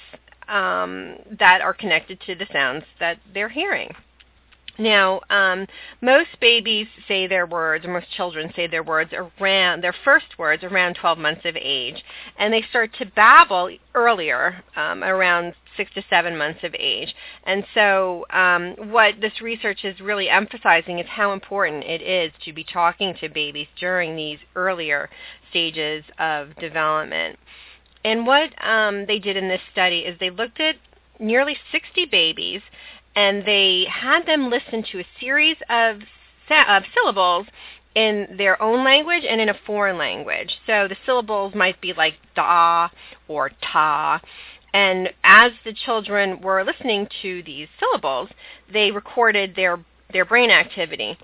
um, 0.48 1.16
that 1.38 1.60
are 1.60 1.74
connected 1.74 2.20
to 2.22 2.34
the 2.34 2.46
sounds 2.52 2.84
that 2.98 3.18
they're 3.32 3.50
hearing. 3.50 3.90
Now, 4.78 5.20
um, 5.30 5.66
most 6.00 6.30
babies 6.40 6.88
say 7.06 7.26
their 7.26 7.46
words, 7.46 7.84
or 7.84 7.92
most 7.92 8.10
children 8.10 8.52
say 8.56 8.66
their 8.66 8.82
words 8.82 9.12
around 9.12 9.82
their 9.82 9.94
first 10.04 10.36
words 10.38 10.64
around 10.64 10.96
12 10.96 11.18
months 11.18 11.42
of 11.44 11.56
age, 11.56 12.02
and 12.38 12.52
they 12.52 12.62
start 12.70 12.90
to 12.98 13.06
babble 13.06 13.70
earlier, 13.94 14.62
um, 14.74 15.04
around 15.04 15.54
six 15.76 15.92
to 15.94 16.02
seven 16.10 16.36
months 16.36 16.60
of 16.64 16.74
age. 16.78 17.14
And 17.44 17.64
so, 17.72 18.26
um, 18.30 18.74
what 18.90 19.20
this 19.20 19.40
research 19.40 19.84
is 19.84 20.00
really 20.00 20.28
emphasizing 20.28 20.98
is 20.98 21.06
how 21.08 21.32
important 21.32 21.84
it 21.84 22.02
is 22.02 22.32
to 22.44 22.52
be 22.52 22.64
talking 22.64 23.14
to 23.20 23.28
babies 23.28 23.68
during 23.78 24.16
these 24.16 24.38
earlier 24.56 25.08
stages 25.50 26.04
of 26.18 26.54
development. 26.56 27.38
And 28.04 28.26
what 28.26 28.50
um, 28.64 29.06
they 29.06 29.18
did 29.18 29.36
in 29.36 29.48
this 29.48 29.62
study 29.72 30.00
is 30.00 30.18
they 30.18 30.30
looked 30.30 30.60
at 30.60 30.76
nearly 31.18 31.56
60 31.72 32.06
babies 32.06 32.60
and 33.16 33.44
they 33.44 33.86
had 33.90 34.26
them 34.26 34.50
listen 34.50 34.84
to 34.92 35.00
a 35.00 35.06
series 35.20 35.56
of, 35.68 36.00
of 36.50 36.82
syllables 36.94 37.46
in 37.94 38.34
their 38.36 38.60
own 38.60 38.84
language 38.84 39.24
and 39.28 39.40
in 39.40 39.48
a 39.48 39.58
foreign 39.66 39.96
language. 39.96 40.58
So 40.66 40.88
the 40.88 40.96
syllables 41.06 41.54
might 41.54 41.80
be 41.80 41.92
like 41.92 42.14
da 42.34 42.88
or 43.28 43.50
ta. 43.62 44.20
And 44.72 45.12
as 45.22 45.52
the 45.64 45.72
children 45.72 46.40
were 46.40 46.64
listening 46.64 47.08
to 47.22 47.42
these 47.44 47.68
syllables, 47.78 48.28
they 48.72 48.90
recorded 48.90 49.54
their 49.54 49.78
their 50.12 50.24
brain 50.24 50.50
activity. 50.50 51.16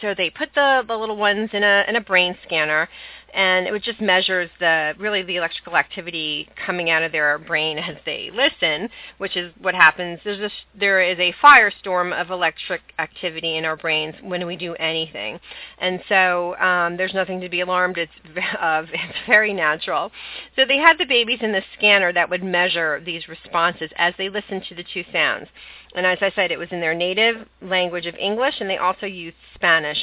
So 0.00 0.14
they 0.14 0.30
put 0.30 0.50
the, 0.54 0.82
the 0.86 0.96
little 0.96 1.16
ones 1.16 1.50
in 1.52 1.62
a 1.62 1.84
in 1.88 1.96
a 1.96 2.00
brain 2.00 2.36
scanner 2.44 2.88
and 3.34 3.66
it 3.66 3.82
just 3.82 4.00
measures 4.00 4.48
the 4.60 4.94
really 4.98 5.22
the 5.22 5.36
electrical 5.36 5.76
activity 5.76 6.48
coming 6.64 6.88
out 6.88 7.02
of 7.02 7.10
their 7.10 7.36
brain 7.38 7.78
as 7.78 7.96
they 8.06 8.30
listen, 8.32 8.88
which 9.18 9.36
is 9.36 9.52
what 9.60 9.74
happens. 9.74 10.20
There's 10.24 10.38
a, 10.38 10.50
there 10.78 11.02
is 11.02 11.18
a 11.18 11.34
firestorm 11.42 12.18
of 12.18 12.30
electric 12.30 12.80
activity 12.98 13.56
in 13.56 13.64
our 13.64 13.76
brains 13.76 14.14
when 14.22 14.46
we 14.46 14.56
do 14.56 14.74
anything, 14.76 15.40
and 15.78 16.00
so 16.08 16.56
um, 16.58 16.96
there's 16.96 17.14
nothing 17.14 17.40
to 17.40 17.48
be 17.48 17.60
alarmed 17.60 17.98
it's 17.98 18.12
of. 18.60 18.86
It's 18.92 19.18
very 19.26 19.52
natural. 19.52 20.12
So 20.54 20.64
they 20.64 20.78
had 20.78 20.98
the 20.98 21.04
babies 21.04 21.40
in 21.42 21.52
the 21.52 21.62
scanner 21.76 22.12
that 22.12 22.30
would 22.30 22.44
measure 22.44 23.02
these 23.04 23.28
responses 23.28 23.90
as 23.96 24.14
they 24.16 24.28
listened 24.28 24.64
to 24.68 24.74
the 24.74 24.84
two 24.84 25.04
sounds, 25.12 25.48
and 25.94 26.06
as 26.06 26.18
I 26.20 26.30
said, 26.34 26.50
it 26.50 26.58
was 26.58 26.68
in 26.70 26.80
their 26.80 26.94
native 26.94 27.46
language 27.62 28.06
of 28.06 28.14
English, 28.16 28.54
and 28.60 28.68
they 28.68 28.78
also 28.78 29.06
used 29.06 29.36
Spanish 29.54 29.98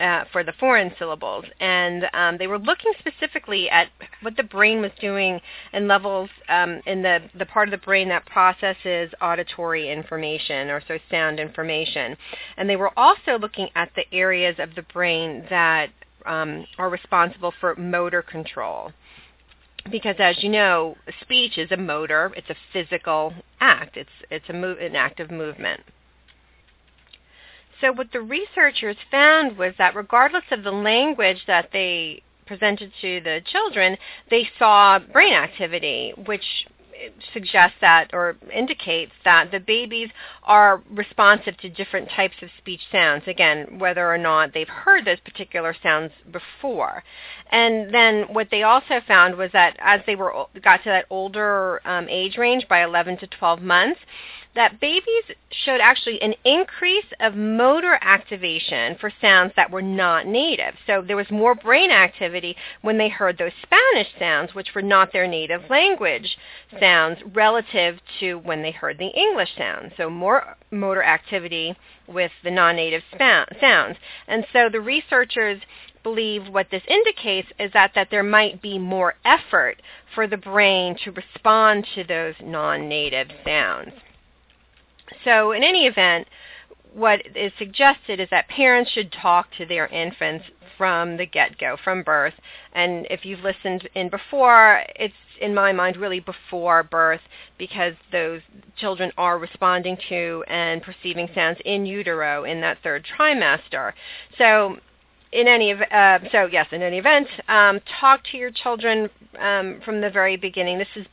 uh, 0.00 0.24
for 0.32 0.42
the 0.42 0.52
foreign 0.58 0.90
syllables, 0.98 1.44
and 1.60 2.06
um, 2.14 2.38
they 2.38 2.46
were 2.46 2.58
looking 2.58 2.92
specifically 2.98 3.68
at 3.68 3.88
what 4.22 4.36
the 4.36 4.42
brain 4.42 4.80
was 4.80 4.90
doing 4.98 5.38
and 5.74 5.86
levels 5.86 6.30
um, 6.48 6.80
in 6.86 7.02
the 7.02 7.20
the 7.38 7.44
part 7.44 7.68
of 7.68 7.72
the 7.72 7.84
brain 7.84 8.08
that 8.08 8.24
processes 8.24 9.10
auditory 9.20 9.90
information 9.90 10.70
or 10.70 10.82
so 10.88 10.98
sound 11.10 11.38
information, 11.38 12.16
and 12.56 12.68
they 12.68 12.76
were 12.76 12.98
also 12.98 13.38
looking 13.38 13.68
at 13.74 13.90
the 13.94 14.04
areas 14.12 14.56
of 14.58 14.74
the 14.74 14.82
brain 14.94 15.44
that 15.50 15.90
um, 16.24 16.66
are 16.78 16.88
responsible 16.88 17.52
for 17.60 17.74
motor 17.76 18.22
control. 18.22 18.92
Because 19.90 20.16
as 20.18 20.42
you 20.42 20.48
know, 20.50 20.96
speech 21.22 21.56
is 21.56 21.70
a 21.70 21.76
motor; 21.76 22.32
it's 22.36 22.50
a 22.50 22.56
physical 22.72 23.32
act. 23.60 23.96
It's 23.96 24.10
it's 24.30 24.48
a 24.48 24.52
move, 24.52 24.78
an 24.78 24.96
act 24.96 25.20
of 25.20 25.30
movement. 25.30 25.82
so 27.80 27.92
what 27.92 28.12
the 28.12 28.20
researchers 28.20 28.96
found 29.10 29.56
was 29.56 29.74
that 29.78 29.94
regardless 29.96 30.44
of 30.50 30.62
the 30.64 30.72
language 30.72 31.46
that 31.46 31.70
they 31.72 32.22
presented 32.46 32.92
to 33.00 33.20
the 33.20 33.40
children, 33.46 33.96
they 34.28 34.48
saw 34.58 34.98
brain 34.98 35.32
activity, 35.32 36.12
which 36.26 36.66
suggests 37.32 37.76
that 37.80 38.10
or 38.12 38.36
indicates 38.52 39.12
that 39.24 39.50
the 39.50 39.60
babies 39.60 40.10
are 40.44 40.82
responsive 40.90 41.56
to 41.58 41.68
different 41.68 42.08
types 42.10 42.36
of 42.42 42.48
speech 42.58 42.80
sounds, 42.90 43.22
again, 43.26 43.78
whether 43.78 44.12
or 44.12 44.18
not 44.18 44.52
they've 44.52 44.68
heard 44.68 45.04
those 45.04 45.20
particular 45.20 45.74
sounds 45.82 46.12
before. 46.30 47.02
And 47.50 47.92
then 47.92 48.24
what 48.32 48.48
they 48.50 48.62
also 48.62 49.00
found 49.06 49.36
was 49.36 49.50
that 49.52 49.76
as 49.80 50.00
they 50.06 50.16
were 50.16 50.46
got 50.62 50.78
to 50.84 50.90
that 50.90 51.06
older 51.10 51.80
um, 51.84 52.08
age 52.08 52.36
range 52.36 52.66
by 52.68 52.84
11 52.84 53.18
to 53.18 53.26
12 53.26 53.62
months, 53.62 54.00
that 54.54 54.80
babies 54.80 55.24
showed 55.64 55.80
actually 55.80 56.20
an 56.22 56.34
increase 56.44 57.06
of 57.20 57.34
motor 57.36 57.98
activation 58.00 58.96
for 59.00 59.12
sounds 59.20 59.52
that 59.54 59.70
were 59.70 59.82
not 59.82 60.26
native. 60.26 60.74
So 60.86 61.02
there 61.06 61.16
was 61.16 61.30
more 61.30 61.54
brain 61.54 61.90
activity 61.90 62.56
when 62.82 62.98
they 62.98 63.08
heard 63.08 63.38
those 63.38 63.52
Spanish 63.62 64.08
sounds, 64.18 64.54
which 64.54 64.74
were 64.74 64.82
not 64.82 65.12
their 65.12 65.28
native 65.28 65.70
language 65.70 66.36
sounds, 66.80 67.18
relative 67.32 68.00
to 68.18 68.38
when 68.38 68.62
they 68.62 68.72
heard 68.72 68.98
the 68.98 69.06
English 69.06 69.50
sounds. 69.56 69.92
So 69.96 70.10
more 70.10 70.56
motor 70.70 71.04
activity 71.04 71.76
with 72.08 72.32
the 72.42 72.50
non-native 72.50 73.02
sounds. 73.16 73.96
And 74.26 74.44
so 74.52 74.68
the 74.68 74.80
researchers 74.80 75.60
believe 76.02 76.48
what 76.48 76.70
this 76.70 76.82
indicates 76.88 77.48
is 77.58 77.70
that, 77.72 77.92
that 77.94 78.08
there 78.10 78.22
might 78.22 78.60
be 78.60 78.78
more 78.78 79.14
effort 79.24 79.80
for 80.14 80.26
the 80.26 80.36
brain 80.36 80.96
to 81.04 81.12
respond 81.12 81.86
to 81.94 82.02
those 82.02 82.34
non-native 82.42 83.28
sounds. 83.44 83.92
So 85.24 85.52
in 85.52 85.62
any 85.62 85.86
event, 85.86 86.28
what 86.92 87.20
is 87.36 87.52
suggested 87.58 88.20
is 88.20 88.28
that 88.30 88.48
parents 88.48 88.90
should 88.90 89.12
talk 89.12 89.48
to 89.58 89.66
their 89.66 89.86
infants 89.86 90.44
from 90.76 91.16
the 91.16 91.26
get-go, 91.26 91.76
from 91.84 92.02
birth. 92.02 92.34
And 92.72 93.06
if 93.10 93.24
you've 93.24 93.40
listened 93.40 93.88
in 93.94 94.08
before, 94.08 94.82
it's 94.96 95.14
in 95.40 95.54
my 95.54 95.72
mind 95.72 95.96
really 95.96 96.20
before 96.20 96.82
birth 96.82 97.20
because 97.58 97.94
those 98.12 98.40
children 98.76 99.12
are 99.16 99.38
responding 99.38 99.96
to 100.08 100.44
and 100.48 100.82
perceiving 100.82 101.28
sounds 101.34 101.58
in 101.64 101.86
utero 101.86 102.44
in 102.44 102.60
that 102.60 102.78
third 102.82 103.06
trimester. 103.18 103.92
So 104.38 104.78
in 105.32 105.48
any 105.48 105.72
uh, 105.72 106.18
so 106.32 106.48
yes, 106.50 106.66
in 106.72 106.82
any 106.82 106.98
event, 106.98 107.28
um, 107.48 107.80
talk 108.00 108.22
to 108.32 108.36
your 108.36 108.50
children 108.50 109.08
um, 109.38 109.80
from 109.84 110.00
the 110.00 110.10
very 110.10 110.36
beginning. 110.36 110.78
This 110.78 110.88
is 110.96 111.06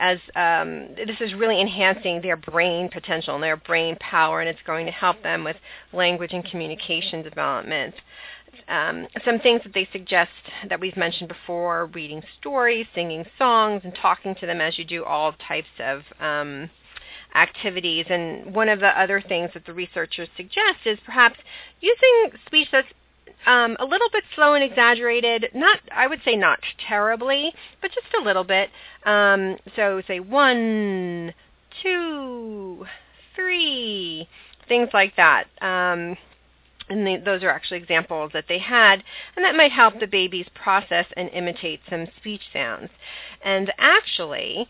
as 0.00 0.18
um, 0.34 0.88
this 0.96 1.20
is 1.20 1.34
really 1.34 1.60
enhancing 1.60 2.22
their 2.22 2.36
brain 2.36 2.88
potential 2.88 3.34
and 3.34 3.44
their 3.44 3.58
brain 3.58 3.96
power, 4.00 4.40
and 4.40 4.48
it's 4.48 4.62
going 4.66 4.86
to 4.86 4.92
help 4.92 5.22
them 5.22 5.44
with 5.44 5.56
language 5.92 6.32
and 6.32 6.44
communication 6.44 7.22
development. 7.22 7.94
Um, 8.66 9.06
some 9.24 9.38
things 9.38 9.60
that 9.62 9.74
they 9.74 9.86
suggest 9.92 10.30
that 10.68 10.80
we've 10.80 10.96
mentioned 10.96 11.28
before, 11.28 11.86
reading 11.86 12.22
stories, 12.40 12.86
singing 12.94 13.24
songs, 13.36 13.82
and 13.84 13.94
talking 13.94 14.34
to 14.36 14.46
them 14.46 14.60
as 14.60 14.78
you 14.78 14.84
do 14.84 15.04
all 15.04 15.34
types 15.46 15.68
of 15.78 16.02
um, 16.18 16.70
activities. 17.34 18.06
And 18.08 18.54
one 18.54 18.70
of 18.70 18.80
the 18.80 18.98
other 18.98 19.20
things 19.20 19.50
that 19.52 19.66
the 19.66 19.74
researchers 19.74 20.28
suggest 20.36 20.78
is 20.86 20.98
perhaps 21.04 21.36
using 21.80 22.32
speech 22.46 22.68
that's 22.72 22.88
um, 23.46 23.76
a 23.80 23.84
little 23.84 24.08
bit 24.12 24.24
slow 24.34 24.54
and 24.54 24.64
exaggerated. 24.64 25.50
Not, 25.54 25.80
I 25.94 26.06
would 26.06 26.20
say, 26.24 26.36
not 26.36 26.60
terribly, 26.86 27.52
but 27.80 27.90
just 27.92 28.06
a 28.18 28.24
little 28.24 28.44
bit. 28.44 28.70
Um, 29.04 29.56
so 29.76 30.02
say 30.06 30.20
one, 30.20 31.32
two, 31.82 32.86
three, 33.34 34.28
things 34.68 34.90
like 34.92 35.16
that. 35.16 35.44
Um, 35.60 36.16
and 36.88 37.24
those 37.24 37.42
are 37.44 37.50
actually 37.50 37.78
examples 37.78 38.32
that 38.32 38.46
they 38.48 38.58
had, 38.58 39.04
and 39.36 39.44
that 39.44 39.54
might 39.54 39.70
help 39.70 40.00
the 40.00 40.08
babies 40.08 40.46
process 40.54 41.06
and 41.16 41.30
imitate 41.30 41.80
some 41.88 42.08
speech 42.16 42.42
sounds. 42.52 42.90
And 43.44 43.72
actually, 43.78 44.68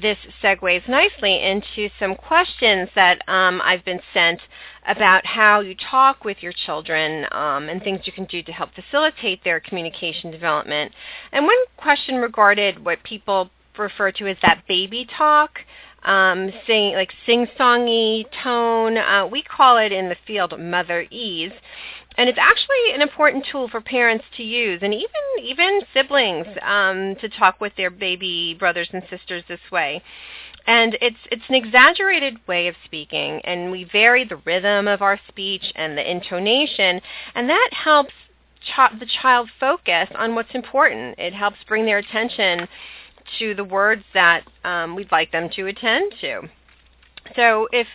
this 0.00 0.18
segues 0.42 0.88
nicely 0.88 1.42
into 1.42 1.90
some 1.98 2.14
questions 2.14 2.88
that 2.94 3.26
um, 3.28 3.60
I've 3.64 3.84
been 3.84 4.00
sent 4.14 4.40
about 4.86 5.26
how 5.26 5.60
you 5.60 5.74
talk 5.74 6.24
with 6.24 6.42
your 6.42 6.52
children 6.52 7.26
um, 7.32 7.68
and 7.68 7.82
things 7.82 8.00
you 8.04 8.12
can 8.12 8.24
do 8.24 8.42
to 8.42 8.52
help 8.52 8.70
facilitate 8.74 9.44
their 9.44 9.60
communication 9.60 10.30
development. 10.30 10.92
And 11.32 11.44
one 11.44 11.56
question 11.76 12.16
regarded 12.16 12.84
what 12.84 13.02
people 13.02 13.50
refer 13.76 14.10
to 14.12 14.26
as 14.26 14.36
that 14.42 14.64
baby 14.66 15.06
talk, 15.16 15.60
um, 16.04 16.50
sing 16.66 16.94
like 16.94 17.12
sing-songy 17.26 18.24
tone. 18.42 18.96
Uh, 18.96 19.26
we 19.26 19.42
call 19.42 19.78
it 19.78 19.92
in 19.92 20.08
the 20.08 20.16
field 20.26 20.52
motherese. 20.52 21.52
And 22.18 22.28
it's 22.28 22.38
actually 22.38 22.94
an 22.94 23.00
important 23.00 23.46
tool 23.50 23.68
for 23.68 23.80
parents 23.80 24.24
to 24.36 24.42
use, 24.42 24.80
and 24.82 24.92
even 24.92 25.06
even 25.40 25.80
siblings 25.94 26.48
um, 26.62 27.14
to 27.20 27.28
talk 27.28 27.60
with 27.60 27.72
their 27.76 27.90
baby 27.90 28.56
brothers 28.58 28.88
and 28.92 29.04
sisters 29.08 29.44
this 29.48 29.60
way. 29.70 30.02
And 30.66 30.98
it's 31.00 31.16
it's 31.30 31.44
an 31.48 31.54
exaggerated 31.54 32.38
way 32.48 32.66
of 32.66 32.74
speaking, 32.84 33.40
and 33.44 33.70
we 33.70 33.84
vary 33.84 34.24
the 34.24 34.42
rhythm 34.44 34.88
of 34.88 35.00
our 35.00 35.18
speech 35.28 35.72
and 35.76 35.96
the 35.96 36.10
intonation, 36.10 37.00
and 37.36 37.48
that 37.48 37.70
helps 37.72 38.12
ch- 38.62 38.98
the 38.98 39.06
child 39.22 39.48
focus 39.60 40.08
on 40.16 40.34
what's 40.34 40.54
important. 40.54 41.20
It 41.20 41.32
helps 41.32 41.58
bring 41.68 41.86
their 41.86 41.98
attention 41.98 42.66
to 43.38 43.54
the 43.54 43.64
words 43.64 44.02
that 44.14 44.42
um, 44.64 44.96
we'd 44.96 45.12
like 45.12 45.30
them 45.30 45.48
to 45.50 45.66
attend 45.66 46.14
to. 46.20 46.48
So 47.36 47.68
if 47.72 47.86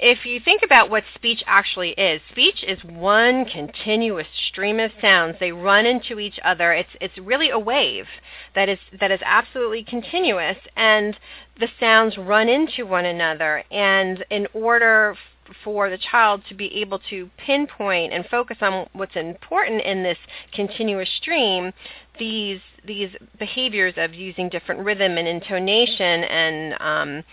if 0.00 0.26
you 0.26 0.40
think 0.40 0.62
about 0.62 0.90
what 0.90 1.04
speech 1.14 1.42
actually 1.46 1.90
is, 1.90 2.20
speech 2.30 2.64
is 2.64 2.82
one 2.84 3.44
continuous 3.44 4.26
stream 4.48 4.80
of 4.80 4.90
sounds. 5.00 5.36
They 5.38 5.52
run 5.52 5.86
into 5.86 6.18
each 6.18 6.38
other. 6.44 6.72
It's 6.72 6.90
it's 7.00 7.16
really 7.18 7.50
a 7.50 7.58
wave 7.58 8.06
that 8.54 8.68
is 8.68 8.78
that 8.98 9.10
is 9.10 9.20
absolutely 9.24 9.84
continuous, 9.84 10.56
and 10.76 11.16
the 11.60 11.68
sounds 11.78 12.18
run 12.18 12.48
into 12.48 12.84
one 12.84 13.04
another. 13.04 13.62
And 13.70 14.24
in 14.30 14.48
order 14.52 15.16
for 15.62 15.90
the 15.90 15.98
child 15.98 16.42
to 16.48 16.54
be 16.54 16.74
able 16.80 16.98
to 17.10 17.30
pinpoint 17.36 18.12
and 18.12 18.24
focus 18.26 18.56
on 18.60 18.88
what's 18.94 19.14
important 19.14 19.82
in 19.82 20.02
this 20.02 20.18
continuous 20.52 21.08
stream, 21.20 21.72
these 22.18 22.60
these 22.84 23.10
behaviors 23.38 23.94
of 23.96 24.12
using 24.14 24.48
different 24.48 24.80
rhythm 24.80 25.16
and 25.18 25.28
intonation 25.28 26.24
and 26.24 26.74
um, 26.80 27.24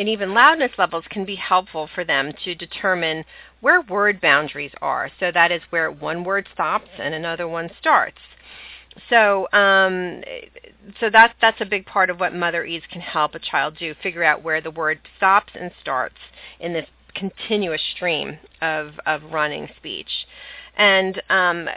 and 0.00 0.08
even 0.08 0.32
loudness 0.32 0.72
levels 0.78 1.04
can 1.10 1.26
be 1.26 1.36
helpful 1.36 1.86
for 1.94 2.04
them 2.04 2.32
to 2.42 2.54
determine 2.54 3.22
where 3.60 3.82
word 3.82 4.18
boundaries 4.18 4.72
are. 4.80 5.10
So 5.20 5.30
that 5.30 5.52
is 5.52 5.60
where 5.68 5.90
one 5.90 6.24
word 6.24 6.48
stops 6.54 6.88
and 6.98 7.12
another 7.12 7.46
one 7.46 7.68
starts. 7.78 8.16
So, 9.10 9.46
um, 9.52 10.22
so 10.98 11.10
that's 11.10 11.34
that's 11.42 11.60
a 11.60 11.66
big 11.66 11.84
part 11.84 12.08
of 12.08 12.18
what 12.18 12.32
Motherese 12.32 12.88
can 12.90 13.02
help 13.02 13.34
a 13.34 13.38
child 13.38 13.76
do: 13.78 13.94
figure 14.02 14.24
out 14.24 14.42
where 14.42 14.62
the 14.62 14.70
word 14.70 15.00
stops 15.18 15.52
and 15.54 15.70
starts 15.82 16.16
in 16.58 16.72
this 16.72 16.86
continuous 17.14 17.82
stream 17.94 18.38
of 18.62 18.92
of 19.04 19.22
running 19.30 19.68
speech. 19.76 20.26
And 20.78 21.22
um, 21.28 21.68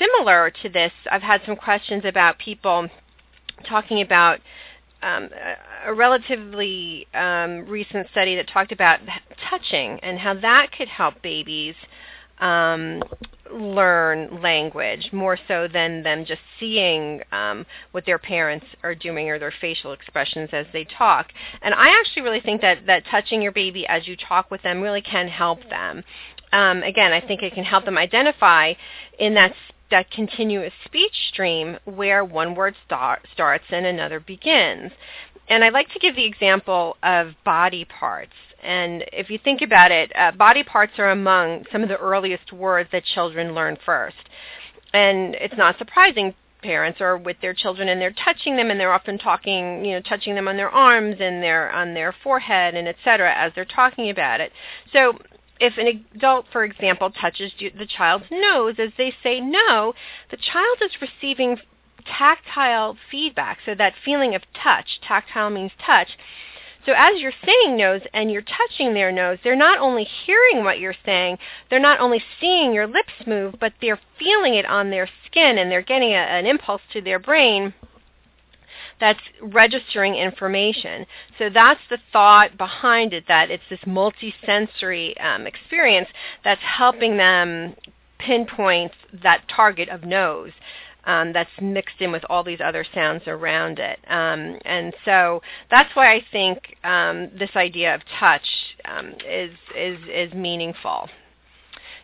similar 0.00 0.50
to 0.62 0.68
this, 0.68 0.92
I've 1.12 1.22
had 1.22 1.42
some 1.46 1.54
questions 1.54 2.04
about 2.04 2.38
people 2.38 2.88
talking 3.68 4.02
about 4.02 4.40
um, 5.02 5.28
a 5.84 5.92
relatively 5.92 7.06
um, 7.14 7.66
recent 7.66 8.08
study 8.10 8.36
that 8.36 8.48
talked 8.48 8.72
about 8.72 9.00
touching 9.50 9.98
and 10.00 10.18
how 10.18 10.34
that 10.34 10.72
could 10.72 10.88
help 10.88 11.20
babies 11.22 11.74
um, 12.38 13.02
learn 13.52 14.40
language 14.42 15.10
more 15.12 15.38
so 15.46 15.68
than 15.68 16.02
them 16.02 16.24
just 16.24 16.40
seeing 16.58 17.20
um, 17.32 17.64
what 17.92 18.04
their 18.06 18.18
parents 18.18 18.66
are 18.82 18.94
doing 18.94 19.28
or 19.28 19.38
their 19.38 19.52
facial 19.60 19.92
expressions 19.92 20.48
as 20.52 20.66
they 20.72 20.84
talk. 20.84 21.28
And 21.62 21.74
I 21.74 21.90
actually 22.00 22.22
really 22.22 22.40
think 22.40 22.60
that, 22.62 22.86
that 22.86 23.04
touching 23.10 23.42
your 23.42 23.52
baby 23.52 23.86
as 23.86 24.08
you 24.08 24.16
talk 24.16 24.50
with 24.50 24.62
them 24.62 24.80
really 24.80 25.02
can 25.02 25.28
help 25.28 25.60
them. 25.68 26.02
Um, 26.52 26.82
again, 26.82 27.12
I 27.12 27.20
think 27.20 27.42
it 27.42 27.54
can 27.54 27.64
help 27.64 27.84
them 27.84 27.96
identify 27.96 28.74
in 29.18 29.34
that 29.34 29.54
that 29.92 30.10
continuous 30.10 30.72
speech 30.84 31.28
stream 31.28 31.78
where 31.84 32.24
one 32.24 32.54
word 32.54 32.74
start, 32.84 33.20
starts 33.32 33.64
and 33.70 33.86
another 33.86 34.18
begins. 34.18 34.90
And 35.48 35.62
I 35.62 35.68
like 35.68 35.90
to 35.92 35.98
give 35.98 36.16
the 36.16 36.24
example 36.24 36.96
of 37.02 37.34
body 37.44 37.84
parts. 37.84 38.32
And 38.62 39.04
if 39.12 39.28
you 39.28 39.38
think 39.38 39.60
about 39.60 39.92
it, 39.92 40.10
uh, 40.16 40.32
body 40.32 40.64
parts 40.64 40.94
are 40.98 41.10
among 41.10 41.66
some 41.70 41.82
of 41.82 41.88
the 41.88 41.98
earliest 41.98 42.52
words 42.52 42.88
that 42.92 43.04
children 43.04 43.54
learn 43.54 43.76
first. 43.84 44.16
And 44.94 45.34
it's 45.34 45.56
not 45.56 45.78
surprising 45.78 46.34
parents 46.62 47.00
are 47.00 47.18
with 47.18 47.36
their 47.42 47.52
children 47.52 47.88
and 47.88 48.00
they're 48.00 48.14
touching 48.24 48.56
them 48.56 48.70
and 48.70 48.80
they're 48.80 48.92
often 48.92 49.18
talking, 49.18 49.84
you 49.84 49.92
know, 49.92 50.00
touching 50.00 50.34
them 50.34 50.48
on 50.48 50.56
their 50.56 50.70
arms 50.70 51.16
and 51.20 51.42
their 51.42 51.70
on 51.72 51.92
their 51.92 52.14
forehead 52.22 52.74
and 52.74 52.88
etc. 52.88 53.34
as 53.36 53.52
they're 53.54 53.64
talking 53.64 54.08
about 54.10 54.40
it. 54.40 54.52
So 54.92 55.18
if 55.62 55.78
an 55.78 56.04
adult, 56.16 56.46
for 56.50 56.64
example, 56.64 57.10
touches 57.10 57.52
the 57.60 57.86
child's 57.86 58.24
nose 58.32 58.74
as 58.78 58.90
they 58.98 59.14
say 59.22 59.38
no, 59.38 59.94
the 60.30 60.36
child 60.36 60.78
is 60.82 60.90
receiving 61.00 61.56
tactile 62.04 62.96
feedback. 63.10 63.58
So 63.64 63.76
that 63.76 63.94
feeling 64.04 64.34
of 64.34 64.42
touch, 64.52 65.00
tactile 65.06 65.50
means 65.50 65.70
touch, 65.78 66.08
So 66.84 66.94
as 66.96 67.20
you're 67.20 67.32
saying 67.46 67.76
nose 67.76 68.00
and 68.12 68.28
you're 68.28 68.42
touching 68.42 68.92
their 68.92 69.12
nose, 69.12 69.38
they're 69.44 69.54
not 69.54 69.78
only 69.78 70.02
hearing 70.02 70.64
what 70.64 70.80
you're 70.80 70.96
saying, 71.06 71.38
they're 71.70 71.78
not 71.78 72.00
only 72.00 72.20
seeing 72.40 72.74
your 72.74 72.88
lips 72.88 73.24
move, 73.24 73.54
but 73.60 73.72
they're 73.80 74.00
feeling 74.18 74.54
it 74.54 74.66
on 74.66 74.90
their 74.90 75.08
skin 75.26 75.58
and 75.58 75.70
they're 75.70 75.80
getting 75.80 76.10
a, 76.10 76.16
an 76.16 76.44
impulse 76.44 76.82
to 76.92 77.00
their 77.00 77.20
brain 77.20 77.72
that's 79.00 79.20
registering 79.40 80.14
information. 80.14 81.06
So 81.38 81.48
that's 81.48 81.80
the 81.90 81.98
thought 82.12 82.56
behind 82.56 83.12
it, 83.12 83.24
that 83.28 83.50
it's 83.50 83.62
this 83.68 83.80
multisensory 83.80 85.20
um, 85.24 85.46
experience 85.46 86.08
that's 86.44 86.62
helping 86.62 87.16
them 87.16 87.74
pinpoint 88.18 88.92
that 89.22 89.42
target 89.48 89.88
of 89.88 90.04
nose. 90.04 90.52
Um, 91.04 91.32
that's 91.32 91.50
mixed 91.60 91.96
in 91.98 92.12
with 92.12 92.22
all 92.30 92.44
these 92.44 92.60
other 92.60 92.84
sounds 92.94 93.22
around 93.26 93.80
it. 93.80 93.98
Um, 94.06 94.60
and 94.64 94.94
so 95.04 95.42
that's 95.68 95.90
why 95.96 96.14
I 96.14 96.24
think 96.30 96.76
um, 96.84 97.28
this 97.36 97.50
idea 97.56 97.92
of 97.92 98.02
touch 98.20 98.46
um, 98.84 99.14
is, 99.28 99.50
is, 99.76 99.98
is 100.08 100.32
meaningful. 100.32 101.08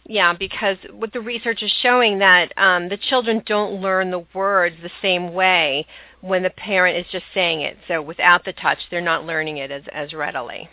Yeah, 0.04 0.32
because 0.32 0.78
what 0.90 1.12
the 1.12 1.20
research 1.20 1.62
is 1.62 1.70
showing 1.82 2.18
that 2.20 2.52
um, 2.56 2.88
the 2.88 2.96
children 2.96 3.42
don't 3.44 3.82
learn 3.82 4.10
the 4.10 4.24
words 4.34 4.74
the 4.82 4.90
same 5.02 5.34
way 5.34 5.86
when 6.20 6.42
the 6.42 6.50
parent 6.50 6.96
is 6.96 7.06
just 7.10 7.24
saying 7.32 7.60
it. 7.60 7.76
So 7.86 8.02
without 8.02 8.44
the 8.44 8.52
touch, 8.52 8.78
they're 8.90 9.00
not 9.00 9.24
learning 9.24 9.58
it 9.58 9.70
as, 9.70 9.82
as 9.92 10.12
readily. 10.12 10.68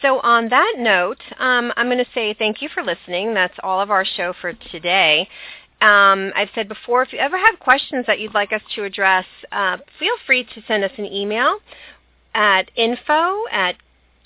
So 0.00 0.20
on 0.20 0.48
that 0.50 0.74
note, 0.78 1.20
um, 1.38 1.72
I'm 1.76 1.86
going 1.86 1.98
to 1.98 2.10
say 2.14 2.34
thank 2.34 2.62
you 2.62 2.68
for 2.72 2.82
listening. 2.82 3.34
That's 3.34 3.56
all 3.62 3.80
of 3.80 3.90
our 3.90 4.04
show 4.04 4.32
for 4.40 4.52
today. 4.52 5.28
Um, 5.80 6.32
I've 6.34 6.50
said 6.54 6.68
before, 6.68 7.02
if 7.02 7.12
you 7.12 7.18
ever 7.18 7.38
have 7.38 7.58
questions 7.60 8.04
that 8.06 8.18
you'd 8.20 8.34
like 8.34 8.52
us 8.52 8.62
to 8.74 8.84
address, 8.84 9.26
uh, 9.52 9.78
feel 9.98 10.14
free 10.26 10.44
to 10.44 10.62
send 10.66 10.84
us 10.84 10.92
an 10.98 11.06
email 11.06 11.58
at 12.34 12.70
info 12.76 13.44
at 13.50 13.76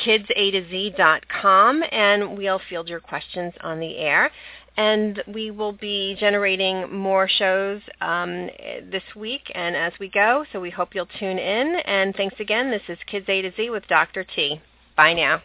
kidsatoz.com, 0.04 1.82
and 1.90 2.36
we'll 2.36 2.60
field 2.68 2.88
your 2.88 3.00
questions 3.00 3.52
on 3.60 3.80
the 3.80 3.98
air. 3.98 4.30
And 4.76 5.22
we 5.26 5.50
will 5.50 5.72
be 5.72 6.16
generating 6.18 6.92
more 6.92 7.28
shows 7.28 7.82
um, 8.00 8.48
this 8.90 9.02
week 9.14 9.52
and 9.54 9.76
as 9.76 9.92
we 10.00 10.08
go, 10.08 10.44
so 10.52 10.60
we 10.60 10.70
hope 10.70 10.94
you'll 10.94 11.06
tune 11.18 11.38
in. 11.38 11.76
And 11.84 12.14
thanks 12.14 12.40
again. 12.40 12.70
This 12.70 12.82
is 12.88 12.98
Kids 13.06 13.26
A 13.28 13.42
to 13.42 13.52
Z 13.54 13.70
with 13.70 13.86
Dr. 13.86 14.24
T. 14.24 14.60
Bye 14.96 15.12
now. 15.12 15.42